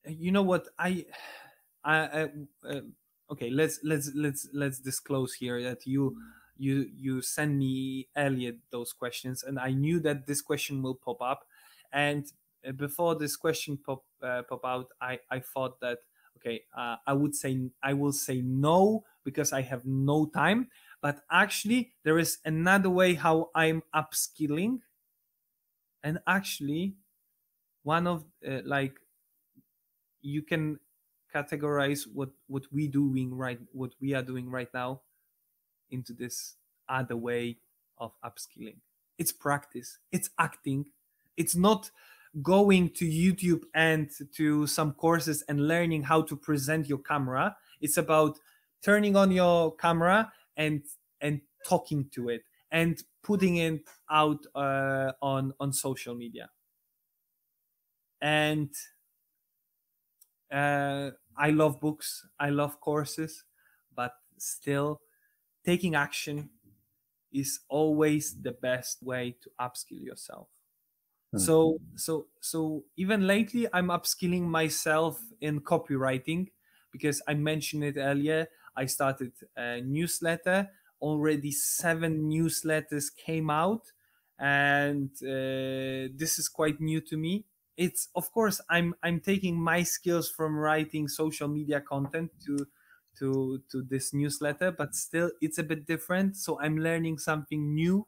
you 0.07 0.33
know 0.33 0.43
what? 0.43 0.69
I, 0.79 1.05
I, 1.85 1.97
I 1.97 2.23
uh, 2.69 2.81
okay. 3.31 3.51
Let's 3.51 3.81
let's 3.85 4.11
let's 4.15 4.49
let's 4.53 4.81
disclose 4.81 5.35
here 5.35 5.63
that 5.63 5.87
you 5.87 6.17
you 6.57 6.87
you 6.95 7.23
send 7.23 7.59
me 7.59 8.09
Elliot 8.17 8.59
those 8.71 8.93
questions, 8.93 9.43
and 9.43 9.59
I 9.59 9.73
knew 9.73 10.01
that 10.01 10.27
this 10.27 10.41
question 10.41 10.83
will 10.83 10.95
pop 10.95 11.21
up. 11.21 11.45
And 11.93 12.27
uh, 12.67 12.73
before 12.73 13.15
this 13.17 13.37
question 13.37 13.79
pop 13.79 14.03
uh, 14.23 14.43
pop 14.49 14.65
out, 14.65 14.87
I 15.01 15.21
I 15.31 15.41
thought 15.41 15.81
that 15.81 15.99
okay, 16.39 16.63
uh, 16.77 16.97
I 17.07 17.13
would 17.13 17.35
say 17.35 17.71
I 17.83 17.95
will 17.95 18.13
say 18.13 18.41
no 18.43 19.05
because 19.25 19.53
I 19.53 19.63
have 19.63 19.85
no 19.85 20.27
time. 20.27 20.69
But 21.01 21.21
actually, 21.31 21.93
there 22.05 22.19
is 22.19 22.39
another 22.45 22.91
way 22.91 23.15
how 23.15 23.51
I'm 23.55 23.83
upskilling, 23.95 24.81
and 26.03 26.19
actually, 26.27 26.95
one 27.85 28.07
of 28.07 28.25
uh, 28.47 28.61
like 28.65 28.95
you 30.23 30.43
can 30.43 30.79
categorize 31.35 32.03
what 32.13 32.31
what 32.49 32.65
we 32.73 32.89
doing 32.89 33.35
right 33.35 33.61
what 33.73 33.93
we 34.01 34.15
are 34.15 34.23
doing 34.23 34.51
right 34.51 34.73
now 34.75 35.01
into 35.91 36.13
this 36.13 36.55
other 36.89 37.17
way 37.17 37.59
of 37.99 38.13
upskilling. 38.25 38.79
It's 39.19 39.33
practice, 39.33 39.99
it's 40.11 40.31
acting, 40.39 40.87
it's 41.37 41.55
not 41.55 41.91
going 42.43 42.91
to 42.91 43.05
YouTube 43.05 43.63
and 43.75 44.11
to 44.35 44.67
some 44.67 44.93
courses 44.93 45.43
and 45.49 45.67
learning 45.67 46.03
how 46.03 46.23
to 46.23 46.37
present 46.37 46.89
your 46.89 46.99
camera. 46.99 47.57
It's 47.81 47.97
about 47.97 48.39
turning 48.83 49.17
on 49.17 49.31
your 49.31 49.75
camera 49.77 50.33
and 50.59 50.85
and 51.23 51.41
talking 51.67 52.11
to 52.11 52.29
it 52.29 52.43
and 52.71 53.03
putting 53.23 53.57
it 53.57 53.83
out 54.11 54.45
uh, 54.55 55.13
on 55.23 55.55
on 55.61 55.73
social 55.73 56.15
media. 56.15 56.51
And 58.21 58.75
uh, 60.51 61.11
I 61.37 61.51
love 61.51 61.81
books, 61.81 62.27
I 62.39 62.51
love 62.51 62.81
courses, 62.81 63.45
but 63.95 64.13
still 64.39 65.01
taking 65.65 65.95
action 65.95 66.51
is 67.33 67.61
always 67.69 68.41
the 68.43 68.53
best 68.53 69.03
way 69.03 69.37
to 69.43 69.51
upskill 69.61 70.03
yourself 70.03 70.49
mm. 71.35 71.41
so 71.41 71.79
so 71.97 72.29
so 72.41 72.85
even 72.97 73.27
lately 73.27 73.67
i'm 73.73 73.89
upskilling 73.89 74.43
myself 74.43 75.21
in 75.41 75.61
copywriting 75.61 76.49
because 76.93 77.23
i 77.29 77.35
mentioned 77.35 77.85
it 77.85 77.97
earlier 77.99 78.49
i 78.79 78.87
started 78.87 79.33
a 79.57 79.81
newsletter. 79.83 80.71
Already 81.01 81.53
seven 81.53 82.29
newsletters 82.31 83.07
came 83.15 83.51
out 83.51 83.93
and 84.39 85.11
uh, 85.23 86.09
this 86.15 86.39
is 86.39 86.49
quite 86.49 86.81
new 86.81 87.01
to 87.01 87.17
me. 87.17 87.47
It's 87.77 88.09
of 88.17 88.33
course 88.33 88.61
i'm 88.69 88.95
i'm 89.05 89.21
taking 89.21 89.57
my 89.61 89.85
skills 89.85 90.29
from 90.31 90.57
writing 90.57 91.07
social 91.09 91.49
media 91.49 91.81
content 91.81 92.31
to 92.47 92.67
to 93.19 93.63
to 93.71 93.83
this 93.83 94.13
newsletter 94.13 94.71
but 94.73 94.95
still 94.95 95.31
it's 95.41 95.59
a 95.59 95.63
bit 95.63 95.87
different. 95.87 96.37
So 96.37 96.61
i'm 96.61 96.79
learning 96.79 97.19
something 97.19 97.75
new. 97.75 98.07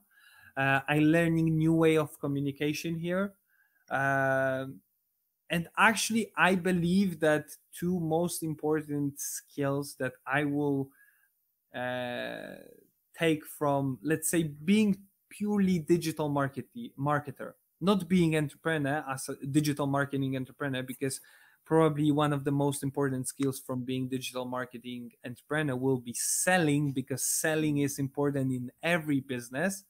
Uh, 0.57 0.81
i'm 0.89 1.05
learning 1.05 1.57
new 1.59 1.75
way 1.75 1.97
of 1.97 2.19
communication 2.21 2.99
here. 2.99 3.35
Uh, 3.91 4.67
and 5.51 5.69
actually 5.77 6.31
i 6.37 6.55
believe 6.55 7.21
that 7.21 7.45
two 7.73 8.01
most 8.01 8.43
important 8.43 9.19
skills 9.19 9.95
that 9.99 10.13
i 10.27 10.45
will 10.45 10.89
uh, 11.75 12.57
take 13.17 13.45
from 13.45 13.99
let's 14.03 14.31
say 14.31 14.43
being 14.43 14.97
purely 15.29 15.79
digital 15.79 16.29
market 16.29 16.67
marketer 16.99 17.53
not 17.81 18.09
being 18.09 18.37
entrepreneur 18.37 19.05
as 19.09 19.29
a 19.29 19.47
digital 19.47 19.87
marketing 19.87 20.37
entrepreneur 20.37 20.83
because 20.83 21.21
probably 21.65 22.11
one 22.11 22.33
of 22.33 22.43
the 22.45 22.51
most 22.51 22.83
important 22.83 23.29
skills 23.29 23.61
from 23.61 23.85
being 23.85 24.09
digital 24.09 24.45
marketing 24.45 25.13
entrepreneur 25.25 25.77
will 25.77 25.99
be 25.99 26.13
selling 26.13 26.93
because 26.93 27.25
selling 27.25 27.79
is 27.79 28.01
important 28.01 28.53
in 28.53 28.73
every 28.83 29.21
business. 29.21 29.85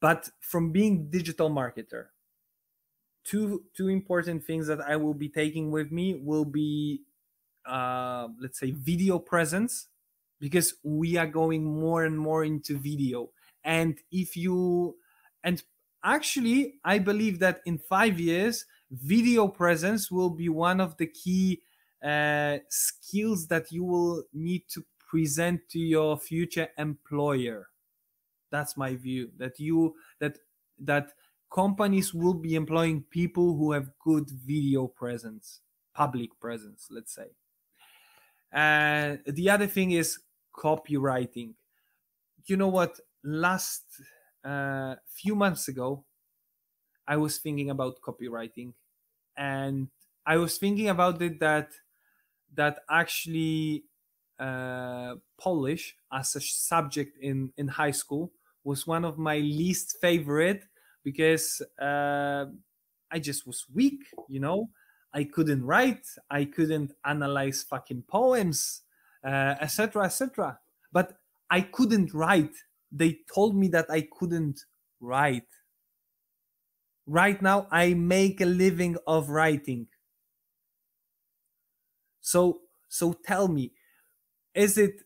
But 0.00 0.30
from 0.40 0.72
being 0.72 1.10
digital 1.10 1.50
marketer 1.50 2.06
two 3.26 3.64
two 3.76 3.88
important 3.88 4.44
things 4.44 4.66
that 4.66 4.80
i 4.80 4.96
will 4.96 5.14
be 5.14 5.28
taking 5.28 5.70
with 5.70 5.90
me 5.90 6.14
will 6.14 6.44
be 6.44 7.02
uh, 7.66 8.28
let's 8.40 8.60
say 8.60 8.70
video 8.70 9.18
presence 9.18 9.88
because 10.40 10.74
we 10.84 11.16
are 11.16 11.26
going 11.26 11.64
more 11.64 12.04
and 12.04 12.18
more 12.18 12.44
into 12.44 12.78
video. 12.78 13.30
And 13.64 13.98
if 14.12 14.36
you 14.36 14.96
and 15.42 15.62
actually 16.04 16.74
i 16.84 16.98
believe 16.98 17.40
that 17.40 17.60
in 17.66 17.78
five 17.78 18.20
years 18.20 18.64
video 18.92 19.48
presence 19.48 20.10
will 20.10 20.30
be 20.30 20.48
one 20.48 20.80
of 20.80 20.96
the 20.98 21.06
key 21.06 21.60
uh, 22.04 22.58
skills 22.68 23.48
that 23.48 23.72
you 23.72 23.82
will 23.82 24.22
need 24.32 24.62
to 24.68 24.84
present 25.10 25.60
to 25.68 25.80
your 25.80 26.16
future 26.16 26.68
employer. 26.78 27.68
That's 28.50 28.76
my 28.76 28.94
view 28.94 29.30
that 29.38 29.58
you 29.58 29.96
that 30.20 30.38
that 30.78 31.12
companies 31.50 32.12
will 32.14 32.34
be 32.34 32.54
employing 32.54 33.02
people 33.04 33.56
who 33.56 33.72
have 33.72 33.98
good 33.98 34.30
video 34.30 34.86
presence 34.86 35.60
public 35.94 36.38
presence 36.40 36.88
let's 36.90 37.14
say. 37.14 37.30
And 38.52 39.22
the 39.26 39.50
other 39.50 39.66
thing 39.66 39.90
is 39.92 40.18
copywriting. 40.54 41.54
You 42.46 42.56
know 42.56 42.68
what? 42.68 43.00
Last 43.24 43.84
uh, 44.44 44.96
few 45.06 45.34
months 45.36 45.68
ago 45.68 46.04
i 47.06 47.16
was 47.16 47.38
thinking 47.38 47.70
about 47.70 48.00
copywriting. 48.00 48.72
And 49.36 49.90
i 50.26 50.36
was 50.36 50.58
thinking 50.58 50.88
about 50.88 51.20
it 51.22 51.40
that 51.40 51.72
that 52.54 52.80
actually 52.90 53.84
uh, 54.38 55.16
polish 55.38 55.96
as 56.12 56.36
a 56.36 56.40
subject 56.40 57.18
in 57.18 57.52
in 57.56 57.68
high 57.68 57.92
school 57.92 58.32
was 58.64 58.86
one 58.86 59.04
of 59.04 59.18
my 59.18 59.38
least 59.38 59.98
favorite 60.00 60.66
because 61.06 61.62
uh, 61.80 62.44
i 63.14 63.18
just 63.18 63.46
was 63.46 63.60
weak 63.72 64.02
you 64.28 64.40
know 64.40 64.68
i 65.14 65.22
couldn't 65.24 65.64
write 65.64 66.06
i 66.30 66.42
couldn't 66.44 66.92
analyze 67.04 67.62
fucking 67.62 68.02
poems 68.16 68.82
etc 69.24 70.02
uh, 70.02 70.06
etc 70.06 70.50
et 70.50 70.56
but 70.92 71.08
i 71.50 71.60
couldn't 71.60 72.10
write 72.12 72.56
they 72.92 73.18
told 73.32 73.56
me 73.56 73.68
that 73.68 73.86
I 73.90 74.02
couldn't 74.02 74.64
write. 75.00 75.48
Right 77.06 77.40
now, 77.40 77.68
I 77.70 77.94
make 77.94 78.40
a 78.40 78.46
living 78.46 78.96
of 79.06 79.28
writing. 79.28 79.86
So, 82.20 82.60
so 82.88 83.12
tell 83.12 83.48
me, 83.48 83.72
is 84.54 84.78
it? 84.78 85.02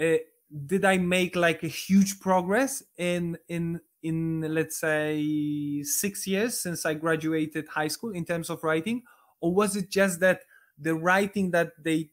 Uh, 0.00 0.22
did 0.66 0.84
I 0.84 0.98
make 0.98 1.36
like 1.36 1.62
a 1.62 1.68
huge 1.68 2.20
progress 2.20 2.82
in 2.98 3.38
in 3.48 3.80
in 4.02 4.40
let's 4.40 4.80
say 4.80 5.82
six 5.82 6.26
years 6.26 6.60
since 6.60 6.86
I 6.86 6.94
graduated 6.94 7.68
high 7.68 7.88
school 7.88 8.10
in 8.10 8.24
terms 8.24 8.50
of 8.50 8.64
writing, 8.64 9.02
or 9.40 9.54
was 9.54 9.76
it 9.76 9.90
just 9.90 10.20
that 10.20 10.40
the 10.78 10.94
writing 10.94 11.50
that 11.52 11.72
they 11.82 12.10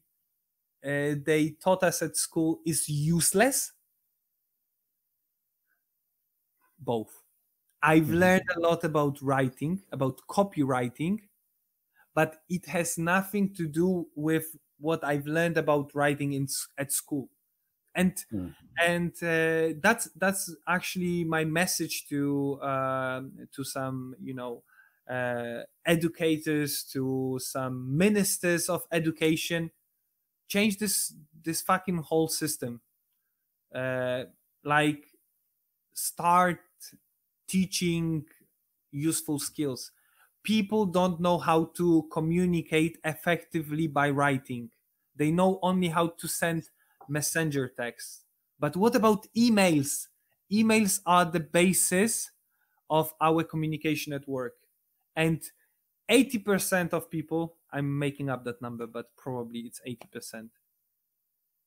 uh, 0.85 1.15
they 1.25 1.55
taught 1.63 1.83
us 1.83 2.01
at 2.01 2.15
school 2.15 2.59
is 2.65 2.87
useless 2.87 3.71
both. 6.79 7.23
I've 7.81 8.03
mm-hmm. 8.03 8.13
learned 8.13 8.49
a 8.55 8.59
lot 8.59 8.83
about 8.83 9.21
writing, 9.21 9.81
about 9.91 10.19
copywriting, 10.29 11.19
but 12.15 12.37
it 12.49 12.65
has 12.67 12.97
nothing 12.97 13.53
to 13.55 13.67
do 13.67 14.07
with 14.15 14.55
what 14.79 15.03
I've 15.03 15.27
learned 15.27 15.57
about 15.57 15.93
writing 15.93 16.33
in 16.33 16.47
at 16.77 16.91
school. 16.91 17.29
And 17.97 18.13
mm. 18.31 18.53
and 18.79 19.11
uh, 19.23 19.79
that's 19.81 20.07
that's 20.15 20.55
actually 20.67 21.23
my 21.23 21.45
message 21.45 22.07
to 22.09 22.59
uh, 22.61 23.21
to 23.51 23.63
some 23.63 24.15
you 24.21 24.35
know 24.35 24.63
uh, 25.09 25.63
educators, 25.83 26.83
to 26.93 27.39
some 27.41 27.97
ministers 27.97 28.69
of 28.69 28.83
education. 28.91 29.71
Change 30.47 30.77
this 30.77 31.13
this 31.43 31.63
fucking 31.63 31.97
whole 31.97 32.27
system. 32.27 32.81
Uh, 33.73 34.25
like 34.63 35.05
start 35.93 36.59
teaching 37.47 38.25
useful 38.91 39.39
skills. 39.39 39.91
People 40.43 40.85
don't 40.85 41.19
know 41.19 41.37
how 41.39 41.71
to 41.77 42.07
communicate 42.11 42.97
effectively 43.03 43.87
by 43.87 44.09
writing. 44.09 44.69
They 45.15 45.31
know 45.31 45.59
only 45.63 45.87
how 45.89 46.09
to 46.09 46.27
send 46.27 46.69
messenger 47.09 47.67
text. 47.67 48.23
But 48.59 48.75
what 48.75 48.95
about 48.95 49.27
emails? 49.35 50.07
Emails 50.51 51.01
are 51.05 51.25
the 51.25 51.39
basis 51.39 52.31
of 52.89 53.13
our 53.21 53.43
communication 53.43 54.13
at 54.13 54.27
work. 54.27 54.53
And 55.15 55.41
80% 56.09 56.93
of 56.93 57.09
people, 57.09 57.57
I'm 57.71 57.99
making 57.99 58.29
up 58.29 58.45
that 58.45 58.61
number, 58.61 58.87
but 58.87 59.15
probably 59.17 59.59
it's 59.61 59.81
80%, 59.85 60.49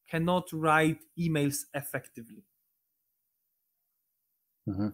cannot 0.09 0.53
write 0.53 1.01
emails 1.19 1.65
effectively. 1.75 2.45
Mm-hmm. 4.69 4.89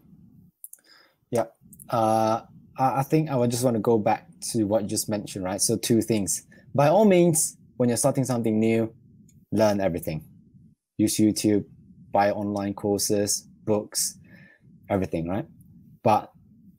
Yeah. 1.31 1.45
Uh, 1.89 2.43
I 2.79 3.03
think 3.05 3.31
I 3.31 3.37
would 3.37 3.51
just 3.51 3.65
want 3.65 3.75
to 3.75 3.81
go 3.81 3.99
back 3.99 4.29
to 4.53 4.65
what 4.65 4.83
you 4.83 4.89
just 4.89 5.09
mentioned, 5.09 5.45
right? 5.45 5.61
So 5.61 5.77
two 5.77 6.03
things. 6.03 6.47
By 6.75 6.89
all 6.89 7.05
means, 7.05 7.57
when 7.77 7.89
you're 7.89 7.97
starting 7.97 8.25
something 8.25 8.59
new, 8.59 8.93
learn 9.53 9.81
everything. 9.81 10.25
Use 10.99 11.19
YouTube, 11.19 11.65
buy 12.13 12.31
online 12.31 12.75
courses, 12.75 13.47
books, 13.65 14.19
everything, 14.89 15.29
right? 15.29 15.47
But 16.03 16.33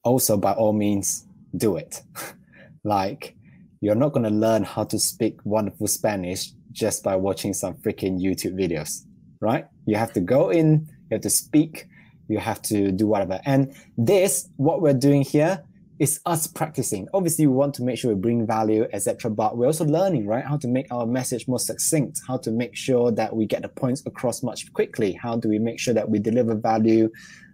also 0.04 0.38
by 0.38 0.54
all 0.54 0.74
means, 0.74 1.26
do 1.56 1.78
it. 1.78 2.02
like 2.84 3.36
you're 3.82 3.96
not 3.96 4.14
going 4.14 4.24
to 4.24 4.30
learn 4.30 4.64
how 4.64 4.84
to 4.86 4.98
speak 4.98 5.40
wonderful 5.44 5.88
Spanish 5.88 6.52
just 6.72 7.04
by 7.04 7.16
watching 7.16 7.54
some 7.54 7.76
freaking 7.76 8.20
YouTube 8.20 8.54
videos, 8.54 9.06
right? 9.42 9.68
You 9.86 9.98
have 9.98 10.14
to 10.14 10.20
go 10.20 10.50
in, 10.50 10.88
you 11.10 11.16
have 11.16 11.22
to 11.22 11.30
speak, 11.30 11.88
you 12.28 12.40
have 12.40 12.62
to 12.64 12.92
do 12.92 13.08
whatever. 13.08 13.40
And 13.46 13.74
this, 13.98 14.50
what 14.58 14.82
we're 14.82 14.94
doing 14.94 15.22
here, 15.22 15.64
is 16.00 16.20
us 16.26 16.46
practicing. 16.48 17.08
Obviously, 17.14 17.48
we 17.48 17.54
want 17.54 17.74
to 17.76 17.84
make 17.84 17.98
sure 17.98 18.14
we 18.14 18.20
bring 18.20 18.46
value, 18.46 18.88
etc. 18.94 19.32
But 19.32 19.58
we're 19.58 19.66
also 19.66 19.86
learning, 19.86 20.28
right, 20.28 20.46
how 20.46 20.58
to 20.58 20.68
make 20.68 20.92
our 20.92 21.06
message 21.06 21.48
more 21.48 21.60
succinct, 21.60 22.22
how 22.28 22.38
to 22.38 22.52
make 22.52 22.76
sure 22.76 23.12
that 23.12 23.36
we 23.36 23.46
get 23.46 23.64
the 23.64 23.70
points 23.70 24.04
across 24.06 24.44
much 24.44 24.72
quickly. 24.74 25.14
How 25.14 25.38
do 25.38 25.50
we 25.50 25.60
make 25.60 25.80
sure 25.80 25.94
that 25.94 26.10
we 26.10 26.20
deliver 26.20 26.56
value, 26.56 27.10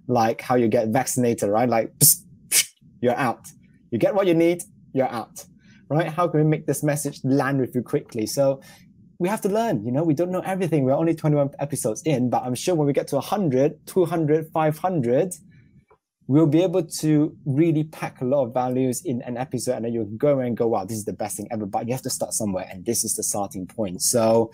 like 0.08 0.42
how 0.42 0.56
you 0.56 0.68
get 0.68 0.90
vaccinated, 0.90 1.50
right? 1.50 1.70
Like 1.70 1.94
you're 3.02 3.16
out. 3.16 3.48
You 3.92 3.98
get 3.98 4.14
what 4.14 4.28
you 4.28 4.34
need, 4.34 4.64
you're 4.94 5.10
out, 5.10 5.46
right? 5.90 6.08
How 6.08 6.28
can 6.28 6.42
we 6.42 6.46
make 6.46 6.66
this 6.66 6.84
message 6.84 7.22
land 7.24 7.62
with 7.62 7.74
you 7.76 7.82
quickly? 7.82 8.26
So 8.26 8.62
we 9.20 9.30
have 9.30 9.40
to 9.40 9.48
learn 9.48 9.86
you 9.86 9.92
know 9.92 10.04
we 10.04 10.14
don't 10.14 10.32
know 10.32 10.42
everything 10.42 10.84
we're 10.84 10.92
only 10.92 11.16
21 11.16 11.52
episodes 11.60 12.02
in 12.04 12.30
but 12.30 12.44
i'm 12.44 12.56
sure 12.56 12.76
when 12.76 12.88
we 12.88 12.92
get 12.92 13.08
to 13.08 13.16
100 13.16 13.86
200 13.86 14.48
500 14.52 15.34
we'll 16.28 16.48
be 16.48 16.62
able 16.64 16.84
to 16.84 17.36
really 17.46 17.84
pack 17.84 18.22
a 18.22 18.26
lot 18.26 18.46
of 18.46 18.54
values 18.54 19.04
in 19.06 19.22
an 19.24 19.38
episode 19.38 19.74
and 19.74 19.86
then 19.86 19.94
you'll 19.94 20.06
go 20.06 20.40
and 20.40 20.56
go 20.56 20.68
wow 20.68 20.86
this 20.86 20.98
is 20.98 21.06
the 21.06 21.14
best 21.14 21.38
thing 21.38 21.48
ever 21.52 21.66
but 21.66 21.86
you 21.88 21.94
have 21.94 22.02
to 22.02 22.10
start 22.10 22.34
somewhere 22.34 22.68
and 22.72 22.86
this 22.86 23.04
is 23.04 23.16
the 23.16 23.24
starting 23.24 23.68
point 23.68 24.02
so 24.02 24.50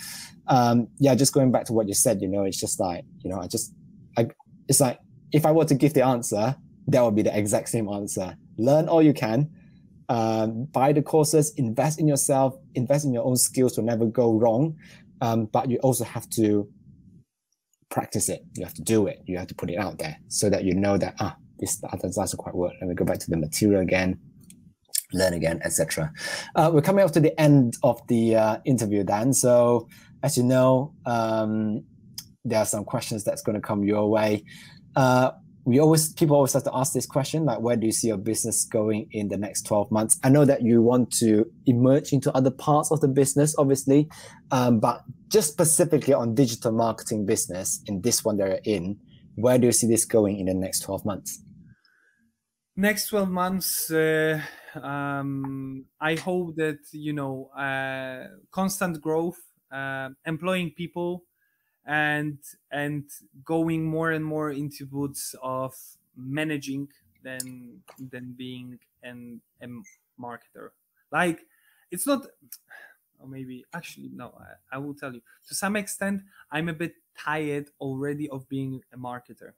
um 0.48 0.88
yeah 1.00 1.14
just 1.14 1.34
going 1.34 1.52
back 1.52 1.66
to 1.66 1.74
what 1.74 1.88
you 1.88 1.94
said 1.94 2.22
you 2.22 2.28
know 2.28 2.44
it's 2.44 2.60
just 2.60 2.80
like 2.80 3.04
you 3.20 3.30
know 3.30 3.40
i 3.40 3.48
just 3.48 3.74
I, 4.18 4.28
it's 4.68 4.80
like 4.80 5.00
if 5.32 5.46
i 5.46 5.52
were 5.52 5.66
to 5.66 5.76
give 5.76 5.94
the 5.94 6.04
answer 6.04 6.56
that 6.88 7.02
would 7.02 7.16
be 7.16 7.22
the 7.22 7.38
exact 7.38 7.70
same 7.70 7.88
answer 7.88 8.36
learn 8.58 8.88
all 8.88 9.02
you 9.02 9.14
can 9.14 9.50
um, 10.10 10.66
buy 10.66 10.92
the 10.92 11.04
courses, 11.04 11.54
invest 11.56 12.00
in 12.00 12.08
yourself, 12.08 12.56
invest 12.74 13.06
in 13.06 13.14
your 13.14 13.24
own 13.24 13.38
skills 13.38 13.78
will 13.78 13.86
never 13.86 14.08
go 14.08 14.34
wrong. 14.34 14.76
Um, 15.22 15.46
but 15.46 15.70
you 15.70 15.78
also 15.78 16.04
have 16.04 16.28
to 16.32 16.68
practice 17.90 18.28
it. 18.28 18.44
You 18.56 18.66
have 18.66 18.74
to 18.74 18.82
do 18.82 19.08
it. 19.08 19.22
You 19.26 19.38
have 19.38 19.48
to 19.48 19.56
put 19.56 19.70
it 19.70 19.78
out 19.78 20.00
there 20.00 20.18
so 20.28 20.50
that 20.50 20.64
you 20.64 20.74
know 20.74 20.98
that 20.98 21.16
ah, 21.20 21.36
this 21.60 21.78
doesn't 21.78 22.38
quite 22.38 22.56
work. 22.56 22.74
Let 22.82 22.90
me 22.90 22.96
go 22.96 23.06
back 23.06 23.20
to 23.20 23.30
the 23.30 23.38
material 23.38 23.82
again, 23.82 24.20
learn 25.14 25.34
again, 25.34 25.62
etc. 25.64 26.12
Uh, 26.56 26.72
we're 26.74 26.82
coming 26.82 27.04
up 27.04 27.12
to 27.12 27.20
the 27.20 27.40
end 27.40 27.78
of 27.84 28.06
the 28.08 28.36
uh, 28.36 28.58
interview, 28.66 29.04
Dan. 29.04 29.34
So 29.34 29.88
as 30.24 30.38
you 30.38 30.44
know, 30.44 30.94
um, 31.06 31.84
there 32.46 32.60
are 32.60 32.66
some 32.66 32.86
questions 32.86 33.24
that's 33.24 33.42
going 33.42 33.56
to 33.56 33.62
come 33.62 33.84
your 33.84 34.10
way. 34.10 34.44
Uh, 34.96 35.32
we 35.66 35.80
always 35.80 36.14
people 36.14 36.36
always 36.36 36.54
have 36.54 36.64
to 36.64 36.72
ask 36.74 36.94
this 36.94 37.06
question 37.06 37.46
like 37.46 37.60
where 37.60 37.76
do 37.76 37.86
you 37.86 37.92
see 37.92 38.08
your 38.08 38.18
business 38.18 38.66
going 38.66 39.08
in 39.12 39.28
the 39.28 39.38
next 39.38 39.68
12 39.68 39.92
months 39.92 40.18
i 40.24 40.30
know 40.30 40.44
that 40.44 40.64
you 40.64 40.82
want 40.82 41.12
to 41.12 41.46
emerge 41.68 42.12
into 42.12 42.32
other 42.34 42.50
parts 42.50 42.92
of 42.92 43.02
the 43.02 43.08
business 43.08 43.56
obviously 43.58 44.10
um, 44.52 44.80
but 44.80 45.04
just 45.28 45.52
specifically 45.52 46.14
on 46.14 46.34
digital 46.34 46.72
marketing 46.72 47.26
business 47.26 47.84
in 47.86 48.02
this 48.02 48.26
one 48.26 48.38
that 48.38 48.48
you're 48.48 48.76
in 48.78 48.98
where 49.36 49.60
do 49.60 49.68
you 49.68 49.72
see 49.72 49.86
this 49.86 50.06
going 50.06 50.40
in 50.40 50.48
the 50.48 50.54
next 50.54 50.80
12 50.80 51.06
months 51.06 51.44
next 52.80 53.08
12 53.08 53.30
months 53.30 53.92
uh, 53.92 54.42
um, 54.82 55.86
i 56.00 56.16
hope 56.16 56.56
that 56.56 56.80
you 56.92 57.14
know 57.14 57.48
uh, 57.58 58.28
constant 58.52 59.02
growth 59.02 59.40
uh, 59.72 60.10
employing 60.26 60.72
people 60.72 61.24
and 61.86 62.40
and 62.72 63.10
going 63.44 63.86
more 63.86 64.12
and 64.12 64.24
more 64.24 64.52
into 64.52 64.86
woods 64.88 65.36
of 65.42 65.74
managing 66.16 66.88
than 67.24 67.82
than 67.98 68.34
being 68.34 68.80
an 69.04 69.42
a 69.62 69.68
marketer. 70.20 70.70
Like 71.12 71.42
it's 71.92 72.06
not 72.06 72.28
or 73.20 73.28
maybe 73.28 73.66
actually 73.74 74.10
no 74.14 74.34
I, 74.40 74.76
I 74.76 74.78
will 74.78 74.94
tell 74.94 75.14
you. 75.14 75.22
To 75.48 75.56
some 75.56 75.76
extent 75.76 76.22
i'm 76.52 76.70
a 76.70 76.74
bit 76.74 76.96
tired 77.18 77.70
already 77.82 78.30
of 78.30 78.48
being 78.48 78.84
a 78.94 78.98
marketer. 78.98 79.54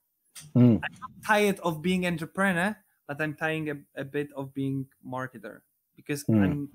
Mm. 0.55 0.79
i'm 0.83 1.21
tired 1.25 1.59
of 1.59 1.81
being 1.81 2.05
entrepreneur 2.07 2.77
but 3.11 3.21
i'm 3.21 3.35
tired 3.35 3.67
a, 3.67 4.01
a 4.01 4.03
bit 4.05 4.29
of 4.35 4.53
being 4.53 4.85
marketer 5.05 5.61
because 5.95 6.23
mm. 6.25 6.41
i'm 6.43 6.69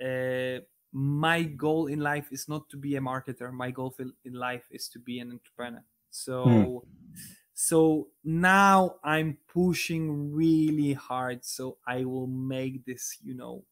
uh, 0.00 0.60
my 0.92 1.42
goal 1.42 1.86
in 1.86 2.00
life 2.00 2.32
is 2.32 2.48
not 2.48 2.68
to 2.70 2.76
be 2.76 2.96
a 2.96 3.00
marketer 3.00 3.52
my 3.52 3.70
goal 3.70 3.94
in 4.24 4.32
life 4.32 4.64
is 4.70 4.88
to 4.88 4.98
be 4.98 5.18
an 5.18 5.30
entrepreneur 5.30 5.84
so 6.10 6.46
mm. 6.46 6.80
So 7.60 8.06
now 8.22 9.02
I'm 9.02 9.38
pushing 9.48 10.32
really 10.32 10.92
hard. 10.92 11.44
So 11.44 11.78
I 11.84 12.04
will 12.04 12.28
make 12.28 12.84
this, 12.84 13.18
you 13.20 13.34
know, 13.34 13.64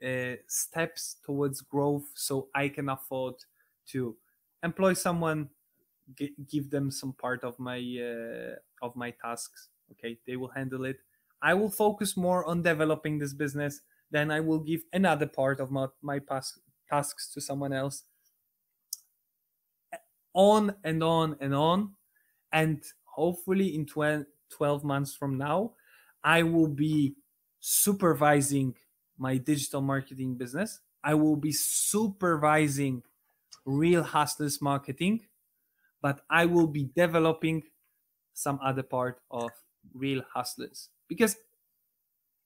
uh, 0.00 0.36
steps 0.46 1.16
towards 1.26 1.60
growth 1.60 2.06
so 2.14 2.50
I 2.54 2.68
can 2.68 2.88
afford 2.88 3.34
to 3.88 4.16
employ 4.62 4.92
someone, 4.94 5.50
g- 6.16 6.36
give 6.48 6.70
them 6.70 6.92
some 6.92 7.14
part 7.14 7.42
of 7.42 7.58
my 7.58 7.78
uh, 7.78 8.54
of 8.80 8.94
my 8.94 9.10
tasks. 9.10 9.70
Okay, 9.92 10.18
they 10.26 10.36
will 10.36 10.48
handle 10.48 10.84
it. 10.84 10.98
I 11.42 11.54
will 11.54 11.70
focus 11.70 12.16
more 12.16 12.44
on 12.46 12.62
developing 12.62 13.18
this 13.18 13.34
business. 13.34 13.80
Then 14.10 14.30
I 14.30 14.40
will 14.40 14.58
give 14.58 14.82
another 14.92 15.26
part 15.26 15.60
of 15.60 15.70
my, 15.70 15.86
my 16.02 16.18
pas- 16.18 16.58
tasks 16.88 17.30
to 17.34 17.40
someone 17.40 17.72
else. 17.72 18.04
On 20.32 20.74
and 20.82 21.02
on 21.02 21.36
and 21.40 21.54
on. 21.54 21.94
And 22.52 22.82
hopefully, 23.04 23.74
in 23.74 23.86
12, 23.86 24.24
12 24.50 24.84
months 24.84 25.14
from 25.14 25.36
now, 25.38 25.74
I 26.22 26.42
will 26.42 26.68
be 26.68 27.16
supervising 27.60 28.76
my 29.18 29.36
digital 29.36 29.80
marketing 29.80 30.36
business. 30.36 30.80
I 31.02 31.14
will 31.14 31.36
be 31.36 31.52
supervising 31.52 33.02
real 33.64 34.02
hustlers 34.02 34.60
marketing, 34.60 35.26
but 36.00 36.22
I 36.30 36.46
will 36.46 36.66
be 36.66 36.90
developing 36.96 37.64
some 38.32 38.58
other 38.62 38.82
part 38.82 39.20
of 39.30 39.50
real 39.92 40.22
hustlers 40.34 40.88
because 41.08 41.36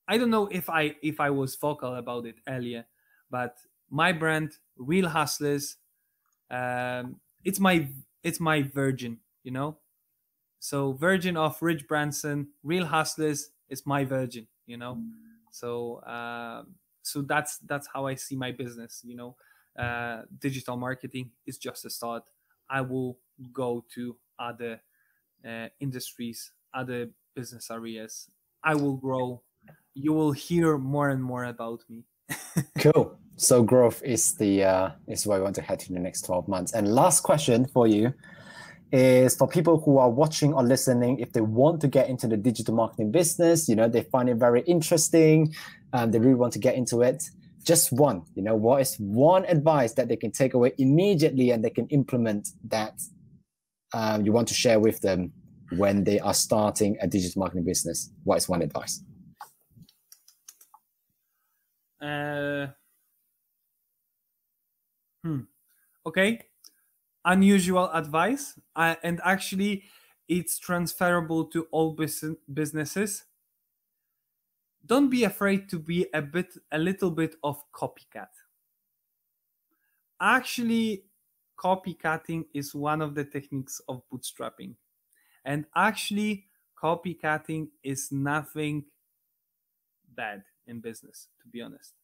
I 0.07 0.17
don't 0.17 0.31
know 0.31 0.47
if 0.47 0.71
I 0.71 0.97
if 1.03 1.21
I 1.21 1.31
was 1.31 1.55
vocal 1.57 1.95
about 1.95 2.27
it 2.27 2.37
earlier, 2.49 2.87
but 3.31 3.59
my 3.91 4.13
brand, 4.13 4.53
Real 4.77 5.09
Hustlers, 5.09 5.77
um, 6.51 7.21
it's 7.45 7.61
my 7.61 7.89
it's 8.23 8.41
my 8.41 8.63
virgin, 8.63 9.21
you 9.43 9.51
know. 9.53 9.79
So 10.61 10.93
Virgin 10.93 11.37
of 11.37 11.61
Rich 11.63 11.89
Branson, 11.89 12.49
Real 12.63 12.87
Hustlers 12.87 13.51
is 13.69 13.87
my 13.87 14.05
virgin, 14.05 14.49
you 14.67 14.77
know. 14.77 15.03
So 15.51 16.03
um, 16.05 16.77
so 17.03 17.23
that's 17.23 17.59
that's 17.59 17.89
how 17.93 18.07
I 18.07 18.15
see 18.15 18.37
my 18.37 18.53
business, 18.53 19.03
you 19.05 19.17
know. 19.17 19.37
Uh, 19.79 20.23
digital 20.39 20.77
marketing 20.77 21.31
is 21.47 21.59
just 21.59 21.85
a 21.85 21.91
start. 21.91 22.25
I 22.69 22.81
will 22.81 23.19
go 23.53 23.85
to 23.95 24.17
other 24.39 24.81
uh, 25.47 25.69
industries, 25.81 26.53
other 26.75 27.11
business 27.39 27.71
areas. 27.71 28.29
I 28.65 28.75
will 28.75 28.97
grow. 28.97 29.43
You 29.95 30.13
will 30.13 30.33
hear 30.33 30.77
more 30.77 31.09
and 31.15 31.23
more 31.23 31.45
about 31.45 31.81
me. 31.89 31.99
cool. 32.81 33.17
So 33.37 33.63
growth 33.63 34.03
is 34.03 34.23
the 34.43 34.53
uh, 34.65 34.91
is 35.07 35.27
where 35.27 35.39
we 35.39 35.45
want 35.45 35.55
to 35.61 35.63
head 35.63 35.81
in 35.89 35.95
the 35.95 36.05
next 36.09 36.23
twelve 36.27 36.47
months. 36.55 36.71
And 36.77 36.85
last 37.03 37.21
question 37.31 37.61
for 37.75 37.87
you 37.87 38.13
is 38.91 39.37
for 39.37 39.47
people 39.47 39.77
who 39.85 39.99
are 39.99 40.11
watching 40.11 40.51
or 40.55 40.63
listening, 40.75 41.21
if 41.21 41.31
they 41.33 41.45
want 41.63 41.81
to 41.83 41.89
get 41.89 42.09
into 42.09 42.27
the 42.27 42.37
digital 42.37 42.75
marketing 42.75 43.13
business, 43.13 43.69
you 43.69 43.77
know, 43.77 43.89
they 43.89 44.03
find 44.15 44.29
it 44.29 44.39
very 44.49 44.63
interesting, 44.63 45.55
and 45.93 46.13
they 46.13 46.19
really 46.19 46.41
want 46.45 46.53
to 46.55 46.63
get 46.69 46.75
into 46.75 47.03
it. 47.03 47.23
Just 47.65 47.93
one, 47.93 48.23
you 48.35 48.43
know, 48.43 48.57
what 48.57 48.81
is 48.81 48.97
one 48.97 49.45
advice 49.45 49.93
that 49.95 50.09
they 50.09 50.17
can 50.17 50.33
take 50.33 50.55
away 50.55 50.73
immediately 50.79 51.51
and 51.53 51.63
they 51.63 51.75
can 51.79 51.87
implement 51.89 52.49
that 52.77 52.97
um, 53.93 54.25
you 54.25 54.33
want 54.33 54.49
to 54.49 54.55
share 54.55 54.81
with 54.81 55.01
them 55.01 55.33
when 55.77 56.05
they 56.05 56.19
are 56.21 56.35
starting 56.35 56.97
a 57.01 57.07
digital 57.07 57.41
marketing 57.41 57.65
business? 57.65 58.11
What 58.25 58.37
is 58.37 58.49
one 58.49 58.63
advice? 58.63 59.03
Uh, 62.01 62.69
hmm. 65.23 65.41
Okay. 66.07 66.41
Unusual 67.25 67.91
advice, 67.93 68.59
and 68.75 69.21
actually, 69.23 69.85
it's 70.29 70.59
transferable 70.59 71.45
to 71.47 71.67
all 71.71 71.93
bus- 71.93 72.25
businesses. 72.53 73.25
Don't 74.87 75.11
be 75.11 75.25
afraid 75.25 75.69
to 75.71 75.79
be 75.79 76.07
a 76.15 76.23
bit, 76.23 76.55
a 76.73 76.79
little 76.79 77.11
bit 77.11 77.35
of 77.43 77.61
copycat. 77.73 78.29
Actually, 80.21 81.05
copycatting 81.59 82.47
is 82.55 82.75
one 82.75 83.03
of 83.03 83.15
the 83.15 83.25
techniques 83.25 83.81
of 83.89 84.03
bootstrapping. 84.11 84.77
And 85.49 85.65
actually, 85.75 86.45
copycatting 86.77 87.69
is 87.83 88.13
nothing 88.13 88.85
bad 90.15 90.43
in 90.67 90.81
business, 90.81 91.29
to 91.41 91.49
be 91.49 91.63
honest. 91.63 91.95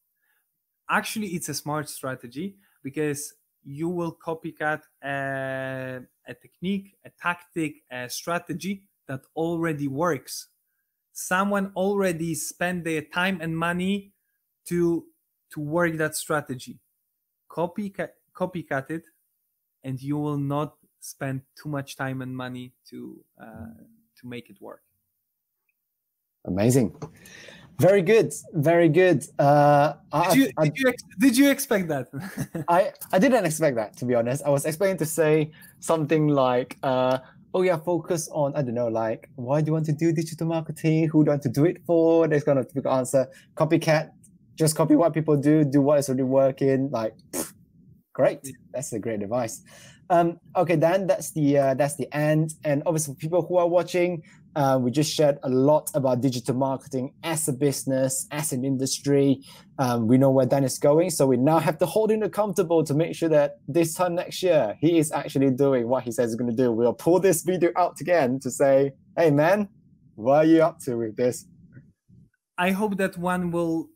Actually, 0.89 1.29
it's 1.29 1.51
a 1.51 1.55
smart 1.55 1.91
strategy 1.91 2.57
because 2.83 3.35
you 3.63 3.91
will 3.91 4.17
copycat 4.17 4.81
a, 5.03 6.01
a 6.27 6.35
technique, 6.35 6.97
a 7.05 7.11
tactic, 7.21 7.83
a 7.93 8.09
strategy 8.09 8.89
that 9.09 9.21
already 9.37 9.89
works. 9.89 10.49
Someone 11.13 11.71
already 11.77 12.35
spent 12.35 12.85
their 12.85 13.03
time 13.03 13.41
and 13.43 13.55
money 13.55 14.15
to 14.69 15.05
to 15.51 15.61
work 15.61 15.99
that 15.99 16.17
strategy. 16.17 16.79
Copycat 17.51 18.09
copycat 18.35 18.91
it 18.91 19.05
and 19.83 20.03
you 20.03 20.17
will 20.17 20.39
not 20.39 20.79
spend 21.05 21.43
too 21.61 21.69
much 21.69 21.97
time 21.97 22.23
and 22.23 22.35
money 22.35 22.73
to 22.91 23.25
uh, 23.41 23.77
to 24.19 24.27
make 24.27 24.49
it 24.49 24.57
work. 24.61 24.83
Amazing. 26.47 26.95
Very 27.79 28.03
good. 28.03 28.33
Very 28.53 28.89
good. 28.89 29.27
Uh, 29.39 29.95
did, 30.31 30.37
you, 30.37 30.51
I, 30.57 30.65
did, 30.65 30.79
you 30.79 30.89
ex- 30.89 31.03
did 31.19 31.37
you 31.37 31.51
expect 31.51 31.89
that? 31.89 32.07
I, 32.69 32.93
I 33.13 33.19
didn't 33.19 33.45
expect 33.45 33.77
that, 33.77 33.97
to 33.97 34.05
be 34.05 34.15
honest. 34.15 34.45
I 34.45 34.51
was 34.51 34.65
expecting 34.65 34.97
to 34.99 35.07
say 35.07 35.51
something 35.81 36.29
like, 36.29 36.79
uh, 36.85 37.19
oh, 37.53 37.63
yeah, 37.63 37.77
focus 37.77 38.29
on, 38.31 38.55
I 38.55 38.63
don't 38.63 38.75
know, 38.75 38.89
like, 38.89 39.29
why 39.35 39.61
do 39.61 39.67
you 39.67 39.73
want 39.73 39.87
to 39.87 39.93
do 39.93 40.13
digital 40.13 40.47
marketing? 40.47 41.09
Who 41.09 41.25
do 41.25 41.29
you 41.29 41.33
want 41.33 41.43
to 41.43 41.49
do 41.49 41.65
it 41.65 41.79
for? 41.85 42.29
There's 42.29 42.45
of 42.45 42.69
typical 42.69 42.93
answer. 42.93 43.27
Copycat, 43.57 44.11
just 44.57 44.77
copy 44.77 44.95
what 44.95 45.13
people 45.13 45.37
do, 45.37 45.65
do 45.65 45.81
what 45.81 45.99
is 45.99 46.09
already 46.09 46.23
working. 46.23 46.91
Like, 46.91 47.17
great. 48.13 48.39
That's 48.73 48.93
a 48.93 49.01
great 49.01 49.23
advice. 49.23 49.63
Um, 50.11 50.39
okay, 50.57 50.77
Dan, 50.77 51.07
that's 51.07 51.33
the 51.33 51.59
uh, 51.59 51.75
that's 51.75 51.97
the 51.97 52.13
end. 52.15 52.55
And 52.65 52.83
obviously, 52.87 53.15
people 53.15 53.43
who 53.43 53.57
are 53.57 53.69
watching, 53.69 54.23
uh, 54.55 54.79
we 54.81 54.91
just 54.91 55.13
shared 55.13 55.39
a 55.43 55.49
lot 55.49 55.91
about 55.95 56.21
digital 56.21 56.55
marketing 56.55 57.15
as 57.23 57.49
a 57.49 57.53
business, 57.53 58.27
as 58.31 58.53
an 58.53 58.65
industry. 58.65 59.41
Um, 59.79 60.07
we 60.07 60.19
know 60.19 60.31
where 60.31 60.47
Dan 60.47 60.65
is 60.65 60.79
going, 60.79 61.11
so 61.11 61.27
we 61.27 61.37
now 61.37 61.59
have 61.59 61.79
to 61.79 61.87
hold 61.87 62.11
him 62.11 62.23
accountable 62.23 62.85
to 62.85 62.95
make 62.95 63.17
sure 63.17 63.29
that 63.31 63.57
this 63.67 63.95
time 63.95 64.15
next 64.15 64.43
year 64.43 64.77
he 64.81 64.99
is 64.99 65.11
actually 65.11 65.51
doing 65.51 65.89
what 65.89 66.05
he 66.05 66.13
says 66.13 66.31
he's 66.31 66.37
going 66.37 66.55
to 66.55 66.57
do. 66.57 66.71
We'll 66.71 66.93
pull 66.93 67.19
this 67.19 67.43
video 67.43 67.71
out 67.77 68.01
again 68.01 68.39
to 68.41 68.51
say, 68.51 68.93
"Hey, 69.17 69.31
man, 69.31 69.69
what 70.17 70.37
are 70.37 70.45
you 70.45 70.63
up 70.63 70.79
to 70.81 70.97
with 70.97 71.17
this?" 71.17 71.47
I 72.59 72.71
hope 72.71 72.99
that 72.99 73.17
one 73.17 73.51
will 73.51 73.89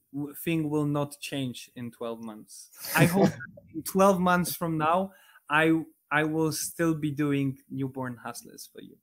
thing 0.44 0.70
will 0.70 0.86
not 0.86 1.20
change 1.20 1.70
in 1.76 1.90
12 1.90 2.20
months. 2.20 2.70
I 2.96 3.04
hope 3.04 3.30
in 3.74 3.82
12 3.82 4.20
months 4.20 4.56
from 4.56 4.78
now, 4.78 5.12
I 5.50 5.82
I 6.10 6.24
will 6.24 6.52
still 6.52 6.94
be 6.94 7.10
doing 7.10 7.58
newborn 7.70 8.16
hustlers 8.16 8.68
for 8.72 8.80
you. 8.80 8.96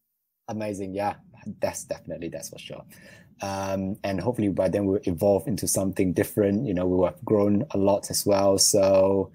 Amazing. 0.47 0.93
Yeah, 0.93 1.16
that's 1.60 1.84
definitely, 1.86 2.30
that's 2.30 2.49
for 2.49 2.60
sure. 2.60 2.84
Um, 3.41 3.97
and 4.03 4.20
hopefully 4.20 4.49
by 4.49 4.70
then 4.70 4.86
we'll 4.86 5.01
evolve 5.03 5.47
into 5.47 5.68
something 5.68 6.14
different. 6.14 6.66
You 6.66 6.74
know, 6.74 6.86
we 6.86 7.03
have 7.06 7.24
grown 7.26 7.66
a 7.72 7.78
lot 7.78 8.10
as 8.10 8.26
well. 8.26 8.58
So 8.58 9.32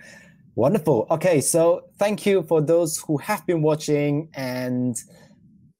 wonderful. 0.54 1.06
Okay. 1.10 1.40
So 1.40 1.84
thank 1.98 2.24
you 2.24 2.42
for 2.42 2.60
those 2.60 2.98
who 2.98 3.18
have 3.18 3.46
been 3.46 3.62
watching 3.62 4.30
and 4.34 4.96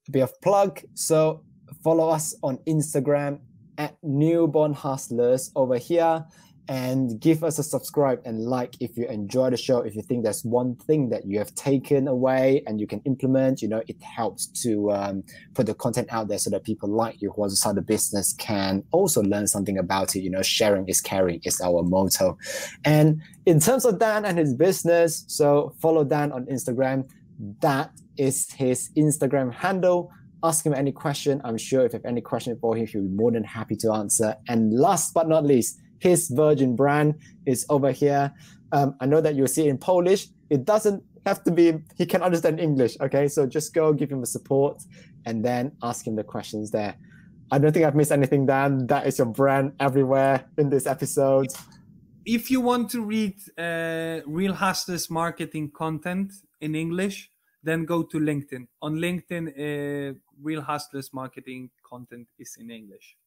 a 0.07 0.11
bit 0.11 0.21
of 0.21 0.39
plug. 0.41 0.81
So 0.93 1.43
follow 1.83 2.09
us 2.09 2.35
on 2.43 2.57
Instagram 2.67 3.39
at 3.77 3.97
newborn 4.03 4.73
hustlers 4.73 5.51
over 5.55 5.77
here 5.77 6.25
and 6.71 7.19
give 7.19 7.43
us 7.43 7.59
a 7.59 7.63
subscribe 7.63 8.21
and 8.23 8.45
like 8.45 8.77
if 8.79 8.95
you 8.95 9.05
enjoy 9.07 9.49
the 9.49 9.57
show 9.57 9.79
if 9.79 9.93
you 9.93 10.01
think 10.01 10.23
there's 10.23 10.45
one 10.45 10.73
thing 10.73 11.09
that 11.09 11.25
you 11.25 11.37
have 11.37 11.53
taken 11.53 12.07
away 12.07 12.63
and 12.65 12.79
you 12.79 12.87
can 12.87 13.01
implement 13.03 13.61
you 13.61 13.67
know 13.67 13.83
it 13.89 14.01
helps 14.01 14.47
to 14.47 14.89
um, 14.89 15.21
put 15.53 15.65
the 15.65 15.73
content 15.73 16.07
out 16.11 16.29
there 16.29 16.37
so 16.37 16.49
that 16.49 16.63
people 16.63 16.87
like 16.87 17.21
you 17.21 17.29
who 17.29 17.41
want 17.41 17.49
to 17.49 17.57
start 17.57 17.77
a 17.77 17.81
business 17.81 18.31
can 18.37 18.81
also 18.91 19.21
learn 19.21 19.47
something 19.47 19.77
about 19.77 20.15
it. 20.15 20.21
You 20.21 20.29
know 20.29 20.41
sharing 20.41 20.87
is 20.87 21.01
caring 21.01 21.41
is 21.43 21.59
our 21.59 21.83
motto. 21.83 22.37
And 22.85 23.21
in 23.45 23.59
terms 23.59 23.83
of 23.83 23.99
dan 23.99 24.23
and 24.23 24.37
his 24.37 24.53
business 24.53 25.25
so 25.27 25.75
follow 25.81 26.05
dan 26.05 26.31
on 26.31 26.45
instagram. 26.45 27.05
That 27.59 27.91
is 28.15 28.49
his 28.53 28.91
instagram 28.95 29.53
handle. 29.53 30.09
Ask 30.41 30.65
him 30.65 30.73
any 30.73 30.93
question. 30.93 31.41
I'm 31.43 31.57
sure 31.57 31.85
if 31.85 31.91
you 31.91 31.97
have 31.97 32.05
any 32.05 32.21
question 32.21 32.57
for 32.61 32.77
him 32.77 32.87
he'll 32.87 33.01
be 33.01 33.09
more 33.09 33.31
than 33.31 33.43
happy 33.43 33.75
to 33.77 33.91
answer. 33.91 34.37
And 34.47 34.71
last 34.71 35.13
but 35.13 35.27
not 35.27 35.43
least 35.43 35.80
his 36.01 36.29
Virgin 36.29 36.75
brand 36.75 37.15
is 37.45 37.65
over 37.69 37.91
here. 37.91 38.33
Um, 38.71 38.95
I 38.99 39.05
know 39.05 39.21
that 39.21 39.35
you'll 39.35 39.47
see 39.47 39.67
it 39.67 39.69
in 39.69 39.77
Polish. 39.77 40.27
It 40.49 40.65
doesn't 40.65 41.03
have 41.25 41.43
to 41.43 41.51
be, 41.51 41.73
he 41.95 42.05
can 42.05 42.21
understand 42.23 42.59
English. 42.59 42.97
Okay. 42.99 43.27
So 43.27 43.45
just 43.45 43.73
go 43.73 43.93
give 43.93 44.11
him 44.11 44.23
a 44.23 44.25
support 44.25 44.83
and 45.25 45.45
then 45.45 45.71
ask 45.83 46.05
him 46.07 46.15
the 46.15 46.23
questions 46.23 46.71
there. 46.71 46.95
I 47.51 47.59
don't 47.59 47.71
think 47.71 47.85
I've 47.85 47.95
missed 47.95 48.11
anything, 48.11 48.45
Dan. 48.45 48.87
That 48.87 49.05
is 49.05 49.19
your 49.19 49.27
brand 49.27 49.73
everywhere 49.79 50.45
in 50.57 50.69
this 50.69 50.87
episode. 50.87 51.47
If 52.25 52.49
you 52.49 52.61
want 52.61 52.89
to 52.91 53.03
read 53.03 53.35
uh, 53.57 54.21
Real 54.25 54.53
Hustlers 54.53 55.09
marketing 55.09 55.71
content 55.71 56.31
in 56.61 56.75
English, 56.75 57.29
then 57.61 57.85
go 57.85 58.03
to 58.03 58.17
LinkedIn. 58.19 58.67
On 58.81 58.95
LinkedIn, 58.95 59.49
uh, 59.49 60.13
Real 60.41 60.61
Hustlers 60.61 61.13
marketing 61.13 61.69
content 61.87 62.27
is 62.39 62.57
in 62.59 62.71
English. 62.71 63.17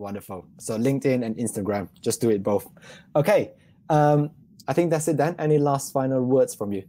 Wonderful. 0.00 0.46
So 0.58 0.78
LinkedIn 0.78 1.22
and 1.26 1.36
Instagram, 1.36 1.90
just 2.00 2.22
do 2.22 2.30
it 2.30 2.42
both. 2.42 2.66
Okay. 3.14 3.52
Um, 3.90 4.30
I 4.66 4.72
think 4.72 4.90
that's 4.90 5.06
it 5.08 5.18
then. 5.18 5.36
Any 5.38 5.58
last 5.58 5.92
final 5.92 6.24
words 6.24 6.54
from 6.54 6.72
you? 6.72 6.84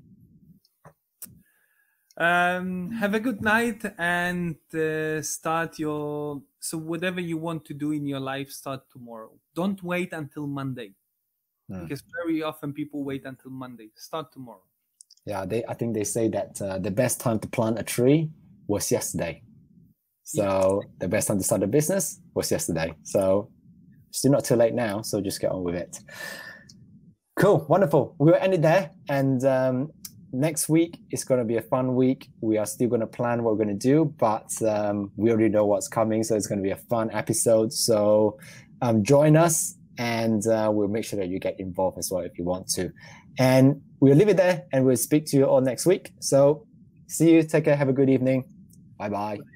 Um, 2.15 2.91
have 2.91 3.13
a 3.13 3.19
good 3.19 3.41
night 3.41 3.83
and 3.97 4.55
uh, 4.73 5.21
start 5.21 5.77
your 5.77 6.41
so 6.59 6.77
whatever 6.77 7.19
you 7.19 7.37
want 7.37 7.65
to 7.65 7.73
do 7.73 7.91
in 7.91 8.05
your 8.05 8.19
life, 8.19 8.49
start 8.49 8.83
tomorrow. 8.89 9.31
Don't 9.55 9.81
wait 9.83 10.13
until 10.13 10.47
Monday, 10.47 10.93
hmm. 11.67 11.81
because 11.81 12.03
very 12.23 12.43
often 12.43 12.71
people 12.71 13.03
wait 13.03 13.25
until 13.25 13.51
Monday. 13.51 13.89
Start 13.95 14.31
tomorrow. 14.31 14.63
Yeah, 15.25 15.45
they. 15.45 15.65
I 15.65 15.73
think 15.73 15.95
they 15.95 16.03
say 16.03 16.29
that 16.29 16.61
uh, 16.61 16.77
the 16.77 16.91
best 16.91 17.19
time 17.19 17.39
to 17.39 17.47
plant 17.47 17.79
a 17.79 17.83
tree 17.83 18.29
was 18.67 18.91
yesterday. 18.91 19.41
So 20.23 20.81
the 20.99 21.07
best 21.07 21.27
time 21.27 21.37
to 21.37 21.43
start 21.43 21.63
a 21.63 21.67
business 21.67 22.19
was 22.33 22.51
yesterday. 22.51 22.93
So 23.03 23.49
still 24.11 24.31
not 24.31 24.45
too 24.45 24.55
late 24.55 24.73
now. 24.73 25.01
So 25.01 25.21
just 25.21 25.41
get 25.41 25.51
on 25.51 25.63
with 25.63 25.75
it. 25.75 25.99
Cool, 27.37 27.65
wonderful. 27.67 28.15
We'll 28.19 28.35
end 28.35 28.53
it 28.53 28.61
there. 28.61 28.91
And 29.09 29.43
um, 29.45 29.91
next 30.31 30.69
week 30.69 30.99
is 31.11 31.23
going 31.23 31.39
to 31.39 31.45
be 31.45 31.57
a 31.57 31.61
fun 31.61 31.95
week. 31.95 32.29
We 32.41 32.57
are 32.57 32.65
still 32.65 32.89
going 32.89 33.01
to 33.01 33.07
plan 33.07 33.43
what 33.43 33.53
we're 33.57 33.65
going 33.65 33.79
to 33.79 33.87
do, 33.87 34.13
but 34.17 34.49
um, 34.63 35.11
we 35.15 35.31
already 35.31 35.49
know 35.49 35.65
what's 35.65 35.87
coming. 35.87 36.23
So 36.23 36.35
it's 36.35 36.47
going 36.47 36.59
to 36.59 36.63
be 36.63 36.71
a 36.71 36.77
fun 36.89 37.09
episode. 37.11 37.73
So 37.73 38.37
um, 38.81 39.03
join 39.03 39.35
us 39.35 39.77
and 39.97 40.45
uh, 40.47 40.69
we'll 40.73 40.87
make 40.87 41.05
sure 41.05 41.19
that 41.19 41.27
you 41.27 41.39
get 41.39 41.59
involved 41.59 41.97
as 41.97 42.09
well 42.11 42.21
if 42.21 42.37
you 42.37 42.43
want 42.43 42.67
to. 42.69 42.91
And 43.39 43.81
we'll 43.99 44.15
leave 44.15 44.29
it 44.29 44.37
there 44.37 44.65
and 44.71 44.85
we'll 44.85 44.97
speak 44.97 45.25
to 45.27 45.37
you 45.37 45.45
all 45.45 45.61
next 45.61 45.85
week. 45.85 46.11
So 46.19 46.67
see 47.07 47.33
you. 47.33 47.43
Take 47.43 47.65
care. 47.65 47.75
Have 47.75 47.89
a 47.89 47.93
good 47.93 48.09
evening. 48.09 48.45
Bye 48.97 49.09
bye. 49.09 49.50